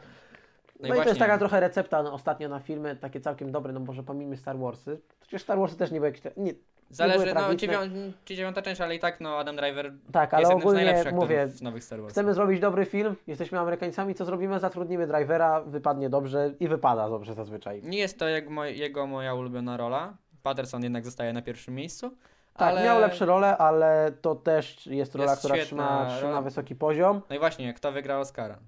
No, 0.80 0.88
i 0.88 1.00
i, 1.00 1.02
to 1.02 1.10
jest 1.10 1.20
taka 1.20 1.38
trochę 1.38 1.60
recepta 1.60 2.04
no, 2.04 2.14
ostatnio 2.14 2.50
na 2.50 2.60
filmy, 2.60 2.96
takie 2.96 3.20
całkiem 3.22 3.52
dobre, 3.52 3.74
no 3.74 3.80
może 3.80 4.04
pomijmy 4.04 4.38
Star 4.38 4.58
Warsy. 4.58 5.02
Przecież 5.22 5.42
Star 5.42 5.60
Warsy 5.60 5.78
też 5.78 5.92
nie 5.92 6.00
były 6.00 6.08
jakieś... 6.08 6.24
Nie, 6.38 6.54
Zależy, 6.90 7.20
były 7.20 7.34
no 7.34 7.54
dziewią- 7.54 8.12
czy 8.26 8.36
dziewiąta 8.36 8.62
część, 8.62 8.82
ale 8.82 8.96
i 8.96 9.00
tak 9.00 9.22
no 9.22 9.38
Adam 9.38 9.56
Driver 9.56 9.94
tak, 10.12 10.24
jest 10.24 10.34
ale 10.34 10.44
jednym 10.44 10.60
z 10.60 10.64
ogólnie 10.64 10.86
najlepszych 10.86 11.14
mówię, 11.14 11.48
z 11.48 11.62
nowych 11.62 11.84
Star 11.84 12.00
chcemy 12.10 12.34
zrobić 12.34 12.60
dobry 12.60 12.86
film, 12.86 13.16
jesteśmy 13.28 13.60
Amerykańcami, 13.60 14.16
co 14.16 14.26
zrobimy? 14.26 14.60
Zatrudnimy 14.60 15.08
Drivera, 15.08 15.62
wypadnie 15.62 16.10
dobrze 16.10 16.52
i 16.60 16.68
wypada 16.68 17.10
dobrze 17.10 17.34
zazwyczaj. 17.34 17.82
Nie 17.84 17.98
jest 17.98 18.20
to 18.20 18.28
jak 18.28 18.50
moj, 18.50 18.78
jego 18.78 19.08
moja 19.08 19.34
ulubiona 19.34 19.78
rola. 19.78 20.18
Patterson 20.44 20.84
jednak 20.84 21.06
zostaje 21.06 21.34
na 21.34 21.42
pierwszym 21.42 21.76
miejscu. 21.76 22.10
Tak, 22.58 22.70
ale... 22.70 22.84
miał 22.84 23.00
lepsze 23.00 23.26
role, 23.26 23.58
ale 23.58 24.12
to 24.22 24.36
też 24.36 24.88
jest 24.88 25.16
rola, 25.16 25.32
Jest 25.32 25.46
która 25.46 25.64
trzyma, 25.64 26.08
trzyma 26.18 26.42
wysoki 26.42 26.76
poziom. 26.76 27.22
No 27.30 27.36
i 27.36 27.40
właśnie, 27.40 27.74
kto 27.74 27.92
wygrał 27.92 28.22
Oscara? 28.22 28.60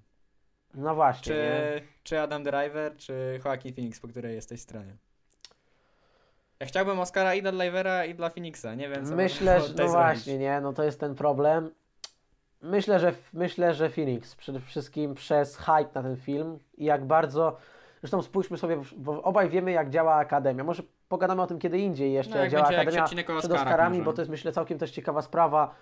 No 0.78 0.96
właśnie, 0.96 1.24
Czy, 1.24 1.34
nie? 1.34 1.88
czy 2.04 2.20
Adam 2.20 2.44
Driver, 2.44 2.98
czy 2.98 3.40
Joaquin 3.46 3.74
Phoenix, 3.74 4.00
po 4.00 4.08
której 4.08 4.36
jesteś 4.36 4.62
stronie? 4.62 4.96
Ja 6.60 6.68
chciałbym 6.68 7.00
Oscara 7.00 7.36
i 7.36 7.42
dla 7.42 7.52
Drivera, 7.52 8.06
i 8.06 8.16
dla 8.16 8.30
Phoenixa. 8.30 8.76
Nie 8.76 8.90
wiem, 8.90 9.06
co 9.06 9.16
Myślę, 9.16 9.62
że, 9.62 9.74
no 9.78 9.88
właśnie, 9.88 10.38
nie, 10.38 10.62
no 10.62 10.74
to 10.74 10.84
jest 10.84 11.00
ten 11.00 11.16
problem. 11.16 11.72
Myślę, 12.62 13.00
że 13.00 13.14
myślę, 13.34 13.74
że 13.74 13.90
Phoenix 13.90 14.36
przede 14.36 14.60
wszystkim 14.60 15.16
przez 15.16 15.58
hype 15.58 15.90
na 15.94 16.04
ten 16.04 16.18
film 16.18 16.60
i 16.78 16.86
jak 16.86 17.06
bardzo. 17.06 17.58
Zresztą 18.02 18.22
spójrzmy 18.22 18.58
sobie, 18.58 18.82
bo 18.98 19.24
obaj 19.24 19.50
wiemy, 19.50 19.72
jak 19.72 19.90
działa 19.90 20.16
Akademia. 20.16 20.64
Może 20.64 20.84
pogadamy 21.10 21.42
o 21.42 21.48
tym 21.48 21.60
kiedy 21.60 21.80
indziej 21.80 22.14
jeszcze, 22.14 22.36
No, 22.36 22.44
jak 22.44 22.52
jak 22.52 22.62
działa 22.62 22.82
Akademia 22.82 23.04
o 23.04 23.40
przed 23.40 23.52
Oscarami, 23.52 23.98
może. 23.98 24.06
bo 24.06 24.14
to 24.14 24.22
jest 24.22 24.32
myślę 24.32 24.52
całkiem 24.52 24.78
też 24.78 24.92
ciekawa 24.92 25.22
sprawa, 25.22 25.76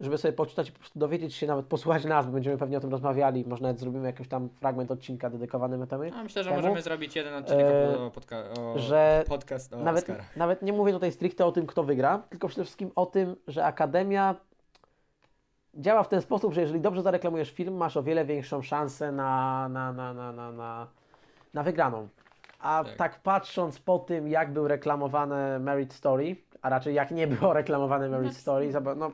żeby 0.00 0.18
sobie 0.18 0.32
poczytać 0.32 0.68
i 0.68 0.72
po 0.72 0.78
prostu 0.78 0.98
dowiedzieć 0.98 1.34
się, 1.34 1.46
nawet 1.46 1.66
posłuchać 1.66 2.04
nas, 2.04 2.26
bo 2.26 2.32
będziemy 2.32 2.58
pewnie 2.58 2.76
o 2.78 2.80
tym 2.80 2.90
rozmawiali. 2.90 3.44
Może 3.46 3.62
nawet 3.62 3.80
zrobimy 3.80 4.06
jakiś 4.06 4.28
tam 4.28 4.48
fragment 4.48 4.90
odcinka 4.90 5.30
dedykowany 5.30 5.86
temu. 5.86 6.04
No, 6.10 6.22
myślę, 6.22 6.44
że 6.44 6.50
temu, 6.50 6.62
możemy 6.62 6.82
zrobić 6.82 7.16
jeden 7.16 7.34
odcinek 7.34 7.66
e, 7.66 7.98
o, 7.98 8.10
podca- 8.10 8.60
o 8.60 8.78
że 8.78 9.24
podcast 9.28 9.72
o 9.72 9.78
nawet, 9.78 10.06
nawet 10.36 10.62
nie 10.62 10.72
mówię 10.72 10.92
tutaj 10.92 11.12
stricte 11.12 11.46
o 11.46 11.52
tym, 11.52 11.66
kto 11.66 11.82
wygra, 11.82 12.18
tylko 12.30 12.48
przede 12.48 12.64
wszystkim 12.64 12.90
o 12.96 13.06
tym, 13.06 13.36
że 13.46 13.64
Akademia 13.64 14.34
działa 15.74 16.02
w 16.02 16.08
ten 16.08 16.22
sposób, 16.22 16.54
że 16.54 16.60
jeżeli 16.60 16.80
dobrze 16.80 17.02
zareklamujesz 17.02 17.50
film, 17.50 17.76
masz 17.76 17.96
o 17.96 18.02
wiele 18.02 18.24
większą 18.24 18.62
szansę 18.62 19.12
na, 19.12 19.68
na, 19.68 19.92
na, 19.92 20.14
na, 20.14 20.32
na, 20.32 20.52
na, 20.52 20.86
na 21.54 21.62
wygraną. 21.62 22.08
A 22.60 22.84
tak. 22.84 22.96
Tak. 22.96 23.20
patrząc 23.22 23.78
po 23.78 23.98
tym, 23.98 24.28
jak 24.28 24.52
był 24.52 24.68
reklamowany 24.68 25.58
Merit 25.58 25.92
Story, 25.92 26.36
a 26.62 26.68
raczej 26.68 26.94
jak 26.94 27.10
nie 27.10 27.26
było 27.26 27.52
reklamowane 27.52 28.08
Merit 28.08 28.36
Story, 28.36 28.72
zaba- 28.72 28.96
no 28.96 29.10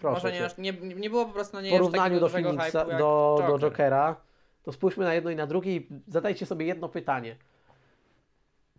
proszę 0.00 0.28
Może 0.28 0.32
nie, 0.32 0.46
aż- 0.46 0.58
nie, 0.58 0.72
nie 0.72 1.10
było 1.10 1.26
po 1.26 1.32
prostu 1.32 1.56
na 1.56 1.62
w 1.62 1.64
nie 1.64 1.70
aż 1.70 1.78
porównaniu 1.78 2.20
do 2.20 2.28
Phoenixa, 2.28 2.84
do, 2.84 2.88
do 2.98 3.36
Joker. 3.38 3.60
Jokera, 3.60 4.16
to 4.62 4.72
spójrzmy 4.72 5.04
na 5.04 5.14
jedno 5.14 5.30
i 5.30 5.36
na 5.36 5.46
drugie 5.46 5.76
i 5.76 5.88
zadajcie 6.08 6.46
sobie 6.46 6.66
jedno 6.66 6.88
pytanie. 6.88 7.36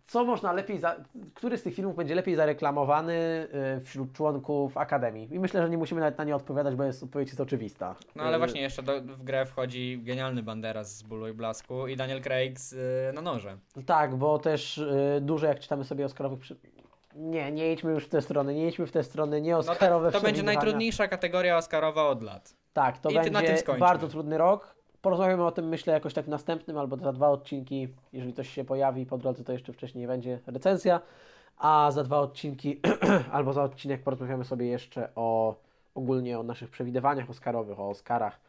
Co 0.06 0.24
można 0.24 0.52
lepiej, 0.52 0.78
za, 0.78 0.96
który 1.34 1.58
z 1.58 1.62
tych 1.62 1.74
filmów 1.74 1.96
będzie 1.96 2.14
lepiej 2.14 2.36
zareklamowany 2.36 3.48
y, 3.78 3.80
wśród 3.80 4.12
członków 4.12 4.76
Akademii? 4.76 5.34
I 5.34 5.40
myślę, 5.40 5.62
że 5.62 5.70
nie 5.70 5.78
musimy 5.78 6.00
nawet 6.00 6.18
na 6.18 6.24
nie 6.24 6.36
odpowiadać, 6.36 6.74
bo 6.74 6.84
jest, 6.84 7.02
odpowiedź 7.02 7.28
jest 7.28 7.40
oczywista. 7.40 7.96
No 8.16 8.22
ale 8.22 8.38
właśnie 8.38 8.60
jeszcze 8.60 8.82
do, 8.82 9.00
w 9.00 9.22
grę 9.24 9.46
wchodzi 9.46 10.00
genialny 10.02 10.42
Banderas 10.42 10.96
z 10.96 11.02
Bólu 11.02 11.28
i 11.28 11.32
Blasku 11.32 11.86
i 11.86 11.96
Daniel 11.96 12.22
Craig 12.22 12.60
z, 12.60 12.72
y, 12.72 13.12
na 13.14 13.22
noże. 13.22 13.56
Tak, 13.86 14.14
bo 14.14 14.38
też 14.38 14.78
y, 14.78 15.18
dużo 15.20 15.46
jak 15.46 15.60
czytamy 15.60 15.84
sobie 15.84 16.04
Oscarowych... 16.04 16.38
Przy... 16.38 16.56
Nie, 17.14 17.52
nie 17.52 17.72
idźmy 17.72 17.92
już 17.92 18.04
w 18.04 18.08
tę 18.08 18.22
stronę, 18.22 18.54
nie 18.54 18.68
idźmy 18.68 18.86
w 18.86 18.92
tę 18.92 19.02
stronę, 19.02 19.40
nie 19.40 19.52
No 19.52 19.58
Oscarowe 19.58 20.12
to, 20.12 20.18
to 20.18 20.24
będzie 20.24 20.42
najtrudniejsza 20.42 21.08
kategoria 21.08 21.56
Oscarowa 21.56 22.08
od 22.08 22.22
lat. 22.22 22.54
Tak, 22.72 22.98
to 22.98 23.10
I 23.10 23.14
będzie 23.14 23.62
bardzo 23.78 24.08
trudny 24.08 24.38
rok. 24.38 24.74
Porozmawiamy 25.02 25.44
o 25.44 25.52
tym, 25.52 25.68
myślę, 25.68 25.92
jakoś 25.92 26.14
tak 26.14 26.24
w 26.24 26.28
następnym 26.28 26.78
albo 26.78 26.96
za 26.96 27.12
dwa 27.12 27.28
odcinki. 27.28 27.88
Jeżeli 28.12 28.34
coś 28.34 28.48
się 28.48 28.64
pojawi 28.64 29.06
po 29.06 29.18
drodze, 29.18 29.44
to 29.44 29.52
jeszcze 29.52 29.72
wcześniej 29.72 30.06
będzie 30.06 30.38
recenzja. 30.46 31.00
A 31.58 31.90
za 31.90 32.04
dwa 32.04 32.18
odcinki 32.18 32.80
albo 33.32 33.52
za 33.52 33.62
odcinek 33.62 34.02
porozmawiamy 34.02 34.44
sobie 34.44 34.66
jeszcze 34.66 35.08
o 35.14 35.56
ogólnie 35.94 36.38
o 36.38 36.42
naszych 36.42 36.70
przewidywaniach 36.70 37.30
Oscarowych, 37.30 37.80
o 37.80 37.88
Oscarach. 37.88 38.40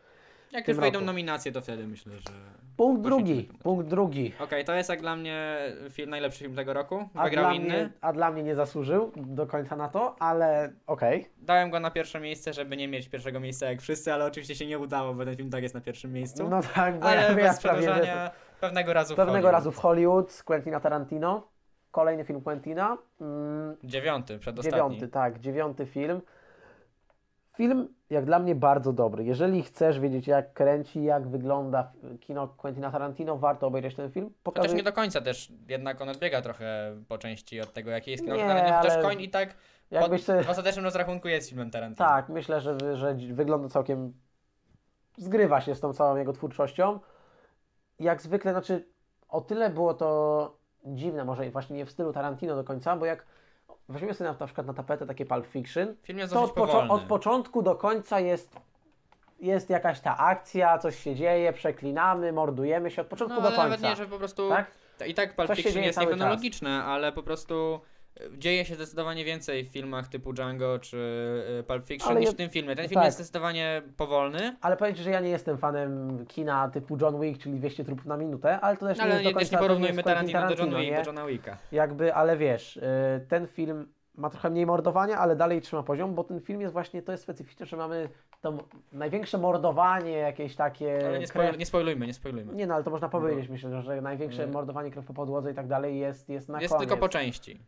Jak 0.53 0.67
już 0.67 0.77
wejdą 0.77 0.99
roku. 0.99 1.05
nominacje, 1.05 1.51
to 1.51 1.61
wtedy 1.61 1.87
myślę, 1.87 2.13
że... 2.17 2.33
Punkt 2.77 3.01
drugi, 3.01 3.49
punkt 3.63 3.87
drugi. 3.87 4.33
Okej, 4.39 4.65
to 4.65 4.73
jest 4.73 4.89
jak 4.89 5.01
dla 5.01 5.15
mnie 5.15 5.57
film, 5.89 6.09
najlepszy 6.09 6.39
film 6.39 6.55
tego 6.55 6.73
roku. 6.73 7.09
A 7.15 7.23
Wygrał 7.23 7.45
dla, 7.45 7.53
inny. 7.53 7.67
mnie, 7.67 7.89
a 8.01 8.13
dla 8.13 8.31
mnie 8.31 8.43
nie 8.43 8.55
zasłużył 8.55 9.11
do 9.15 9.47
końca 9.47 9.75
na 9.75 9.89
to, 9.89 10.15
ale 10.19 10.73
okej. 10.87 11.29
Dałem 11.37 11.69
go 11.69 11.79
na 11.79 11.91
pierwsze 11.91 12.19
miejsce, 12.19 12.53
żeby 12.53 12.77
nie 12.77 12.87
mieć 12.87 13.09
pierwszego 13.09 13.39
miejsca 13.39 13.65
jak 13.65 13.81
wszyscy, 13.81 14.13
ale 14.13 14.25
oczywiście 14.25 14.55
się 14.55 14.65
nie 14.67 14.79
udało, 14.79 15.13
bo 15.13 15.25
ten 15.25 15.35
film 15.35 15.49
tak 15.49 15.63
jest 15.63 15.75
na 15.75 15.81
pierwszym 15.81 16.13
miejscu. 16.13 16.49
No 16.49 16.61
tak, 16.75 16.99
bo 16.99 17.05
ale 17.07 17.21
ja, 17.21 17.29
ja 17.29 17.35
bez 17.35 17.61
prawie, 17.61 17.81
że 17.81 17.87
przedłużania 17.87 18.31
pewnego 18.59 18.93
razu 18.93 19.13
w 19.13 19.17
pewnego 19.17 19.33
Hollywood. 19.33 19.53
razu 19.53 19.71
w 19.71 19.77
Hollywood 19.77 20.31
z 20.31 20.43
Quentina 20.43 20.79
Tarantino. 20.79 21.47
Kolejny 21.91 22.25
film 22.25 22.41
Quentina. 22.41 22.97
Mm, 23.21 23.75
Dziewiąty, 23.83 24.39
przedostatni. 24.39 24.79
Dziewiąty, 24.79 25.07
tak, 25.07 25.39
dziewiąty 25.39 25.85
film. 25.85 26.21
Film, 27.53 27.87
jak 28.09 28.25
dla 28.25 28.39
mnie, 28.39 28.55
bardzo 28.55 28.93
dobry. 28.93 29.23
Jeżeli 29.23 29.63
chcesz 29.63 29.99
wiedzieć, 29.99 30.27
jak 30.27 30.53
kręci, 30.53 31.03
jak 31.03 31.27
wygląda 31.27 31.91
kino 32.19 32.47
Quentina 32.47 32.91
Tarantino, 32.91 33.37
warto 33.37 33.67
obejrzeć 33.67 33.95
ten 33.95 34.11
film. 34.11 34.25
To 34.25 34.31
też 34.31 34.43
Pokazuje... 34.43 34.73
nie 34.75 34.83
do 34.83 34.93
końca 34.93 35.21
też, 35.21 35.51
jednak 35.67 36.01
on 36.01 36.09
odbiega 36.09 36.41
trochę 36.41 36.95
po 37.07 37.17
części 37.17 37.61
od 37.61 37.73
tego, 37.73 37.91
jaki 37.91 38.11
jest 38.11 38.23
kino 38.23 38.35
Nie, 38.35 38.41
Tarantino, 38.41 38.77
chociaż 38.77 38.93
ale 38.93 39.03
koń 39.03 39.21
i 39.21 39.29
tak 39.29 39.55
Jakbyś 39.91 40.25
pod, 40.25 40.45
w 40.45 40.49
ostatecznym 40.49 40.85
rozrachunku 40.85 41.27
jest 41.27 41.49
filmem 41.49 41.71
Tarantino. 41.71 42.07
Tak, 42.07 42.29
myślę, 42.29 42.61
że, 42.61 42.97
że 42.97 43.13
wygląda 43.13 43.69
całkiem... 43.69 44.13
Zgrywa 45.17 45.61
się 45.61 45.75
z 45.75 45.79
tą 45.79 45.93
całą 45.93 46.15
jego 46.15 46.33
twórczością. 46.33 46.99
Jak 47.99 48.21
zwykle, 48.21 48.51
znaczy, 48.51 48.87
o 49.29 49.41
tyle 49.41 49.69
było 49.69 49.93
to 49.93 50.57
dziwne, 50.85 51.25
może 51.25 51.51
właśnie 51.51 51.75
nie 51.75 51.85
w 51.85 51.91
stylu 51.91 52.13
Tarantino 52.13 52.55
do 52.55 52.63
końca, 52.63 52.95
bo 52.95 53.05
jak 53.05 53.25
weźmiemy 53.89 54.13
sobie 54.13 54.29
na, 54.29 54.37
na 54.39 54.45
przykład 54.45 54.67
na 54.67 54.73
tapetę 54.73 55.07
takie 55.07 55.25
Pulp 55.25 55.45
Fiction, 55.47 55.95
Film 56.03 56.19
jest 56.19 56.33
to 56.33 56.43
od, 56.43 56.51
powolny. 56.53 56.91
od 56.91 57.01
początku 57.01 57.61
do 57.61 57.75
końca 57.75 58.19
jest, 58.19 58.55
jest 59.39 59.69
jakaś 59.69 59.99
ta 59.99 60.17
akcja, 60.17 60.77
coś 60.77 60.99
się 60.99 61.15
dzieje, 61.15 61.53
przeklinamy, 61.53 62.33
mordujemy 62.33 62.91
się 62.91 63.01
od 63.01 63.07
początku 63.07 63.35
no, 63.35 63.41
do 63.41 63.47
ale 63.47 63.55
końca. 63.57 63.69
nawet 63.69 63.89
nie, 63.89 63.95
że 63.95 64.09
po 64.11 64.17
prostu... 64.17 64.49
tak? 64.49 64.71
I 65.07 65.13
tak 65.13 65.35
Pulp 65.35 65.47
Coś 65.47 65.57
się 65.57 65.63
Fiction 65.63 65.73
dzieje 65.73 65.85
jest 65.85 65.95
cały 65.95 66.07
niechronologiczne, 66.07 66.83
ale 66.83 67.11
po 67.11 67.23
prostu 67.23 67.81
dzieje 68.37 68.65
się 68.65 68.75
zdecydowanie 68.75 69.25
więcej 69.25 69.63
w 69.63 69.71
filmach 69.71 70.07
typu 70.07 70.33
Django 70.33 70.79
czy 70.79 70.97
y, 71.59 71.63
Pulp 71.63 71.87
Fiction 71.87 72.11
Ale 72.11 72.19
niż 72.19 72.29
w 72.29 72.35
tym 72.35 72.49
filmie. 72.49 72.75
Ten 72.75 72.87
film 72.87 72.99
tak. 72.99 73.05
jest 73.05 73.17
zdecydowanie 73.17 73.81
powolny, 73.97 74.55
Ale 74.61 74.77
powiem 74.77 74.95
Ci, 74.95 75.03
że 75.03 75.11
ja 75.11 75.19
nie 75.19 75.29
jestem 75.29 75.57
fanem 75.57 76.25
kina 76.27 76.69
typu 76.69 76.97
John 77.01 77.21
Wick, 77.21 77.41
czyli 77.41 77.59
200 77.59 77.83
trupów 77.85 78.05
na 78.05 78.17
minutę, 78.17 78.59
ale 78.59 78.77
to 78.77 78.85
też 78.85 78.97
nie 78.97 79.03
ale 79.03 79.11
jest 79.13 79.23
do 79.23 79.29
nie, 79.29 79.33
końca 79.33 79.45
też 79.45 79.51
nie 79.51 79.57
porównujmy 79.57 79.95
jest 79.95 80.03
Quentin 80.03 80.33
Tarantino 80.33 80.55
do 80.55 80.63
John 80.63 80.71
Tarantino, 80.71 80.95
Wick, 80.95 81.05
do 81.05 81.11
Johna 81.11 81.27
Wicka. 81.27 81.57
Jakby, 81.71 82.13
ale 82.13 82.37
wiesz, 82.37 82.77
y, 82.77 82.81
ten 83.29 83.47
film 83.47 83.93
ma 84.15 84.29
trochę 84.29 84.49
mniej 84.49 84.65
mordowania, 84.65 85.17
ale 85.17 85.35
dalej 85.35 85.61
trzyma 85.61 85.83
poziom, 85.83 86.15
bo 86.15 86.23
ten 86.23 86.41
film 86.41 86.61
jest 86.61 86.73
właśnie, 86.73 87.01
to 87.01 87.11
jest 87.11 87.23
specyficzne, 87.23 87.65
że 87.65 87.77
mamy 87.77 88.09
to 88.41 88.57
największe 88.91 89.37
mordowanie, 89.37 90.11
jakieś 90.11 90.55
takie 90.55 91.07
Ale 91.07 91.19
nie, 91.19 91.27
krew... 91.27 91.29
spoil, 91.29 91.57
nie 91.57 91.65
spoilujmy, 91.65 92.07
nie 92.07 92.13
spoilujmy. 92.13 92.53
Nie 92.53 92.67
no, 92.67 92.73
ale 92.75 92.83
to 92.83 92.91
można 92.91 93.09
powiedzieć, 93.09 93.49
myślę, 93.49 93.81
że 93.81 94.01
największe 94.01 94.45
Nie. 94.45 94.53
mordowanie 94.53 94.91
krew 94.91 95.05
po 95.05 95.13
podłodze 95.13 95.51
i 95.51 95.55
tak 95.55 95.67
dalej 95.67 95.99
jest, 95.99 96.29
jest 96.29 96.49
na 96.49 96.61
jest 96.61 96.73
koniec. 96.73 96.87
tylko 96.87 97.01
po 97.01 97.09
części. 97.09 97.59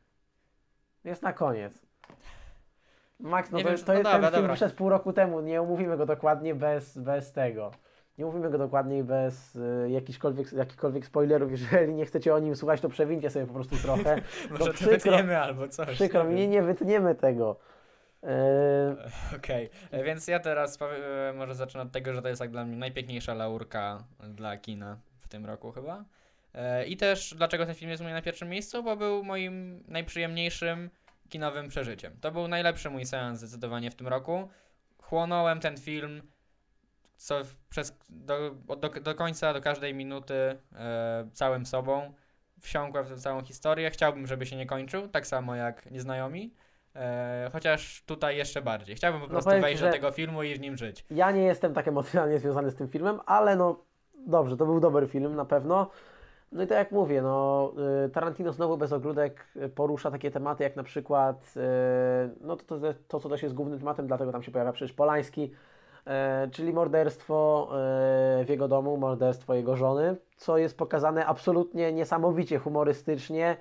Jest 1.05 1.21
na 1.21 1.33
koniec. 1.33 1.85
Max, 3.19 3.51
no 3.51 3.57
Nie 3.57 3.63
to, 3.63 3.69
wiem, 3.69 3.79
to 3.79 3.85
no 3.87 3.93
jest 3.93 4.03
dobra, 4.03 4.19
ten 4.19 4.21
film 4.21 4.41
dobra. 4.41 4.53
wyszedł 4.53 4.75
pół 4.75 4.89
roku 4.89 5.13
temu, 5.13 5.41
nie 5.41 5.61
omówimy 5.61 5.97
go 5.97 6.05
dokładnie 6.05 6.55
bez, 6.55 6.97
bez 6.97 7.31
tego. 7.31 7.71
Nie 8.17 8.25
mówimy 8.25 8.49
go 8.49 8.57
dokładniej 8.57 9.03
bez 9.03 9.55
y, 9.55 9.87
jakichkolwiek, 9.89 10.53
jakichkolwiek 10.53 11.05
spoilerów. 11.05 11.51
Jeżeli 11.51 11.93
nie 11.93 12.05
chcecie 12.05 12.35
o 12.35 12.39
nim 12.39 12.55
słuchać, 12.55 12.81
to 12.81 12.89
przewincie 12.89 13.29
sobie 13.29 13.45
po 13.45 13.53
prostu 13.53 13.75
trochę. 13.77 14.21
Może 14.51 14.65
to 14.65 14.71
przykro- 14.71 14.89
wytniemy 14.89 15.39
albo 15.39 15.67
coś. 15.67 15.89
Przykro 15.95 16.23
nie 16.23 16.29
mi, 16.29 16.35
nie, 16.35 16.47
nie 16.47 16.61
wytniemy 16.61 17.15
tego. 17.15 17.55
E, 18.23 18.95
Okej, 19.37 19.69
e, 19.91 20.03
więc 20.03 20.27
ja 20.27 20.39
teraz 20.39 20.77
powie- 20.77 21.29
e, 21.29 21.33
może 21.33 21.55
zacznę 21.55 21.81
od 21.81 21.91
tego, 21.91 22.13
że 22.13 22.21
to 22.21 22.27
jest 22.27 22.41
jak 22.41 22.51
dla 22.51 22.65
mnie 22.65 22.77
najpiękniejsza 22.77 23.33
laurka 23.33 24.03
dla 24.19 24.57
kina 24.57 24.97
w 25.19 25.27
tym 25.27 25.45
roku 25.45 25.71
chyba. 25.71 26.03
E, 26.55 26.85
I 26.85 26.97
też 26.97 27.33
dlaczego 27.37 27.65
ten 27.65 27.75
film 27.75 27.91
jest 27.91 28.01
u 28.01 28.05
mnie 28.05 28.13
na 28.13 28.21
pierwszym 28.21 28.49
miejscu, 28.49 28.83
bo 28.83 28.95
był 28.95 29.23
moim 29.23 29.83
najprzyjemniejszym 29.87 30.89
kinowym 31.29 31.67
przeżyciem. 31.67 32.17
To 32.21 32.31
był 32.31 32.47
najlepszy 32.47 32.89
mój 32.89 33.05
seans 33.05 33.39
zdecydowanie 33.39 33.91
w 33.91 33.95
tym 33.95 34.07
roku. 34.07 34.49
Chłonąłem 35.01 35.59
ten 35.59 35.77
film 35.77 36.21
co 37.17 37.41
przez, 37.69 37.97
do, 38.09 38.51
do, 38.77 38.89
do 38.89 39.15
końca, 39.15 39.53
do 39.53 39.61
każdej 39.61 39.93
minuty 39.93 40.33
e, 40.75 41.27
całym 41.33 41.65
sobą. 41.65 42.13
Wsiąkłem 42.59 43.05
w 43.05 43.09
tę 43.09 43.17
całą 43.17 43.43
historię. 43.43 43.89
Chciałbym, 43.91 44.27
żeby 44.27 44.45
się 44.45 44.55
nie 44.55 44.65
kończył, 44.65 45.07
tak 45.07 45.27
samo 45.27 45.55
jak 45.55 45.91
Nieznajomi. 45.91 46.53
E, 46.95 47.49
chociaż 47.53 48.03
tutaj 48.05 48.37
jeszcze 48.37 48.61
bardziej. 48.61 48.95
Chciałbym 48.95 49.21
po 49.21 49.27
No 49.27 49.31
prostu 49.31 49.61
wejść 49.61 49.81
do 49.81 49.91
tego 49.91 50.11
filmu 50.11 50.43
i 50.43 50.55
w 50.55 50.59
nim 50.59 50.77
żyć. 50.77 51.05
ja 51.11 51.31
nie 51.31 51.43
jestem 51.43 51.73
tak 51.73 51.87
emocjonalnie 51.87 52.39
związany 52.39 52.71
z 52.71 52.75
tym 52.75 52.87
filmem, 52.87 53.19
ale 53.25 53.55
no 53.55 53.83
dobrze, 54.27 54.57
to 54.57 54.65
był 54.65 54.79
dobry 54.79 55.07
film 55.07 55.35
na 55.35 55.45
pewno. 55.45 55.89
No 56.55 56.63
i 56.63 56.67
tak 56.67 56.77
jak 56.77 56.91
mówię, 56.91 57.21
no 57.21 57.71
y, 58.05 58.09
Tarantino 58.09 58.53
znowu 58.53 58.77
bez 58.77 58.93
ogródek 58.93 59.47
y, 59.55 59.69
porusza 59.69 60.11
takie 60.11 60.31
tematy 60.31 60.63
jak 60.63 60.75
na 60.75 60.83
przykład, 60.83 61.53
y, 61.57 61.59
no 62.41 62.55
to, 62.55 62.79
to, 62.79 62.93
to 63.07 63.19
co 63.19 63.29
też 63.29 63.43
jest 63.43 63.55
głównym 63.55 63.79
tematem, 63.79 64.07
dlatego 64.07 64.31
tam 64.31 64.43
się 64.43 64.51
pojawia 64.51 64.71
przecież 64.71 64.93
Polański, 64.95 65.51
czyli 66.51 66.73
morderstwo 66.73 67.69
w 68.45 68.49
jego 68.49 68.67
domu, 68.67 68.97
morderstwo 68.97 69.53
jego 69.53 69.75
żony, 69.75 70.15
co 70.37 70.57
jest 70.57 70.77
pokazane 70.77 71.25
absolutnie 71.25 71.93
niesamowicie 71.93 72.59
humorystycznie 72.59 73.57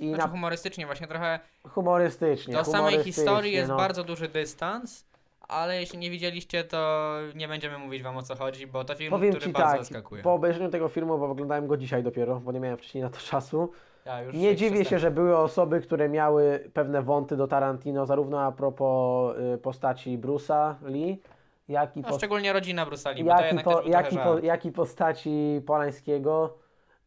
i 0.00 0.08
Znaczy 0.08 0.22
na, 0.22 0.28
humorystycznie 0.28 0.86
właśnie 0.86 1.06
trochę 1.06 1.40
humorystycznie. 1.68 2.54
do 2.54 2.64
samej 2.64 2.76
humorystycznie, 2.76 3.12
historii 3.12 3.52
jest 3.52 3.68
no. 3.68 3.76
bardzo 3.76 4.04
duży 4.04 4.28
dystans, 4.28 5.06
ale 5.48 5.80
jeśli 5.80 5.98
nie 5.98 6.10
widzieliście, 6.10 6.64
to 6.64 7.12
nie 7.34 7.48
będziemy 7.48 7.78
mówić 7.78 8.02
wam 8.02 8.16
o 8.16 8.22
co 8.22 8.36
chodzi, 8.36 8.66
bo 8.66 8.84
to 8.84 8.94
film, 8.94 9.10
Powiem 9.10 9.30
który 9.30 9.46
Ci 9.46 9.52
bardzo 9.52 9.70
tak, 9.70 9.78
zaskakuje. 9.80 10.22
po 10.22 10.34
obejrzeniu 10.34 10.70
tego 10.70 10.88
filmu, 10.88 11.18
bo 11.18 11.26
oglądałem 11.30 11.66
go 11.66 11.76
dzisiaj 11.76 12.02
dopiero, 12.02 12.40
bo 12.40 12.52
nie 12.52 12.60
miałem 12.60 12.78
wcześniej 12.78 13.04
na 13.04 13.10
to 13.10 13.18
czasu, 13.18 13.72
Ja 14.04 14.22
już 14.22 14.34
nie 14.34 14.56
dziwię 14.56 14.84
się, 14.84 14.98
że 14.98 15.10
były 15.10 15.36
osoby, 15.38 15.80
które 15.80 16.08
miały 16.08 16.70
pewne 16.74 17.02
wąty 17.02 17.36
do 17.36 17.46
Tarantino, 17.46 18.06
zarówno 18.06 18.40
a 18.40 18.52
propos 18.52 19.36
y, 19.54 19.58
postaci 19.58 20.18
Bruce'a 20.18 20.74
Lee, 20.82 21.20
jak 21.68 21.96
i, 21.96 22.00
No, 22.00 22.08
pos- 22.08 22.16
szczególnie 22.18 22.52
rodzina 22.52 22.86
bo 22.86 22.90
to 22.90 23.08
jak, 23.08 23.18
i 23.18 23.46
jednak 23.46 23.64
po, 23.64 23.74
też 23.74 23.86
jak, 23.86 24.10
po, 24.24 24.38
jak 24.38 24.64
i 24.66 24.72
postaci 24.72 25.60
Polańskiego, 25.66 26.54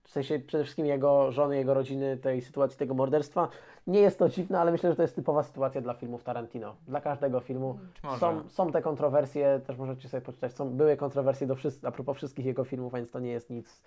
w 0.09 0.11
sensie 0.11 0.39
przede 0.39 0.63
wszystkim 0.63 0.85
jego 0.85 1.31
żony, 1.31 1.57
jego 1.57 1.73
rodziny, 1.73 2.17
tej 2.17 2.41
sytuacji, 2.41 2.77
tego 2.77 2.93
morderstwa. 2.93 3.49
Nie 3.87 3.99
jest 3.99 4.19
to 4.19 4.29
dziwne, 4.29 4.59
ale 4.59 4.71
myślę, 4.71 4.89
że 4.89 4.95
to 4.95 5.01
jest 5.01 5.15
typowa 5.15 5.43
sytuacja 5.43 5.81
dla 5.81 5.93
filmów 5.93 6.23
Tarantino. 6.23 6.75
Dla 6.87 7.01
każdego 7.01 7.39
filmu. 7.39 7.79
Może. 8.03 8.19
Są, 8.19 8.49
są 8.49 8.71
te 8.71 8.81
kontrowersje, 8.81 9.61
też 9.67 9.77
możecie 9.77 10.09
sobie 10.09 10.21
poczytać, 10.21 10.53
są, 10.53 10.69
były 10.69 10.97
kontrowersje 10.97 11.47
do 11.47 11.55
wszys- 11.55 11.87
a 11.87 11.91
propos 11.91 12.17
wszystkich 12.17 12.45
jego 12.45 12.63
filmów, 12.63 12.93
więc 12.93 13.11
to 13.11 13.19
nie 13.19 13.31
jest 13.31 13.49
nic, 13.49 13.83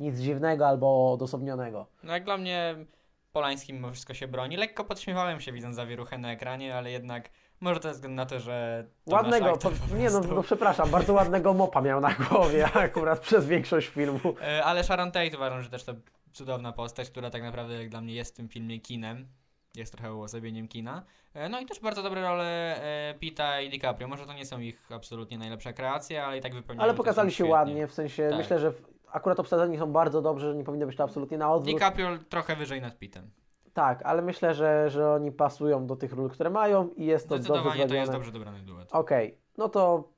nic 0.00 0.18
dziwnego 0.18 0.66
albo 0.66 1.12
odosobnionego. 1.12 1.86
No 2.02 2.12
jak 2.12 2.24
dla 2.24 2.36
mnie 2.36 2.76
Polański 3.32 3.72
mimo 3.72 3.90
wszystko 3.92 4.14
się 4.14 4.28
broni. 4.28 4.56
Lekko 4.56 4.84
podśmiewałem 4.84 5.40
się 5.40 5.52
widząc 5.52 5.76
zawieruchę 5.76 6.18
na 6.18 6.32
ekranie, 6.32 6.76
ale 6.76 6.90
jednak 6.90 7.30
może 7.64 7.80
to 7.80 7.88
ze 7.88 7.94
względu 7.94 8.16
na 8.16 8.26
to, 8.26 8.40
że 8.40 8.84
to 9.04 9.12
Ładnego, 9.12 9.56
po 9.56 9.70
nie 9.96 10.10
no, 10.10 10.20
no 10.20 10.42
przepraszam, 10.42 10.90
bardzo 10.90 11.12
ładnego 11.12 11.54
mopa 11.54 11.80
miał 11.80 12.00
na 12.00 12.14
głowie 12.14 12.68
akurat 12.88 13.20
przez 13.20 13.46
większość 13.46 13.88
filmu. 13.88 14.34
E, 14.42 14.64
Ale 14.64 14.84
Sharon 14.84 15.12
Tate 15.12 15.36
uważam, 15.36 15.62
że 15.62 15.70
też 15.70 15.84
to 15.84 15.92
cudowna 16.32 16.72
postać, 16.72 17.10
która 17.10 17.30
tak 17.30 17.42
naprawdę 17.42 17.74
jak 17.74 17.88
dla 17.88 18.00
mnie 18.00 18.14
jest 18.14 18.34
w 18.34 18.36
tym 18.36 18.48
filmie 18.48 18.80
kinem. 18.80 19.28
Jest 19.76 19.92
trochę 19.92 20.14
uosobieniem 20.14 20.68
kina. 20.68 21.02
E, 21.34 21.48
No 21.48 21.60
i 21.60 21.66
też 21.66 21.80
bardzo 21.80 22.02
dobre 22.02 22.22
role 22.22 22.44
e, 22.82 23.14
Pita 23.14 23.60
i 23.60 23.70
DiCaprio. 23.70 24.08
Może 24.08 24.26
to 24.26 24.32
nie 24.32 24.46
są 24.46 24.60
ich 24.60 24.92
absolutnie 24.92 25.38
najlepsze 25.38 25.72
kreacje, 25.72 26.24
ale 26.24 26.38
i 26.38 26.40
tak 26.40 26.54
wypełniają 26.54 26.82
Ale 26.84 26.94
pokazali 26.94 27.30
się 27.30 27.34
świetnie. 27.34 27.52
ładnie, 27.52 27.86
w 27.86 27.92
sensie 27.92 28.28
Tak. 28.28 28.38
myślę, 28.38 28.58
że 28.58 28.72
akurat 29.12 29.40
obsadzeni 29.40 29.78
są 29.78 29.92
bardzo 29.92 30.22
dobrze, 30.22 30.50
że 30.50 30.56
nie 30.56 30.64
powinno 30.64 30.86
być 30.86 30.96
to 30.96 31.04
absolutnie 31.04 31.38
na 31.38 31.52
odwrót. 31.52 31.74
DiCaprio 31.74 32.18
trochę 32.28 32.56
wyżej 32.56 32.80
nad 32.80 32.98
Pitem. 32.98 33.30
Tak, 33.74 34.02
ale 34.04 34.22
myślę, 34.22 34.54
że, 34.54 34.90
że 34.90 35.10
oni 35.10 35.32
pasują 35.32 35.86
do 35.86 35.96
tych 35.96 36.12
ról, 36.12 36.30
które 36.30 36.50
mają 36.50 36.88
i 36.88 37.06
jest 37.06 37.28
to 37.28 37.34
dobrze 37.34 37.44
Zdecydowanie 37.44 37.70
to 37.82 37.88
zrobione. 37.88 38.00
jest 38.00 38.12
dobrze 38.12 38.32
dobrany 38.32 38.58
duet. 38.62 38.88
Okej, 38.92 39.38
no 39.58 39.68
to, 39.68 40.08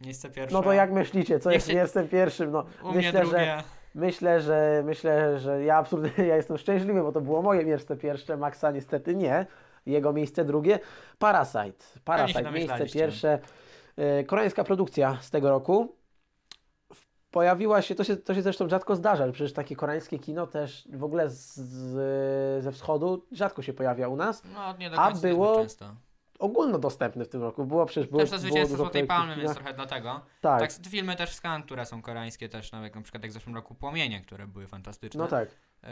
Miejsce 0.00 0.30
pierwsze. 0.30 0.56
no 0.56 0.62
to 0.62 0.72
jak 0.72 0.92
myślicie, 0.92 1.38
co 1.40 1.50
Niech 1.50 1.54
jest 1.56 1.66
się- 1.68 1.74
miejscem 1.74 2.08
pierwszym? 2.08 2.50
No, 2.50 2.64
U 2.82 2.86
mnie 2.88 2.96
myślę, 2.96 3.26
że, 3.26 3.62
myślę, 3.94 4.40
że 4.40 4.82
myślę, 4.86 5.38
że 5.38 5.64
ja 5.64 5.76
absolutnie 5.76 6.26
ja 6.26 6.36
jestem 6.36 6.58
szczęśliwy, 6.58 7.02
bo 7.02 7.12
to 7.12 7.20
było 7.20 7.42
moje 7.42 7.64
miejsce 7.64 7.96
pierwsze, 7.96 8.36
Maxa 8.36 8.70
niestety 8.70 9.14
nie. 9.14 9.46
Jego 9.86 10.12
miejsce 10.12 10.44
drugie. 10.44 10.78
Parasite. 11.18 11.84
Parasite, 12.04 12.42
miejsce 12.42 12.42
namyślaliście. 12.42 12.98
pierwsze. 12.98 13.38
E, 13.96 14.24
Koreańska 14.24 14.64
produkcja 14.64 15.18
z 15.20 15.30
tego 15.30 15.50
roku. 15.50 15.96
Pojawiła 17.30 17.82
się, 17.82 17.94
to 17.94 18.04
się, 18.04 18.16
to 18.16 18.34
się 18.34 18.42
zresztą 18.42 18.68
rzadko 18.68 18.96
zdarza, 18.96 19.26
że 19.26 19.32
przecież 19.32 19.52
takie 19.52 19.76
koreańskie 19.76 20.18
kino 20.18 20.46
też 20.46 20.88
w 20.92 21.04
ogóle 21.04 21.30
z, 21.30 21.56
z, 21.56 22.64
ze 22.64 22.72
wschodu 22.72 23.26
rzadko 23.32 23.62
się 23.62 23.72
pojawia 23.72 24.08
u 24.08 24.16
nas. 24.16 24.42
No 24.54 24.76
nie 24.76 24.90
do 24.90 24.98
A 24.98 25.06
końca 25.06 25.28
było- 25.28 25.54
zbyt 25.54 25.64
często. 25.66 25.94
Ogólnodostępny 26.38 27.24
w 27.24 27.28
tym 27.28 27.42
roku. 27.42 27.64
Było 27.66 27.86
przecież 27.86 28.08
było, 28.10 28.20
Też 28.22 28.30
to 28.30 28.36
było 28.36 28.48
zwycięstwo 28.50 28.76
Złotej 28.76 29.06
Palmy, 29.06 29.36
więc 29.36 29.54
trochę 29.54 29.74
dlatego. 29.74 30.20
Tak, 30.40 30.60
Tak, 30.60 30.70
filmy 30.88 31.16
też 31.16 31.30
z 31.34 31.40
Cannes, 31.40 31.66
które 31.66 31.86
są 31.86 32.02
koreańskie 32.02 32.48
też, 32.48 32.72
nawet 32.72 32.94
na 32.94 33.02
przykład 33.02 33.22
jak 33.22 33.30
w 33.30 33.34
zeszłym 33.34 33.54
roku 33.54 33.74
Płomienie, 33.74 34.20
które 34.20 34.46
były 34.46 34.66
fantastyczne. 34.66 35.18
no 35.24 35.28
tak. 35.28 35.48
e, 35.84 35.88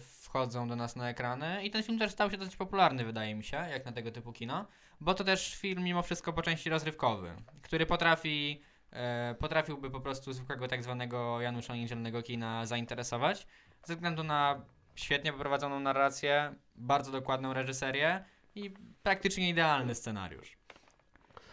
wchodzą 0.00 0.68
do 0.68 0.76
nas 0.76 0.96
na 0.96 1.08
ekrany 1.10 1.64
i 1.64 1.70
ten 1.70 1.82
film 1.82 1.98
też 1.98 2.10
stał 2.12 2.30
się 2.30 2.36
dosyć 2.36 2.56
popularny, 2.56 3.04
wydaje 3.04 3.34
mi 3.34 3.44
się, 3.44 3.56
jak 3.56 3.86
na 3.86 3.92
tego 3.92 4.10
typu 4.12 4.32
kino, 4.32 4.66
bo 5.00 5.14
to 5.14 5.24
też 5.24 5.54
film 5.54 5.82
mimo 5.84 6.02
wszystko 6.02 6.32
po 6.32 6.42
części 6.42 6.70
rozrywkowy, 6.70 7.32
który 7.62 7.86
potrafi, 7.86 8.62
potrafiłby 9.38 9.90
po 9.90 10.00
prostu 10.00 10.32
zwykłego 10.32 10.68
tak 10.68 10.82
zwanego 10.82 11.40
Janusza 11.40 11.76
Niedzielnego 11.76 12.22
kina 12.22 12.66
zainteresować, 12.66 13.46
ze 13.84 13.94
względu 13.94 14.22
na 14.24 14.60
świetnie 14.94 15.32
poprowadzoną 15.32 15.80
narrację, 15.80 16.54
bardzo 16.76 17.12
dokładną 17.12 17.52
reżyserię 17.52 18.24
i 18.54 18.74
praktycznie 19.02 19.48
idealny 19.48 19.94
scenariusz. 19.94 20.58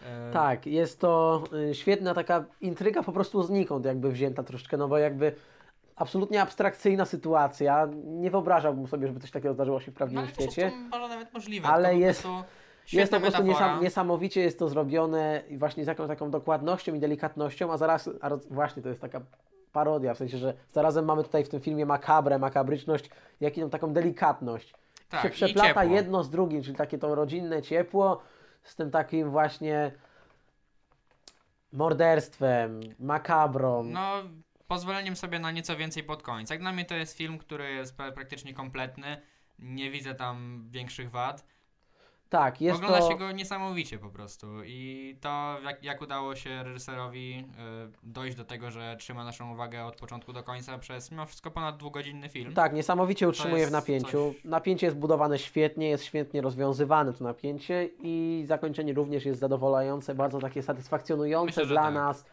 E, 0.02 0.32
Tak, 0.32 0.66
jest 0.66 1.00
to 1.00 1.44
y, 1.70 1.74
świetna 1.74 2.14
taka 2.14 2.44
intryga 2.60 3.02
po 3.02 3.12
prostu 3.12 3.42
znikąd 3.42 3.84
jakby 3.84 4.12
wzięta 4.12 4.42
troszeczkę, 4.42 4.76
no 4.76 4.88
bo 4.88 4.98
jakby 4.98 5.34
absolutnie 5.96 6.42
abstrakcyjna 6.42 7.04
sytuacja. 7.04 7.88
Nie 8.04 8.30
wyobrażałbym 8.30 8.86
sobie, 8.86 9.06
żeby 9.06 9.20
coś 9.20 9.30
takiego 9.30 9.54
zdarzyło 9.54 9.80
się 9.80 9.90
w 9.90 9.94
no, 9.94 9.96
prawdziwym 9.98 10.24
ale 10.24 10.32
też 10.32 10.40
jest 10.44 10.52
świecie. 10.52 10.70
to 10.90 10.98
może 10.98 11.08
nawet 11.14 11.32
możliwe. 11.34 11.68
Ale 11.68 11.88
tylko 11.88 12.00
po 12.00 12.06
jest- 12.06 12.22
prostu 12.22 12.44
Jest 12.92 13.12
to 13.12 13.16
po 13.16 13.20
prostu 13.20 13.42
niesam, 13.42 13.82
niesamowicie 13.82 14.40
jest 14.40 14.58
to 14.58 14.68
zrobione 14.68 15.42
właśnie 15.58 15.84
z 15.84 15.86
jakąś 15.86 16.08
taką 16.08 16.30
dokładnością 16.30 16.94
i 16.94 17.00
delikatnością, 17.00 17.72
a 17.72 17.76
zaraz, 17.76 18.10
a 18.20 18.30
właśnie 18.50 18.82
to 18.82 18.88
jest 18.88 19.00
taka 19.00 19.20
parodia, 19.72 20.14
w 20.14 20.18
sensie, 20.18 20.38
że 20.38 20.54
zarazem 20.72 21.04
mamy 21.04 21.24
tutaj 21.24 21.44
w 21.44 21.48
tym 21.48 21.60
filmie 21.60 21.86
makabrę, 21.86 22.38
makabryczność, 22.38 23.10
jak 23.40 23.58
i 23.58 23.70
taką 23.70 23.92
delikatność. 23.92 24.74
tak, 25.08 25.22
się 25.22 25.30
przeplata 25.30 25.84
jedno 25.84 26.24
z 26.24 26.30
drugim, 26.30 26.62
czyli 26.62 26.76
takie 26.76 26.98
to 26.98 27.14
rodzinne 27.14 27.62
ciepło 27.62 28.22
z 28.62 28.76
tym 28.76 28.90
takim 28.90 29.30
właśnie 29.30 29.92
morderstwem, 31.72 32.80
makabrą. 32.98 33.82
No, 33.84 34.12
pozwoleniem 34.68 35.16
sobie 35.16 35.38
na 35.38 35.50
nieco 35.50 35.76
więcej 35.76 36.02
pod 36.04 36.22
koniec. 36.22 36.50
Jak 36.50 36.60
dla 36.60 36.72
mnie 36.72 36.84
to 36.84 36.94
jest 36.94 37.16
film, 37.16 37.38
który 37.38 37.72
jest 37.72 37.96
pra- 37.96 38.12
praktycznie 38.12 38.54
kompletny. 38.54 39.22
Nie 39.58 39.90
widzę 39.90 40.14
tam 40.14 40.66
większych 40.70 41.10
wad. 41.10 41.46
Tak, 42.28 42.60
jest 42.60 42.76
Ogląda 42.76 42.98
to... 42.98 43.08
się 43.10 43.18
go 43.18 43.32
niesamowicie 43.32 43.98
po 43.98 44.10
prostu 44.10 44.46
i 44.64 45.16
to 45.20 45.56
jak, 45.64 45.84
jak 45.84 46.02
udało 46.02 46.36
się 46.36 46.62
reżyserowi 46.62 47.44
y, 47.84 47.92
dojść 48.02 48.36
do 48.36 48.44
tego, 48.44 48.70
że 48.70 48.96
trzyma 48.98 49.24
naszą 49.24 49.52
uwagę 49.52 49.84
od 49.84 49.96
początku 49.96 50.32
do 50.32 50.42
końca 50.42 50.78
przez 50.78 51.10
mimo 51.10 51.26
wszystko 51.26 51.50
ponad 51.50 51.76
dwugodzinny 51.76 52.28
film. 52.28 52.54
Tak, 52.54 52.72
niesamowicie 52.72 53.28
utrzymuje 53.28 53.66
w 53.66 53.70
napięciu. 53.70 54.34
coś- 54.34 54.44
Napięcie 54.44 54.86
jest 54.86 54.96
budowane 54.98 55.38
świetnie, 55.38 55.88
jest 55.88 56.04
świetnie 56.04 56.40
rozwiązywane 56.40 57.12
to 57.12 57.24
napięcie 57.24 57.88
i 58.02 58.44
zakończenie 58.46 58.92
również 58.92 59.24
jest 59.24 59.40
zadowalające, 59.40 60.14
bardzo 60.14 60.38
takie 60.40 60.62
satysfakcjonujące 60.62 61.46
Myślę, 61.46 61.66
dla 61.66 61.82
tak. 61.82 61.94
nas. 61.94 62.24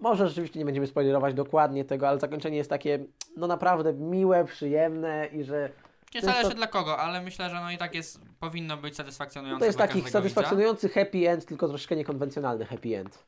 Może 0.00 0.28
rzeczywiście 0.28 0.58
nie 0.58 0.64
będziemy 0.64 0.86
spoilerować 0.86 1.34
dokładnie 1.34 1.84
tego, 1.84 2.08
ale 2.08 2.18
zakończenie 2.20 2.56
jest 2.56 2.70
takie 2.70 2.98
no 3.36 3.46
naprawdę 3.46 3.92
miłe, 3.92 4.44
przyjemne 4.44 5.26
i 5.26 5.44
że 5.44 5.70
Nie 6.14 6.20
zależy 6.20 6.48
to- 6.48 6.54
dla 6.54 6.66
kogo, 6.66 6.98
ale 6.98 7.22
myślę, 7.22 7.50
że 7.50 7.60
no 7.60 7.70
i 7.70 7.78
tak 7.78 7.94
jest, 7.94 8.20
powinno 8.40 8.76
być 8.76 8.96
satysfakcjonujące 8.96 9.60
to 9.60 9.66
jest 9.66 9.78
taki 9.78 10.10
satysfakcjonujący 10.10 10.88
happy 10.88 11.28
end, 11.28 11.46
tylko 11.46 11.68
troszkę 11.68 11.96
niekonwencjonalny 11.96 12.64
happy 12.64 12.96
end. 12.98 13.24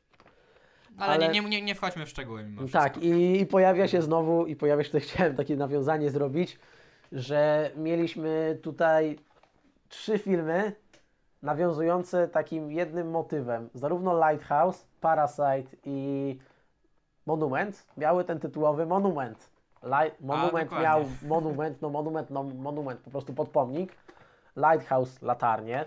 widza. 0.89 1.05
Ale, 1.05 1.13
ale- 1.25 1.33
Nie, 1.33 1.41
nie, 1.41 1.61
nie 1.61 1.75
wchodźmy 1.75 2.05
w 2.05 2.09
szczegóły 2.09 2.43
mimo 2.43 2.67
Tak, 2.67 2.97
i, 2.97 3.39
i 3.41 3.45
pojawia 3.45 3.87
się 3.87 4.01
znowu, 4.01 4.45
i 4.45 4.55
pojawia 4.55 4.83
się, 4.83 4.89
tutaj 4.91 5.01
chciałem 5.01 5.35
takie 5.35 5.55
nawiązanie 5.55 6.09
zrobić, 6.11 6.59
że 7.11 7.71
mieliśmy 7.75 8.59
tutaj 8.63 9.19
trzy 9.89 10.19
filmy 10.19 10.75
nawiązujące 11.41 12.27
takim 12.27 12.71
jednym 12.71 13.11
motywem. 13.11 13.69
Zarówno 13.73 14.29
Lighthouse, 14.29 14.85
Parasite 15.01 15.75
i 15.85 16.37
Monument 17.25 17.85
miały 17.97 18.23
ten 18.23 18.39
tytułowy 18.39 18.85
monument. 18.85 19.49
Light, 19.83 20.21
monument 20.21 20.69
dokładnie. 20.69 20.87
miał 20.87 21.05
monument, 21.27 21.81
no 21.81 21.89
monument, 21.89 22.29
no 22.29 22.43
monument, 22.43 22.99
po 22.99 23.11
prostu 23.11 23.33
podpomnik. 23.33 23.95
Lighthouse, 24.55 25.21
latarnię 25.21 25.85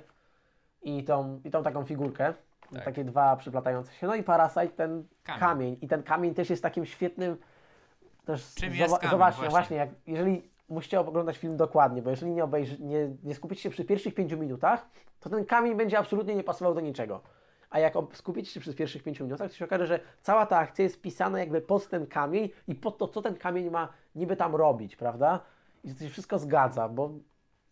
i 0.83 1.05
tą, 1.05 1.41
i 1.45 1.51
tą 1.51 1.63
taką 1.63 1.85
figurkę. 1.85 2.35
Tak. 2.75 2.85
Takie 2.85 3.05
dwa 3.05 3.37
przyplatające 3.37 3.93
się. 3.93 4.07
No 4.07 4.15
i 4.15 4.23
Parasite 4.23 4.69
ten 4.69 5.05
Kamień. 5.25 5.41
kamień. 5.41 5.79
I 5.81 5.89
ten 5.89 6.03
kamień 6.03 6.35
też 6.35 6.51
jest 6.51 6.63
takim 6.63 6.87
świetnym. 6.87 7.37
Też 8.25 8.55
Czym 8.55 8.75
jest 8.75 8.97
kamień? 8.97 9.11
Zobaczcie, 9.11 9.39
Właśnie. 9.41 9.51
właśnie, 9.51 9.77
jak, 9.77 9.89
jeżeli 10.07 10.51
musicie 10.69 11.01
oglądać 11.01 11.39
film 11.39 11.57
dokładnie, 11.57 12.03
bo 12.03 12.11
jeżeli 12.11 12.33
nie, 12.33 12.45
obejrzy, 12.45 12.83
nie, 12.83 13.11
nie 13.25 13.35
skupicie 13.35 13.63
się 13.63 13.71
przy 13.71 13.85
pierwszych 13.85 14.15
pięciu 14.15 14.39
minutach, 14.39 14.87
to 15.21 15.31
ten 15.31 15.45
kamień 15.45 15.75
będzie 15.77 15.99
absolutnie 15.99 16.35
nie 16.35 16.45
pasował 16.45 16.75
do 16.75 16.81
niczego. 16.81 17.21
A 17.71 17.79
jak 17.79 17.95
skupicie 18.13 18.51
się 18.51 18.61
przez 18.61 18.75
pierwszych 18.75 19.03
pięciu 19.03 19.25
minutach, 19.25 19.51
to 19.51 19.57
się 19.57 19.65
okaże, 19.65 19.87
że 19.87 20.01
cała 20.23 20.47
ta 20.47 20.59
akcja 20.59 20.83
jest 20.83 21.03
pisana 21.03 21.39
jakby 21.39 21.61
pod 21.61 21.89
ten 21.89 22.07
kamień 22.07 22.49
i 22.69 22.75
pod 22.75 22.99
to, 22.99 23.09
co 23.09 23.23
ten 23.23 23.37
kamień 23.37 23.71
ma 23.71 23.89
niby 24.15 24.37
tam 24.37 24.55
robić, 24.57 24.97
prawda? 24.97 25.41
I 25.85 25.95
to 25.95 26.05
się 26.05 26.11
wszystko 26.11 26.39
zgadza, 26.39 26.89
bo 26.89 27.11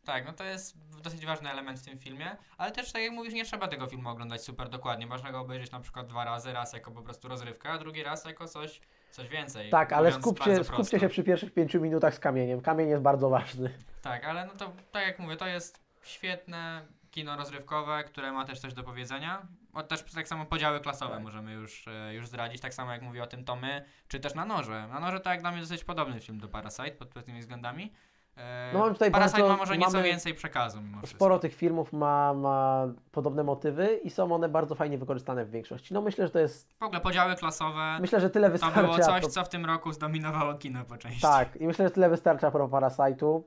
Tak, 0.04 0.26
no 0.26 0.32
to 0.32 0.44
jest 0.44 0.76
dosyć 1.02 1.26
ważny 1.26 1.50
element 1.50 1.80
w 1.80 1.84
tym 1.84 1.98
filmie, 1.98 2.36
ale 2.58 2.70
też 2.72 2.92
tak 2.92 3.02
jak 3.02 3.12
mówisz, 3.12 3.34
nie 3.34 3.44
trzeba 3.44 3.68
tego 3.68 3.86
filmu 3.86 4.08
oglądać 4.08 4.42
super 4.42 4.68
dokładnie. 4.68 5.06
Można 5.06 5.32
go 5.32 5.40
obejrzeć 5.40 5.72
na 5.72 5.80
przykład 5.80 6.06
dwa 6.06 6.24
razy, 6.24 6.52
raz 6.52 6.72
jako 6.72 6.90
po 6.90 7.02
prostu 7.02 7.28
rozrywka, 7.28 7.70
a 7.70 7.78
drugi 7.78 8.02
raz 8.02 8.24
jako 8.24 8.48
coś, 8.48 8.80
coś 9.10 9.28
więcej. 9.28 9.70
tak, 9.70 9.92
ale 9.92 10.12
skupcie, 10.12 10.64
skupcie 10.64 11.00
się 11.00 11.08
przy 11.08 11.22
pierwszych 11.24 11.54
pięciu 11.54 11.80
minutach 11.80 12.14
z 12.14 12.18
kamieniem. 12.18 12.60
Kamień 12.60 12.88
jest 12.88 13.02
bardzo 13.02 13.28
ważny. 13.28 13.78
Tak, 14.02 14.24
ale 14.24 14.46
no 14.46 14.52
to 14.52 14.72
tak 14.92 15.06
jak 15.06 15.18
mówię, 15.18 15.36
to 15.36 15.46
jest 15.46 15.80
świetne 16.02 16.86
kino 17.14 17.36
rozrywkowe, 17.36 18.04
które 18.04 18.32
ma 18.32 18.44
też 18.44 18.60
coś 18.60 18.74
do 18.74 18.82
powiedzenia. 18.82 19.42
O, 19.74 19.82
też 19.82 20.02
tak 20.02 20.28
samo 20.28 20.46
podziały 20.46 20.80
klasowe 20.80 21.14
Tak. 21.14 21.22
możemy 21.22 21.52
już, 21.52 21.88
e, 21.88 22.14
już 22.14 22.26
zdradzić, 22.26 22.60
tak 22.62 22.74
samo 22.74 22.92
jak 22.92 23.02
mówi 23.02 23.20
o 23.20 23.26
tym 23.26 23.44
Tomy, 23.44 23.84
czy 24.08 24.20
też 24.20 24.34
na 24.34 24.44
noże. 24.44 24.88
Na 24.88 25.00
noże 25.00 25.20
to 25.20 25.30
jak 25.30 25.40
dla 25.40 25.50
mnie 25.50 25.60
dosyć 25.60 25.84
podobny 25.84 26.20
film 26.20 26.38
do 26.38 26.48
Parasite 26.48 26.90
pod 26.90 27.08
pewnymi 27.08 27.40
względami. 27.40 27.92
E, 28.36 28.70
No, 28.72 28.78
mamy 28.78 28.92
tutaj 28.92 29.10
Parasite 29.10 29.38
bardzo- 29.40 29.52
ma 29.52 29.58
może 29.58 29.78
nieco 29.78 30.02
więcej 30.02 30.34
przekazu 30.34 30.82
mimo. 30.82 31.06
Sporo 31.06 31.38
tych 31.38 31.54
filmów 31.54 31.92
ma, 31.92 32.34
ma 32.34 32.86
podobne 33.12 33.42
motywy 33.44 33.96
i 34.04 34.10
są 34.10 34.34
one 34.34 34.48
bardzo 34.48 34.74
fajnie 34.74 34.98
wykorzystane 34.98 35.44
w 35.44 35.50
większości. 35.50 35.94
No 35.94 36.00
myślę, 36.02 36.26
że 36.26 36.30
to 36.32 36.38
jest. 36.38 36.72
W 36.78 36.82
ogóle 36.82 37.00
podziały 37.00 37.36
klasowe, 37.36 37.98
Myślę, 38.00 38.20
że 38.20 38.30
tyle 38.30 38.46
to 38.48 38.52
wystarcza. 38.52 38.82
było 38.82 38.98
coś, 38.98 39.24
co 39.26 39.44
w 39.44 39.48
tym 39.48 39.64
roku 39.66 39.92
zdominowało 39.92 40.54
kino 40.54 40.84
po 40.84 40.96
części. 40.96 41.20
Tak, 41.22 41.56
i 41.56 41.66
myślę, 41.66 41.84
że 41.86 41.90
tyle 41.90 42.10
wystarcza 42.10 42.50
pro 42.50 42.68
Parasite'u. 42.68 43.42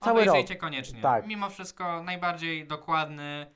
Cały 0.00 0.20
rok. 0.20 0.28
Obejrzyjcie 0.28 0.56
koniecznie. 0.56 1.00
Tak. 1.02 1.26
Mimo 1.26 1.50
wszystko 1.50 2.02
najbardziej 2.02 2.66
dokładny, 2.66 3.46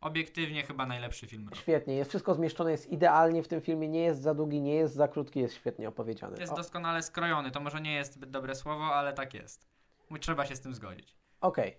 obiektywnie 0.00 0.62
chyba 0.62 0.86
najlepszy 0.86 1.26
film 1.26 1.44
roku. 1.44 1.56
Świetnie, 1.56 1.94
jest 1.94 2.10
wszystko 2.10 2.34
zmieszczone, 2.34 2.70
jest 2.70 2.90
idealnie 2.92 3.42
w 3.42 3.48
tym 3.48 3.60
filmie, 3.60 3.88
nie 3.88 4.02
jest 4.02 4.20
za 4.22 4.34
długi, 4.34 4.60
nie 4.60 4.74
jest 4.74 4.94
za 4.94 5.08
krótki, 5.08 5.40
jest 5.40 5.54
świetnie 5.54 5.88
opowiedziany. 5.88 6.36
Jest 6.40 6.52
O, 6.52 6.56
doskonale 6.56 7.02
skrojony. 7.02 7.50
To 7.50 7.60
może 7.60 7.80
nie 7.80 7.94
jest 7.94 8.12
zbyt 8.14 8.30
dobre 8.30 8.54
słowo, 8.54 8.84
ale 8.84 9.12
tak 9.12 9.34
jest. 9.34 9.68
Mu- 10.10 10.18
Trzeba 10.18 10.46
się 10.46 10.56
z 10.56 10.60
tym 10.60 10.74
zgodzić. 10.74 11.16
Okej. 11.40 11.78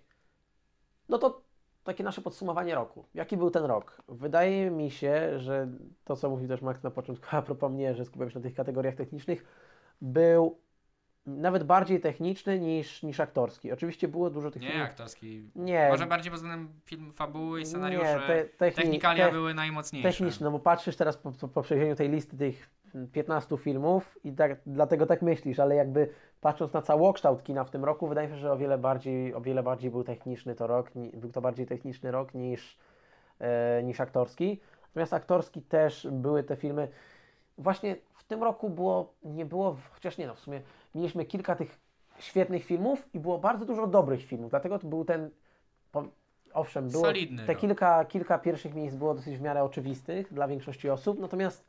No 1.08 1.18
to 1.18 1.42
takie 1.84 2.04
nasze 2.04 2.20
podsumowanie 2.20 2.74
roku. 2.74 3.04
Jaki 3.14 3.36
był 3.36 3.50
ten 3.50 3.64
rok? 3.64 4.02
Wydaje 4.08 4.70
mi 4.70 4.90
się, 4.90 5.38
że 5.40 5.68
to, 6.04 6.16
co 6.16 6.30
mówił 6.30 6.48
też 6.48 6.62
Max 6.62 6.82
na 6.82 6.90
początku, 6.90 7.26
a 7.36 7.42
propos 7.42 7.72
mnie, 7.72 7.94
że 7.94 8.04
skupiam 8.04 8.30
się 8.30 8.38
na 8.38 8.42
tych 8.42 8.54
kategoriach 8.54 8.94
technicznych, 8.94 9.44
był 10.00 10.58
nawet 11.26 11.64
bardziej 11.64 12.00
techniczny 12.00 12.60
niż, 12.60 13.02
niż 13.02 13.20
aktorski. 13.20 13.72
Oczywiście 13.72 14.08
było 14.08 14.30
dużo 14.30 14.50
tych 14.50 14.62
Nie 14.62 14.68
filmów. 14.68 14.86
aktorski. 14.88 15.50
Nie, 15.56 15.88
Może 15.90 16.06
bardziej 16.06 16.30
pod 16.30 16.40
względem 16.40 16.68
film, 16.84 17.12
fabuły 17.12 17.58
i 17.60 17.62
nie, 17.62 17.66
scenariuszy. 17.66 18.20
te, 18.26 18.44
techni, 18.44 18.82
Technikalia 18.82 19.26
te, 19.26 19.32
były 19.32 19.54
najmocniejsze. 19.54 20.08
techniczne, 20.08 20.50
bo 20.50 20.58
patrzysz 20.58 20.96
teraz 20.96 21.16
po, 21.16 21.32
po, 21.32 21.48
po 21.48 21.62
przejrzeniu 21.62 21.96
tej 21.96 22.08
listy 22.08 22.36
tych 22.36 22.70
15 23.12 23.56
filmów 23.56 24.18
i 24.24 24.32
tak, 24.32 24.58
dlatego 24.66 25.06
tak 25.06 25.22
myślisz, 25.22 25.58
ale 25.58 25.74
jakby 25.74 26.08
patrząc 26.40 26.72
na 26.72 26.82
całokształt 26.82 27.42
kina 27.42 27.64
w 27.64 27.70
tym 27.70 27.84
roku, 27.84 28.08
wydaje 28.08 28.28
mi 28.28 28.34
się, 28.34 28.40
że 28.40 28.52
o 28.52 28.56
wiele 28.56 28.78
bardziej, 28.78 29.34
o 29.34 29.40
wiele 29.40 29.62
bardziej 29.62 29.90
był 29.90 30.04
techniczny 30.04 30.54
to 30.54 30.66
rok, 30.66 30.90
był 31.14 31.32
to 31.32 31.40
bardziej 31.40 31.66
techniczny 31.66 32.10
rok 32.10 32.34
niż, 32.34 32.78
e, 33.40 33.82
niż 33.82 34.00
aktorski. 34.00 34.60
Natomiast 34.88 35.12
aktorski 35.12 35.62
też 35.62 36.08
były 36.12 36.42
te 36.42 36.56
filmy. 36.56 36.88
Właśnie 37.58 37.96
w 38.14 38.24
tym 38.24 38.42
roku 38.42 38.70
było, 38.70 39.14
nie 39.24 39.46
było, 39.46 39.76
chociaż 39.94 40.18
nie 40.18 40.26
no, 40.26 40.34
w 40.34 40.40
sumie 40.40 40.60
mieliśmy 40.94 41.24
kilka 41.24 41.54
tych 41.56 41.80
świetnych 42.18 42.64
filmów 42.64 43.08
i 43.14 43.20
było 43.20 43.38
bardzo 43.38 43.64
dużo 43.64 43.86
dobrych 43.86 44.24
filmów, 44.24 44.50
dlatego 44.50 44.78
to 44.78 44.86
był 44.86 45.04
ten, 45.04 45.30
owszem, 46.54 46.88
było 46.88 47.04
Solidny 47.04 47.46
te 47.46 47.52
rok. 47.52 47.60
kilka, 47.60 48.04
kilka 48.04 48.38
pierwszych 48.38 48.74
miejsc 48.74 48.96
było 48.96 49.14
dosyć 49.14 49.38
w 49.38 49.40
miarę 49.40 49.64
oczywistych 49.64 50.34
dla 50.34 50.48
większości 50.48 50.90
osób, 50.90 51.18
natomiast 51.18 51.64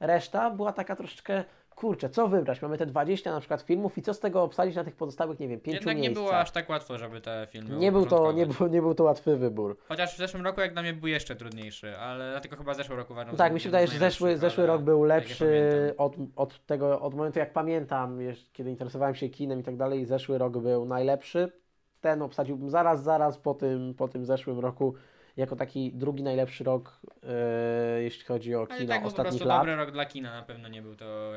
reszta 0.00 0.50
była 0.50 0.72
taka 0.72 0.96
troszeczkę, 0.96 1.44
kurczę, 1.78 2.10
co 2.10 2.28
wybrać? 2.28 2.62
Mamy 2.62 2.78
te 2.78 2.86
20 2.86 3.32
na 3.32 3.40
przykład 3.40 3.62
filmów 3.62 3.98
i 3.98 4.02
co 4.02 4.14
z 4.14 4.20
tego 4.20 4.42
obsadzić 4.42 4.76
na 4.76 4.84
tych 4.84 4.96
pozostałych, 4.96 5.40
nie 5.40 5.48
wiem, 5.48 5.60
pięciu 5.60 5.76
Jednak 5.76 5.96
nie 5.96 6.02
miejscach? 6.02 6.24
było 6.24 6.38
aż 6.38 6.50
tak 6.50 6.68
łatwo, 6.68 6.98
żeby 6.98 7.20
te 7.20 7.46
filmy 7.50 7.76
nie, 7.76 7.92
był 7.92 8.06
to, 8.06 8.32
nie, 8.32 8.46
był, 8.46 8.66
nie 8.66 8.82
był 8.82 8.94
to 8.94 9.04
łatwy 9.04 9.36
wybór. 9.36 9.78
Chociaż 9.88 10.14
w 10.14 10.18
zeszłym 10.18 10.44
roku 10.44 10.60
jak 10.60 10.72
dla 10.72 10.82
mnie 10.82 10.92
był 10.92 11.08
jeszcze 11.08 11.36
trudniejszy, 11.36 11.96
ale 11.98 12.30
dlatego 12.30 12.56
chyba 12.56 12.74
zeszły 12.74 12.96
rok 12.96 13.10
uważam 13.10 13.32
No 13.32 13.38
tak, 13.38 13.52
mi 13.52 13.60
się 13.60 13.68
wydaje, 13.68 13.86
że 13.86 13.98
zeszły, 13.98 14.36
zeszły 14.36 14.64
ale 14.64 14.72
rok 14.72 14.82
był 14.82 15.00
tak 15.00 15.08
lepszy 15.08 15.94
od, 15.98 16.16
od 16.36 16.66
tego, 16.66 17.00
od 17.00 17.14
momentu 17.14 17.38
jak 17.38 17.52
pamiętam, 17.52 18.18
kiedy 18.52 18.70
interesowałem 18.70 19.14
się 19.14 19.28
kinem 19.28 19.60
i 19.60 19.62
tak 19.62 19.76
dalej, 19.76 20.04
zeszły 20.06 20.38
rok 20.38 20.58
był 20.58 20.84
najlepszy. 20.84 21.52
Ten 22.00 22.22
obsadziłbym 22.22 22.70
zaraz, 22.70 23.02
zaraz 23.02 23.38
po 23.38 23.54
tym, 23.54 23.94
po 23.94 24.08
tym 24.08 24.24
zeszłym 24.24 24.58
roku 24.58 24.94
jako 25.36 25.56
taki 25.56 25.92
drugi 25.92 26.22
najlepszy 26.22 26.64
rok, 26.64 27.00
e, 27.22 28.02
jeśli 28.02 28.24
chodzi 28.24 28.54
o 28.54 28.58
Ale 28.58 28.78
kino 28.78 28.88
tak 28.88 28.88
był 28.88 29.02
po 29.02 29.06
ostatnich 29.06 29.30
prostu 29.30 29.48
lat. 29.48 29.58
dobry 29.58 29.76
rok 29.76 29.90
dla 29.90 30.06
kina, 30.06 30.30
na 30.30 30.42
pewno 30.42 30.68
nie 30.68 30.82
był 30.82 30.96
to... 30.96 31.32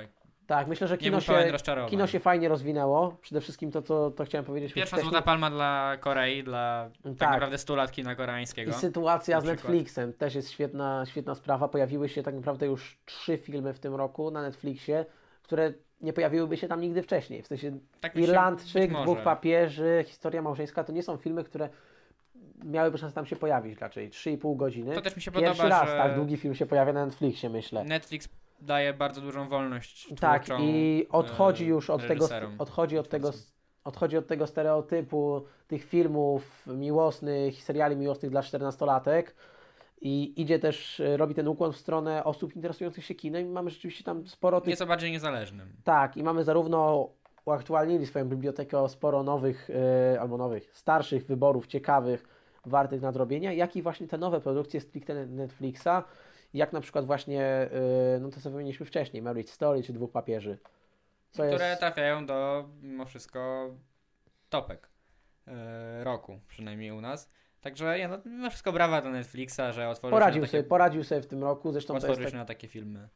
Tak, 0.52 0.68
myślę, 0.68 0.88
że 0.88 0.98
kino 0.98 1.22
się, 1.22 1.34
kino 1.90 2.08
się 2.08 2.20
fajnie 2.20 2.50
rozwinęło. 2.50 3.18
Przede 3.22 3.42
wszystkim 3.42 3.72
to, 3.72 3.82
co 3.82 4.12
to 4.12 4.26
chciałem 4.26 4.46
powiedzieć 4.46 4.74
Pierwsza 4.74 4.96
wcześniej. 4.96 5.12
Złota 5.12 5.26
Palma 5.26 5.50
dla 5.50 5.98
Korei, 6.00 6.44
dla 6.44 6.90
tak, 7.04 7.16
Tak. 7.18 7.32
naprawdę 7.32 7.58
100 7.58 7.76
lat 7.76 7.92
kina 7.92 8.16
koreańskiego. 8.16 8.72
I 8.72 8.74
sytuacja 8.74 9.42
z. 9.42 9.44
Netflixem 9.44 10.14
też 10.14 10.36
jest 10.36 10.52
świetna, 10.52 11.06
świetna 11.06 11.36
sprawa. 11.36 11.68
Pojawiły 11.68 12.10
się 12.10 12.24
tak 12.24 12.36
naprawdę 12.36 12.66
już 12.66 12.98
trzy 13.06 13.38
filmy 13.38 13.74
w 13.74 13.80
tym 13.80 13.96
roku 13.96 14.32
na 14.32 14.42
Netflixie, 14.42 15.06
które 15.44 15.74
nie 16.02 16.14
pojawiłyby 16.14 16.58
się 16.58 16.68
tam 16.68 16.82
nigdy 16.82 17.04
wcześniej. 17.04 17.44
W 17.44 17.48
sensie 17.48 17.78
Tak 18.00 18.16
Irlandczyk, 18.16 18.92
Dwóch 19.04 19.22
papieży, 19.22 20.06
Historia 20.08 20.42
małżeńska 20.42 20.84
to 20.84 20.92
nie 20.92 21.04
są 21.04 21.18
filmy, 21.18 21.44
które 21.44 21.70
miałyby 22.64 22.98
szansę 22.98 23.16
tam 23.16 23.26
się 23.26 23.36
pojawić 23.36 23.80
raczej. 23.80 24.10
3,5 24.10 24.58
godziny. 24.58 24.96
To 24.96 25.02
też 25.02 25.16
mi 25.16 25.22
się 25.22 25.32
Pierwszy 25.32 25.58
podoba, 25.58 25.80
raz 25.80 25.90
że 25.90 25.98
tak 25.98 26.16
długi 26.16 26.38
film 26.38 26.56
się 26.56 26.66
pojawia 26.66 26.94
na 26.94 27.06
Netflixie, 27.06 27.50
myślę. 27.50 27.84
Netflix 27.84 28.41
daje 28.62 28.94
bardzo 28.94 29.22
dużą 29.22 29.50
wolność 29.50 30.14
Tak, 30.20 30.44
twórczą, 30.44 30.64
i 30.64 31.08
odchodzi 31.10 31.64
e, 31.64 31.68
już 31.68 31.90
od 31.90 32.08
tego, 32.08 32.28
odchodzi 32.58 32.98
od 32.98 33.10
tego, 33.10 33.32
odchodzi 33.84 34.18
od 34.18 34.28
tego 34.28 34.48
stereotypu 34.48 35.46
tych 35.68 35.84
filmów 35.84 36.68
miłosnych, 36.68 37.64
seriali 37.64 37.96
miłosnych 37.96 38.32
dla 38.32 38.42
14-latek 38.42 39.24
i 40.02 40.42
idzie 40.42 40.60
też, 40.60 41.00
e, 41.00 41.18
robi 41.18 41.36
ten 41.36 41.48
ukłon 41.48 41.74
w 41.74 41.78
stronę 41.78 42.24
osób 42.24 42.56
interesujących 42.56 43.06
się 43.06 43.16
kinem 43.16 43.48
i 43.48 43.50
mamy 43.50 43.70
rzeczywiście 43.70 44.04
tam 44.04 44.28
sporo 44.28 44.62
tych... 44.62 44.70
Nieco 44.70 44.86
bardziej 44.86 45.12
niezależnym. 45.12 45.74
Tak, 45.84 46.18
i 46.18 46.24
mamy 46.24 46.44
zarówno 46.44 47.10
uaktualnili 47.46 48.06
swoją 48.06 48.26
bibliotekę 48.26 48.90
sporo 48.90 49.24
nowych, 49.24 49.70
e, 49.70 50.22
albo 50.22 50.38
nowych, 50.38 50.72
starszych 50.74 51.26
wyborów, 51.26 51.68
ciekawych, 51.68 52.28
wartych 52.66 53.02
nadrobienia, 53.02 53.54
jak 53.54 53.76
i 53.76 53.82
właśnie 53.82 54.08
te 54.08 54.18
nowe 54.18 54.42
produkcje 54.42 54.82
stricte 54.82 55.26
Netflixa, 55.26 56.04
jak 56.54 56.74
na 56.74 56.82
przykład 56.82 57.06
właśnie, 57.06 57.44
e, 57.44 57.70
no 58.22 58.30
to 58.30 58.42
co 58.42 58.52
wymieniliśmy 58.52 58.86
wcześniej, 58.86 59.24
Marriage 59.24 59.52
Story 59.52 59.84
czy 59.84 59.94
Dwóch 59.94 60.12
Papieży. 60.12 60.58
Co 61.32 61.44
które 61.44 61.70
jest... 61.70 61.80
trafiają 61.80 62.26
do 62.26 62.70
mimo 62.82 63.06
wszystko 63.06 63.70
topek 64.50 64.90
e, 65.48 66.04
roku, 66.04 66.40
przynajmniej 66.48 66.92
u 66.92 67.02
nas. 67.02 67.30
Także 67.62 68.00
ja, 68.00 68.08
no, 68.08 68.18
mimo 68.26 68.50
wszystko 68.50 68.72
brawa 68.72 69.02
dla 69.02 69.12
Netflixa, 69.12 69.62
że 69.72 69.90
otworzył 69.90 70.12
Poradził 70.12 70.42
się 70.42 70.42
na 70.42 70.48
sobie, 70.48 70.64
takie, 70.64 70.70
poradził 70.70 71.04
sobie 71.04 71.22
w 71.22 71.28
tym 71.28 71.44
roku, 71.44 71.72
zresztą 71.72 71.94
to 71.94 71.98
jest 71.98 72.06
otworzył 72.06 72.26
tak, 72.26 72.34
na 72.34 72.46
takie 72.46 72.68
filmy. 72.68 73.10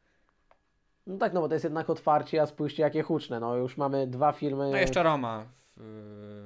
no 1.07 1.17
tak, 1.17 1.33
no 1.33 1.41
bo 1.41 1.47
to 1.47 1.55
jest 1.55 1.63
jednak 1.63 1.89
otwarcie, 1.89 2.41
a 2.41 2.45
spójrzcie 2.45 2.83
jakie 2.83 3.01
huczne, 3.01 3.39
no 3.39 3.55
już 3.55 3.77
mamy 3.77 4.07
dwa 4.07 4.31
filmy. 4.31 4.69
No 4.71 4.77
jeszcze 4.77 5.03
Roma 5.03 5.45
w, 5.77 5.81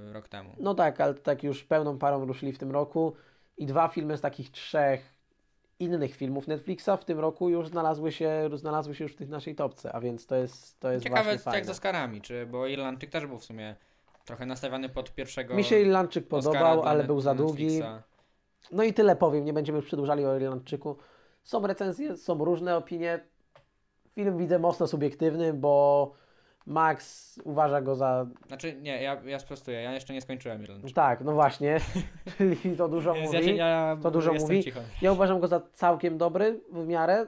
y, 0.09 0.13
rok 0.13 0.27
temu. 0.27 0.55
No 0.59 0.75
tak, 0.75 1.01
ale 1.01 1.13
tak 1.13 1.43
już 1.43 1.63
pełną 1.63 1.97
parą 1.97 2.25
ruszyli 2.25 2.53
w 2.53 2.57
tym 2.57 2.71
roku 2.71 3.15
i 3.57 3.65
dwa 3.65 3.87
filmy 3.87 4.17
z 4.17 4.21
takich 4.21 4.51
trzech 4.51 5.18
innych 5.79 6.15
filmów 6.15 6.47
Netflixa 6.47 6.89
w 6.99 7.05
tym 7.05 7.19
roku 7.19 7.49
już 7.49 7.67
znalazły 7.67 8.11
się, 8.11 8.49
znalazły 8.53 8.95
się 8.95 9.03
już 9.03 9.13
w 9.13 9.15
tych 9.15 9.29
naszej 9.29 9.55
topce, 9.55 9.91
a 9.91 9.99
więc 9.99 10.25
to 10.25 10.35
jest, 10.35 10.79
to 10.79 10.91
jest 10.91 11.03
Ciekawe 11.03 11.31
jak 11.31 11.41
fajne. 11.41 11.65
z 11.65 11.69
Oscarami, 11.69 12.21
czy, 12.21 12.45
bo 12.45 12.67
Irlandczyk 12.67 13.09
też 13.09 13.25
był 13.25 13.37
w 13.37 13.45
sumie 13.45 13.75
trochę 14.25 14.45
nastawiony 14.45 14.89
pod 14.89 15.13
pierwszego 15.13 15.53
Mi 15.53 15.63
się 15.63 15.79
Irlandczyk 15.79 16.27
podobał, 16.27 16.83
ale 16.83 17.03
był 17.03 17.21
za 17.21 17.35
długi. 17.35 17.81
No 18.71 18.83
i 18.83 18.93
tyle 18.93 19.15
powiem, 19.15 19.45
nie 19.45 19.53
będziemy 19.53 19.77
już 19.77 19.85
przedłużali 19.85 20.25
o 20.25 20.35
Irlandczyku. 20.35 20.97
Są 21.43 21.67
recenzje, 21.67 22.17
są 22.17 22.45
różne 22.45 22.77
opinie. 22.77 23.19
Film 24.15 24.37
widzę 24.37 24.59
mocno 24.59 24.87
subiektywny, 24.87 25.53
bo 25.53 26.13
Max 26.69 27.35
uważa 27.43 27.81
go 27.81 27.95
za... 27.95 28.25
Znaczy, 28.47 28.75
nie, 28.81 29.03
ja, 29.03 29.21
ja 29.25 29.39
sprostuję, 29.39 29.81
ja 29.81 29.93
jeszcze 29.93 30.13
nie 30.13 30.21
skończyłem 30.21 30.63
Irlandczyka. 30.63 30.93
Tak, 31.01 31.21
no 31.21 31.33
właśnie, 31.33 31.77
czyli 32.37 32.77
to 32.77 32.87
dużo 32.87 33.15
mówi. 33.15 33.55
ja, 33.55 33.67
ja, 33.67 33.97
to 34.03 34.11
dużo 34.11 34.33
mówi. 34.33 34.63
Cicho. 34.63 34.79
Ja 35.01 35.11
uważam 35.11 35.39
go 35.39 35.47
za 35.47 35.61
całkiem 35.73 36.17
dobry 36.17 36.61
w 36.71 36.87
miarę, 36.87 37.27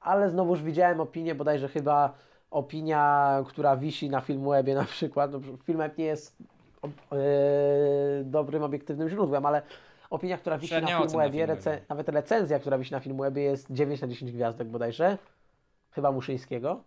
ale 0.00 0.30
znowuż 0.30 0.62
widziałem 0.62 1.00
opinię, 1.00 1.34
bodajże 1.34 1.68
chyba 1.68 2.12
opinia, 2.50 3.44
która 3.48 3.76
wisi 3.76 4.10
na 4.10 4.20
Filmwebie 4.20 4.74
na 4.74 4.84
przykład. 4.84 5.32
No, 5.32 5.40
Filmweb 5.64 5.98
nie 5.98 6.04
jest 6.04 6.36
o, 6.82 6.86
e, 7.16 7.20
dobrym, 8.24 8.62
obiektywnym 8.62 9.08
źródłem, 9.08 9.46
ale 9.46 9.62
opinia, 10.10 10.38
która 10.38 10.58
wisi 10.58 10.68
Średnia 10.68 10.98
na 10.98 11.04
na 11.04 11.06
Filmwebie, 11.10 11.46
rece- 11.46 11.78
nawet 11.88 12.08
recenzja, 12.08 12.58
która 12.58 12.78
wisi 12.78 12.92
na 12.92 13.00
Filmwebie 13.00 13.42
jest 13.42 13.66
9 13.70 14.00
na 14.00 14.08
10 14.08 14.32
gwiazdek 14.32 14.68
bodajże, 14.68 15.18
chyba 15.90 16.12
Muszyńskiego. 16.12 16.84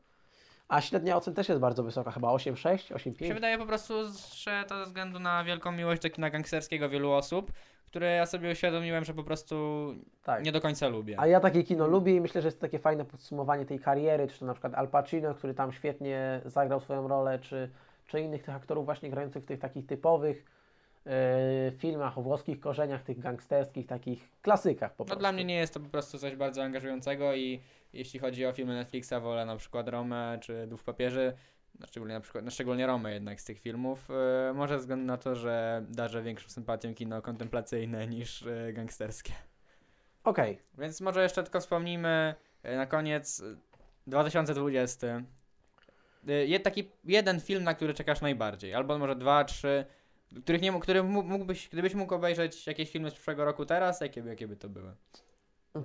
A 0.68 0.82
średnia 0.82 1.18
ocen 1.18 1.34
też 1.34 1.50
jest 1.50 1.62
bardzo 1.62 1.84
wysoka, 1.84 2.12
chyba 2.12 2.28
8,6, 2.28 2.72
Mi 2.74 2.80
się 2.80 2.96
8,5. 2.96 3.34
wydaje 3.34 3.58
po 3.58 3.66
prostu, 3.66 3.94
że 4.36 4.64
to 4.68 4.78
ze 4.80 4.86
względu 4.86 5.20
na 5.20 5.44
wielką 5.44 5.72
miłość 5.72 6.02
do 6.02 6.10
kina 6.10 6.30
gangsterskiego 6.30 6.90
wielu 6.90 7.12
osób, 7.12 7.52
które 7.88 8.16
ja 8.16 8.26
sobie 8.26 8.52
uświadomiłem, 8.52 9.06
że 9.06 9.14
po 9.14 9.24
prostu 9.24 9.56
Tak. 10.24 10.44
nie 10.46 10.52
do 10.52 10.62
końca 10.62 10.88
lubię. 10.88 11.16
A 11.20 11.28
ja 11.28 11.40
takie 11.40 11.64
kino 11.64 11.88
lubię 11.88 12.16
i 12.16 12.22
myślę, 12.22 12.42
że 12.42 12.48
jest 12.48 12.58
to 12.60 12.62
takie 12.68 12.80
fajne 12.80 13.06
podsumowanie 13.06 13.66
tej 13.66 13.80
kariery, 13.80 14.28
czy 14.28 14.40
to 14.40 14.46
na 14.46 14.54
przykład 14.54 14.74
Al 14.74 14.88
Pacino, 14.88 15.36
który 15.36 15.54
tam 15.54 15.72
świetnie 15.74 16.42
zagrał 16.46 16.80
swoją 16.80 17.08
rolę, 17.08 17.40
czy, 17.40 17.70
czy 18.08 18.22
innych 18.22 18.44
tych 18.44 18.56
aktorów 18.56 18.86
właśnie 18.86 19.10
grających 19.10 19.44
w 19.44 19.46
tych 19.46 19.60
takich 19.60 19.86
typowych 19.86 20.46
e, 21.06 21.72
filmach 21.78 22.18
o 22.18 22.22
włoskich 22.22 22.60
korzeniach, 22.60 23.04
tych 23.04 23.20
gangsterskich, 23.20 23.88
takich 23.88 24.30
klasykach 24.42 24.94
po 24.94 25.04
No 25.04 25.06
prostu. 25.06 25.20
dla 25.20 25.32
mnie 25.32 25.46
nie 25.46 25.56
jest 25.56 25.74
to 25.74 25.80
po 25.80 25.90
prostu 25.90 26.18
coś 26.20 26.36
bardzo 26.36 26.64
angażującego 26.64 27.36
i 27.36 27.60
jeśli 27.96 28.20
chodzi 28.20 28.46
o 28.46 28.52
filmy 28.54 28.74
Netflixa, 28.74 29.14
wolę 29.22 29.46
na 29.46 29.56
przykład 29.58 29.88
Romę 29.88 30.38
czy 30.42 30.68
Dwóch 30.68 30.84
Papieży, 30.84 31.34
no 31.80 31.88
szczególnie 31.88 32.14
na 32.14 32.20
przykład, 32.22 32.46
no 32.46 32.52
szczególnie 32.52 32.88
Romę 32.88 33.14
jednak 33.14 33.42
z 33.42 33.46
tych 33.46 33.60
filmów, 33.60 34.10
yy, 34.48 34.54
może 34.54 34.74
ze 34.74 34.80
względu 34.80 35.06
na 35.06 35.18
to, 35.18 35.36
że 35.36 35.86
darzę 35.90 36.24
większą 36.24 36.50
sympatią 36.50 36.94
kino 36.96 37.22
kontemplacyjne 37.22 38.08
niż 38.08 38.42
yy, 38.42 38.74
gangsterskie. 38.74 39.34
Okej, 40.24 40.60
Więc 40.78 41.02
może 41.02 41.24
jeszcze 41.24 41.44
tylko 41.44 41.60
wspomnijmy 41.60 42.36
yy, 42.64 42.76
na 42.76 42.86
koniec 42.86 43.40
yy, 43.40 43.58
2020. 44.08 45.22
Yy, 46.28 46.48
je- 46.48 46.60
taki 46.60 46.92
jeden 47.06 47.40
film, 47.40 47.64
na 47.64 47.74
który 47.74 47.94
czekasz 47.94 48.22
najbardziej, 48.22 48.74
albo 48.74 48.98
może 48.98 49.16
dwa, 49.16 49.44
trzy, 49.44 49.86
których 50.44 50.62
nie, 50.62 50.80
który 50.80 51.02
mó- 51.04 51.24
mógłbyś, 51.24 51.70
gdybyś 51.70 51.94
mógł 51.94 52.16
obejrzeć 52.16 52.68
jakieś 52.68 52.92
filmy 52.92 53.10
z 53.10 53.14
przyszłego 53.14 53.46
roku 53.46 53.66
teraz, 53.66 54.02
jakie 54.02 54.22
by, 54.24 54.30
jakie 54.30 54.48
by 54.48 54.56
to 54.56 54.70
były? 54.70 54.96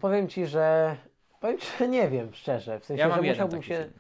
Powiem 0.01 0.29
Ci, 0.29 0.47
że 0.47 0.97
powiem 1.41 1.59
że 1.79 1.89
nie 1.89 2.09
wiem 2.09 2.35
szczerze, 2.35 2.81
w 2.81 2.85
sensie, 2.85 3.01
Ja 3.01 3.09
mam 3.09 3.25
że 3.25 3.31
musiałbym 3.31 3.63
się, 3.63 3.77
film. 3.77 3.93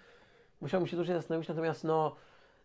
musiałbym 0.60 0.86
się 0.86 0.96
dłużej 0.96 1.16
zastanowić, 1.16 1.48
natomiast 1.48 1.84
no 1.84 2.16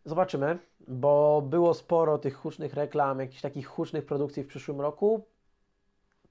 zobaczymy, 0.06 0.58
bo 0.88 1.42
było 1.46 1.74
sporo 1.74 2.18
tych 2.18 2.36
hucznych 2.36 2.74
reklam, 2.74 3.20
jakichś 3.20 3.42
takich 3.42 3.68
hucznych 3.68 4.06
produkcji 4.06 4.44
w 4.44 4.48
przyszłym 4.48 4.82
roku. 4.82 5.26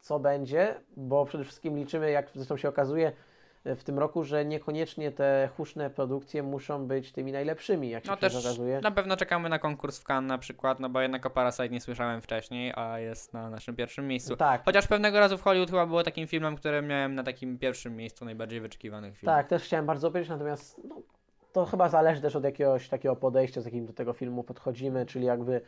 Co 0.00 0.18
będzie, 0.18 0.74
bo 0.96 1.24
przede 1.24 1.44
wszystkim 1.44 1.76
liczymy, 1.76 2.10
jak 2.10 2.30
zresztą 2.34 2.56
się 2.56 2.68
okazuje 2.68 3.12
w 3.64 3.84
tym 3.84 3.98
roku, 3.98 4.24
że 4.24 4.44
niekoniecznie 4.44 5.12
te 5.12 5.48
huczne 5.56 5.90
produkcje 5.90 6.42
muszą 6.42 6.86
być 6.86 7.12
tymi 7.12 7.32
najlepszymi, 7.32 7.90
jak 7.90 8.04
się 8.04 8.10
No 8.10 8.16
też 8.16 8.36
okazuje. 8.36 8.80
na 8.82 8.90
pewno 8.90 9.16
czekamy 9.16 9.48
na 9.48 9.58
konkurs 9.58 9.98
w 9.98 10.04
Cannes 10.04 10.28
na 10.28 10.38
przykład, 10.38 10.80
no 10.80 10.88
bo 10.88 11.00
jednak 11.00 11.26
o 11.26 11.30
Parasite 11.30 11.68
nie 11.68 11.80
słyszałem 11.80 12.20
wcześniej, 12.20 12.72
a 12.76 12.98
jest 12.98 13.32
na 13.32 13.50
naszym 13.50 13.76
pierwszym 13.76 14.06
miejscu. 14.08 14.36
Tak, 14.36 14.64
Chociaż 14.64 14.86
pewnego 14.86 15.20
razu 15.20 15.38
w 15.38 15.42
Hollywood 15.42 15.70
chyba 15.70 15.86
było 15.86 16.02
takim 16.02 16.26
filmem, 16.26 16.56
który 16.56 16.82
miałem 16.82 17.14
na 17.14 17.22
takim 17.22 17.58
pierwszym 17.58 17.96
miejscu 17.96 18.24
najbardziej 18.24 18.60
wyczekiwanych 18.60 19.18
filmów. 19.18 19.36
tak, 19.36 19.48
też 19.48 19.62
chciałem 19.62 19.86
bardzo 19.86 20.08
obejrzeć, 20.08 20.30
natomiast 20.30 20.80
no, 20.88 20.96
to 21.52 21.64
chyba 21.64 21.88
zależy 21.88 22.20
też 22.22 22.36
od 22.36 22.44
jakiegoś 22.44 22.88
takiego 22.88 23.16
podejścia, 23.16 23.60
z 23.60 23.64
jakim 23.64 23.86
do 23.86 23.92
tego 23.92 24.12
filmu 24.12 24.44
podchodzimy, 24.44 25.06
czyli 25.06 25.24
jakby 25.26 25.60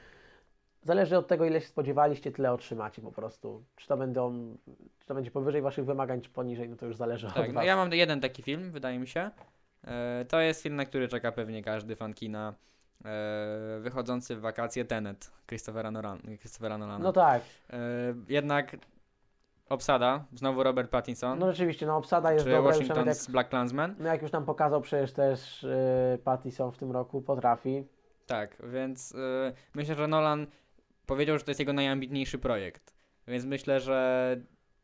zależy 0.86 1.18
od 1.18 1.26
tego, 1.26 1.44
ile 1.44 1.60
się 1.60 1.66
spodziewaliście, 1.66 2.32
tyle 2.32 2.52
otrzymacie 2.52 3.02
po 3.02 3.12
prostu. 3.12 3.64
Czy 3.76 3.88
to 3.88 3.96
będą, 3.96 4.56
czy 4.98 5.06
to 5.06 5.14
będzie 5.14 5.30
powyżej 5.30 5.62
waszych 5.62 5.84
wymagań, 5.84 6.20
czy 6.20 6.30
poniżej, 6.30 6.68
no 6.68 6.76
to 6.76 6.86
już 6.86 6.96
zależy 6.96 7.26
Tak, 7.26 7.36
od 7.36 7.48
no 7.48 7.54
was. 7.54 7.66
ja 7.66 7.76
mam 7.76 7.92
jeden 7.92 8.20
taki 8.20 8.42
film, 8.42 8.70
wydaje 8.70 8.98
mi 8.98 9.06
się. 9.06 9.30
E, 9.84 10.24
to 10.28 10.40
jest 10.40 10.62
film, 10.62 10.76
na 10.76 10.84
który 10.84 11.08
czeka 11.08 11.32
pewnie 11.32 11.62
każdy 11.62 11.96
fan 11.96 12.14
kina. 12.14 12.54
E, 13.04 13.78
wychodzący 13.80 14.36
w 14.36 14.40
wakacje 14.40 14.84
Tenet 14.84 15.30
Christophera, 15.46 15.90
Nolan, 15.90 16.20
Christophera 16.38 16.78
Nolana. 16.78 17.04
No 17.04 17.12
tak, 17.12 17.42
e, 17.70 17.78
jednak 18.28 18.76
obsada, 19.68 20.24
znowu 20.34 20.62
Robert 20.62 20.90
Pattinson, 20.90 21.38
no 21.38 21.50
rzeczywiście, 21.50 21.86
no 21.86 21.96
obsada 21.96 22.32
jest 22.32 22.44
czy 22.44 22.50
dobra, 22.50 22.70
Washington 22.72 23.14
z 23.14 23.26
Black 23.26 23.50
Klansman. 23.50 23.94
no 23.98 24.08
jak 24.08 24.22
już 24.22 24.32
nam 24.32 24.44
pokazał 24.44 24.80
przecież 24.80 25.12
też 25.12 25.66
Pattison 26.24 26.72
w 26.72 26.78
tym 26.78 26.92
roku, 26.92 27.22
potrafi. 27.22 27.84
Tak, 28.26 28.56
więc 28.72 29.14
myślę, 29.74 29.94
że 29.94 30.08
Nolan 30.08 30.46
powiedział, 31.06 31.38
że 31.38 31.44
to 31.44 31.50
jest 31.50 31.60
jego 31.60 31.72
najambitniejszy 31.72 32.38
projekt. 32.38 32.94
Więc 33.28 33.44
myślę, 33.44 33.80
że 33.80 34.36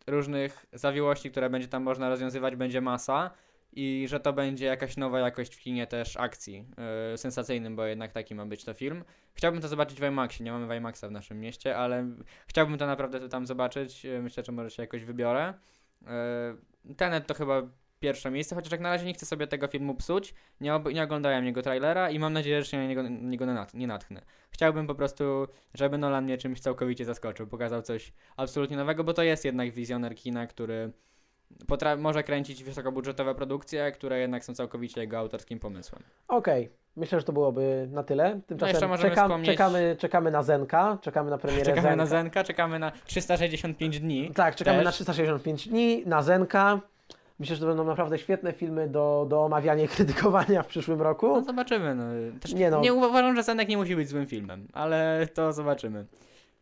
różnych 0.07 0.67
zawiłości, 0.73 1.31
które 1.31 1.51
będzie 1.51 1.69
tam 1.69 1.83
można 1.83 2.09
rozwiązywać, 2.09 2.57
będzie 2.57 2.81
masa 2.81 3.31
i 3.73 4.07
że 4.09 4.21
to 4.21 4.33
będzie 4.33 4.67
jakaś 4.67 4.97
nowa 4.97 5.21
jakość 5.21 5.57
w 5.57 5.61
kinie 5.61 5.87
też 5.87 6.17
akcji 6.17 6.67
y, 7.15 7.19
sensacyjnym, 7.19 7.77
bo 7.77 7.85
jednak 7.85 8.13
taki 8.13 8.35
ma 8.35 8.47
być 8.47 8.65
to 8.65 8.75
film. 8.75 9.05
Chciałbym 9.35 9.61
to 9.61 9.69
zobaczyć 9.69 10.01
w 10.01 10.05
IMAXie, 10.05 10.45
nie 10.45 10.53
mamy 10.53 10.67
w 10.67 10.73
IMAXa 10.79 11.05
w 11.09 11.11
naszym 11.11 11.41
mieście, 11.41 11.77
ale 11.77 12.07
chciałbym 12.47 12.79
to 12.79 12.87
naprawdę 12.87 13.29
tam 13.29 13.47
zobaczyć. 13.47 14.05
Y, 14.05 14.23
Myślę, 14.23 14.45
że 14.45 14.53
może 14.53 14.71
się 14.71 14.83
jakoś 14.83 15.05
wybiorę. 15.05 15.55
Y, 16.03 16.95
Tenet 16.95 17.27
to 17.27 17.35
chyba 17.35 17.63
pierwsze 18.03 18.31
miejsce, 18.31 18.55
chociaż 18.55 18.73
jak 18.73 18.81
na 18.81 18.89
razie 18.91 19.07
nie 19.07 19.15
chcę 19.15 19.27
sobie 19.27 19.47
tego 19.47 19.69
filmu 19.69 19.95
psuć. 19.95 20.35
Nie, 20.61 20.75
ob- 20.75 20.93
nie 20.95 21.03
oglądałem 21.03 21.45
jego 21.47 21.63
trailera 21.63 22.11
i 22.11 22.19
mam 22.19 22.33
nadzieję, 22.33 22.63
że 22.63 22.71
się 22.71 22.77
na 22.79 22.87
niego, 22.87 23.03
niego 23.09 23.47
nat- 23.47 23.75
nie 23.75 23.87
natchnę. 23.87 24.23
Chciałbym 24.51 24.87
po 24.87 24.95
prostu, 24.95 25.25
żeby 25.75 25.99
Nolan 25.99 26.25
mnie 26.25 26.39
czymś 26.39 26.61
całkowicie 26.61 27.05
zaskoczył, 27.05 27.47
pokazał 27.47 27.83
coś 27.83 28.13
absolutnie 28.37 28.77
nowego, 28.77 29.05
bo 29.05 29.15
to 29.15 29.23
jest 29.23 29.45
jednak 29.45 29.71
wizjoner 29.71 30.15
kina, 30.15 30.47
który 30.47 30.91
potra- 31.67 31.99
może 31.99 32.23
kręcić 32.23 32.65
wysokobudżetowe 32.65 33.35
produkcje, 33.35 33.93
które 33.93 34.19
jednak 34.19 34.45
są 34.45 34.55
całkowicie 34.55 35.01
jego 35.01 35.19
autorskim 35.19 35.59
pomysłem. 35.59 36.03
Okej, 36.29 36.71
myślę, 36.97 37.21
że 37.21 37.25
to 37.27 37.33
byłoby 37.33 37.89
na 37.91 38.03
tyle. 38.03 38.41
Tymczasem 38.47 38.73
jeszcze 38.75 38.89
możemy 38.89 39.11
czekam, 39.11 39.31
wspomnieć- 39.31 39.47
czekamy, 39.47 39.97
czekamy 39.99 40.31
na 40.31 40.43
Zenka, 40.43 40.99
czekamy 41.03 41.31
na 41.31 41.39
premierę 41.39 41.65
Czekamy 41.65 41.83
Zenka. 41.83 41.97
na 41.97 42.07
Zenka, 42.07 42.45
czekamy 42.45 42.79
na 42.79 42.91
365 43.05 44.01
dni. 44.01 44.31
Tak, 44.35 44.57
czekamy 44.57 44.77
Też. 44.79 44.85
na 44.85 44.93
365 44.93 45.69
dni, 45.69 46.03
na 46.07 46.23
Zenka. 46.23 46.81
Myślę, 47.43 47.57
że 47.57 47.61
to 47.63 47.67
będą 47.69 47.85
naprawdę 47.85 48.19
świetne 48.19 48.53
filmy 48.53 48.89
do, 48.89 49.27
do 49.29 49.45
omawiania 49.45 49.85
i 49.85 49.89
krytykowania 49.89 50.63
w 50.63 50.67
przyszłym 50.67 50.99
No 50.99 51.05
roku. 51.05 51.45
zobaczymy. 51.45 51.95
No. 51.95 52.05
Też 52.41 52.55
Nie 52.55 52.71
no. 52.71 52.81
nie 52.81 52.95
uważam, 52.95 53.37
że 53.37 53.43
Zenek 53.43 53.69
nie 53.69 53.77
musi 53.77 53.97
być 53.97 54.09
złym 54.09 54.27
filmem, 54.27 54.69
ale 54.73 55.27
to 55.35 55.53
zobaczymy. 55.53 56.07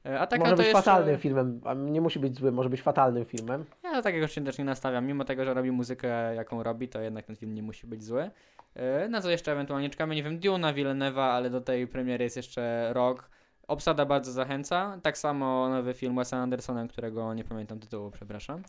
E, 0.07 0.21
A 0.21 0.27
tak 0.27 0.41
może 0.41 0.51
to 0.51 0.57
być 0.57 0.67
jeszcze... 0.67 0.83
fatalnym 0.83 1.19
filmem, 1.19 1.61
nie 1.93 2.01
musi 2.01 2.19
być 2.19 2.37
złym, 2.39 2.55
może 2.55 2.71
być 2.71 2.83
fatalnym 2.83 3.25
filmem. 3.25 3.65
Ja 3.85 3.93
do 3.95 4.03
takiego 4.03 4.27
się 4.27 4.45
też 4.45 4.59
nie 4.59 4.65
nastawiam. 4.65 5.07
Mimo 5.07 5.25
tego, 5.25 5.45
że 5.45 5.55
robi 5.55 5.71
muzykę, 5.71 6.35
jaką 6.35 6.63
robi, 6.63 6.89
to 6.89 7.01
jednak 7.01 7.27
ten 7.27 7.37
film 7.37 7.55
nie 7.55 7.63
musi 7.63 7.87
być 7.87 8.05
zły. 8.05 8.31
E, 8.75 9.09
Na 9.09 9.21
co 9.21 9.31
jeszcze 9.31 9.53
ewentualnie 9.53 9.91
czekamy? 9.91 10.15
Nie 10.15 10.23
wiem, 10.23 10.39
Duna, 10.39 10.75
Villeneuve'a, 10.75 11.21
ale 11.31 11.51
do 11.51 11.61
tej 11.61 11.87
premiery 11.87 12.25
jest 12.25 12.37
jeszcze 12.37 12.91
rok. 12.93 13.31
Obsada 13.69 14.05
bardzo 14.07 14.33
zachęca. 14.33 14.99
Tak 15.03 15.19
samo 15.19 15.69
nowy 15.69 15.95
film 15.95 16.17
Wesa 16.17 16.37
Andersona, 16.37 16.89
którego 16.89 17.35
nie 17.35 17.45
pamiętam 17.45 17.79
tytułu, 17.81 18.11
przepraszam. 18.11 18.63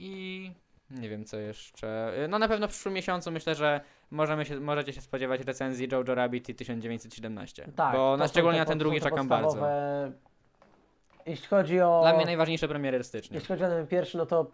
I 0.00 0.52
nie 0.90 1.08
wiem 1.08 1.24
co 1.24 1.38
jeszcze. 1.38 2.12
E, 2.24 2.28
No 2.28 2.38
na 2.38 2.48
pewno 2.48 2.68
w 2.68 2.70
przyszłym 2.70 2.94
miesiącu 2.94 3.30
myślę, 3.30 3.54
że 3.54 3.80
możemy 4.10 4.44
się, 4.44 4.60
możecie 4.60 4.92
się 4.92 5.00
spodziewać 5.00 5.40
recenzji 5.40 5.88
Jojo 5.92 6.14
Rabbit 6.14 6.48
i 6.48 6.54
1917. 6.54 7.68
Tak, 7.76 7.96
bo 7.96 8.16
na 8.16 8.28
szczególnie 8.28 8.58
na 8.58 8.64
ten 8.64 8.78
drugi 8.78 9.00
czekam 9.00 9.28
bardzo. 9.28 9.66
Jeśli 11.26 11.46
chodzi 11.46 11.80
o... 11.80 12.00
Dla 12.02 12.16
mnie 12.16 12.24
najważniejsze 12.24 12.68
premiery 12.68 13.04
stycznia. 13.04 13.34
Jeśli 13.34 13.48
chodzi 13.48 13.64
o 13.64 13.68
ten 13.68 13.86
pierwszy, 13.86 14.18
no 14.18 14.26
to 14.26 14.46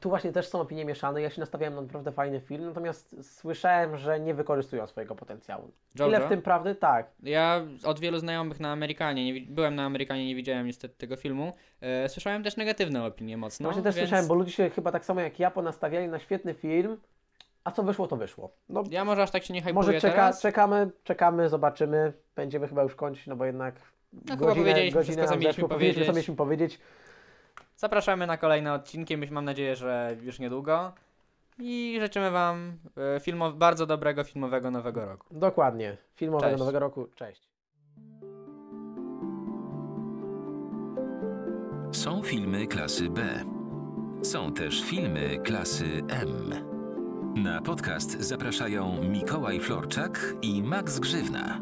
Tu 0.00 0.08
właśnie 0.08 0.32
też 0.32 0.48
są 0.48 0.60
opinie 0.60 0.84
mieszane. 0.84 1.22
Ja 1.22 1.30
się 1.30 1.40
nastawiałem 1.40 1.74
na 1.74 1.80
naprawdę 1.82 2.12
fajny 2.12 2.40
film, 2.40 2.64
natomiast 2.64 3.16
słyszałem, 3.38 3.96
że 3.96 4.20
nie 4.20 4.34
wykorzystują 4.34 4.86
swojego 4.86 5.14
potencjału. 5.14 5.70
Ile 5.94 6.06
Jojo? 6.06 6.26
w 6.26 6.28
tym 6.28 6.42
prawdy? 6.42 6.74
Tak. 6.74 7.10
Ja 7.22 7.62
od 7.84 8.00
wielu 8.00 8.18
znajomych 8.18 8.60
na 8.60 8.72
Amerykanie, 8.72 9.32
nie, 9.32 9.40
byłem 9.40 9.74
na 9.74 9.84
Amerykanie, 9.84 10.26
nie 10.26 10.34
widziałem 10.34 10.66
niestety 10.66 10.94
tego 10.98 11.16
filmu. 11.16 11.52
E, 11.80 12.08
słyszałem 12.08 12.42
też 12.42 12.56
negatywne 12.56 13.04
opinie 13.04 13.36
mocno. 13.36 13.64
No 13.64 13.68
właśnie 13.68 13.82
też 13.82 13.94
więc 13.94 14.08
słyszałem, 14.08 14.28
bo 14.28 14.34
ludzie 14.34 14.52
się 14.52 14.70
chyba 14.70 14.92
tak 14.92 15.04
samo 15.04 15.20
jak 15.20 15.38
ja 15.38 15.50
ponastawiali 15.50 16.08
na 16.08 16.18
świetny 16.18 16.54
film, 16.54 16.96
a 17.64 17.70
co 17.70 17.82
wyszło, 17.82 18.06
to 18.06 18.16
wyszło. 18.16 18.50
No, 18.68 18.82
Ja 18.90 19.04
może 19.04 19.22
aż 19.22 19.30
tak 19.30 19.44
się 19.44 19.54
nie 19.54 19.60
hypuję 19.60 19.74
może 19.74 19.92
czeka, 20.00 20.14
teraz. 20.14 20.40
czekamy, 20.42 20.90
czekamy, 21.04 21.48
zobaczymy. 21.48 22.12
Będziemy 22.36 22.68
chyba 22.68 22.82
już 22.82 22.94
kończyć, 22.94 23.26
no 23.26 23.36
bo 23.36 23.44
jednak 23.44 23.74
No 24.12 24.36
chyba 24.36 24.54
powiedzieliśmy 24.54 25.02
wszystko, 25.02 25.26
co 25.28 25.36
mieliśmy 25.36 25.62
co 25.62 25.68
powiedzieć. 25.68 26.08
mieliśmy 26.08 26.36
powiedzieć. 26.36 26.80
Zapraszamy 27.76 28.26
na 28.26 28.36
kolejne 28.36 28.72
odcinki, 28.72 29.16
mam 29.30 29.44
nadzieję, 29.44 29.76
że 29.76 30.16
już 30.22 30.38
niedługo. 30.38 30.92
I 31.58 31.96
życzymy 32.00 32.30
Wam 32.30 32.78
e, 32.96 33.20
filmow- 33.20 33.54
bardzo 33.54 33.86
dobrego 33.86 34.24
filmowego 34.24 34.70
nowego 34.70 35.06
roku. 35.06 35.26
Dokładnie. 35.30 35.96
Filmowego 36.14 36.50
Cześć. 36.50 36.58
nowego 36.60 36.78
roku. 36.78 37.08
Cześć. 37.14 37.48
Są 41.92 42.22
filmy 42.22 42.66
klasy 42.66 43.10
B. 43.10 43.22
Są 44.22 44.52
też 44.52 44.82
filmy 44.84 45.38
klasy 45.38 45.84
M. 46.08 46.54
Na 47.42 47.62
podcast 47.62 48.20
zapraszają 48.20 49.02
Mikołaj 49.02 49.60
Florczak 49.60 50.20
i 50.42 50.62
Max 50.62 50.98
Grzywna. 50.98 51.60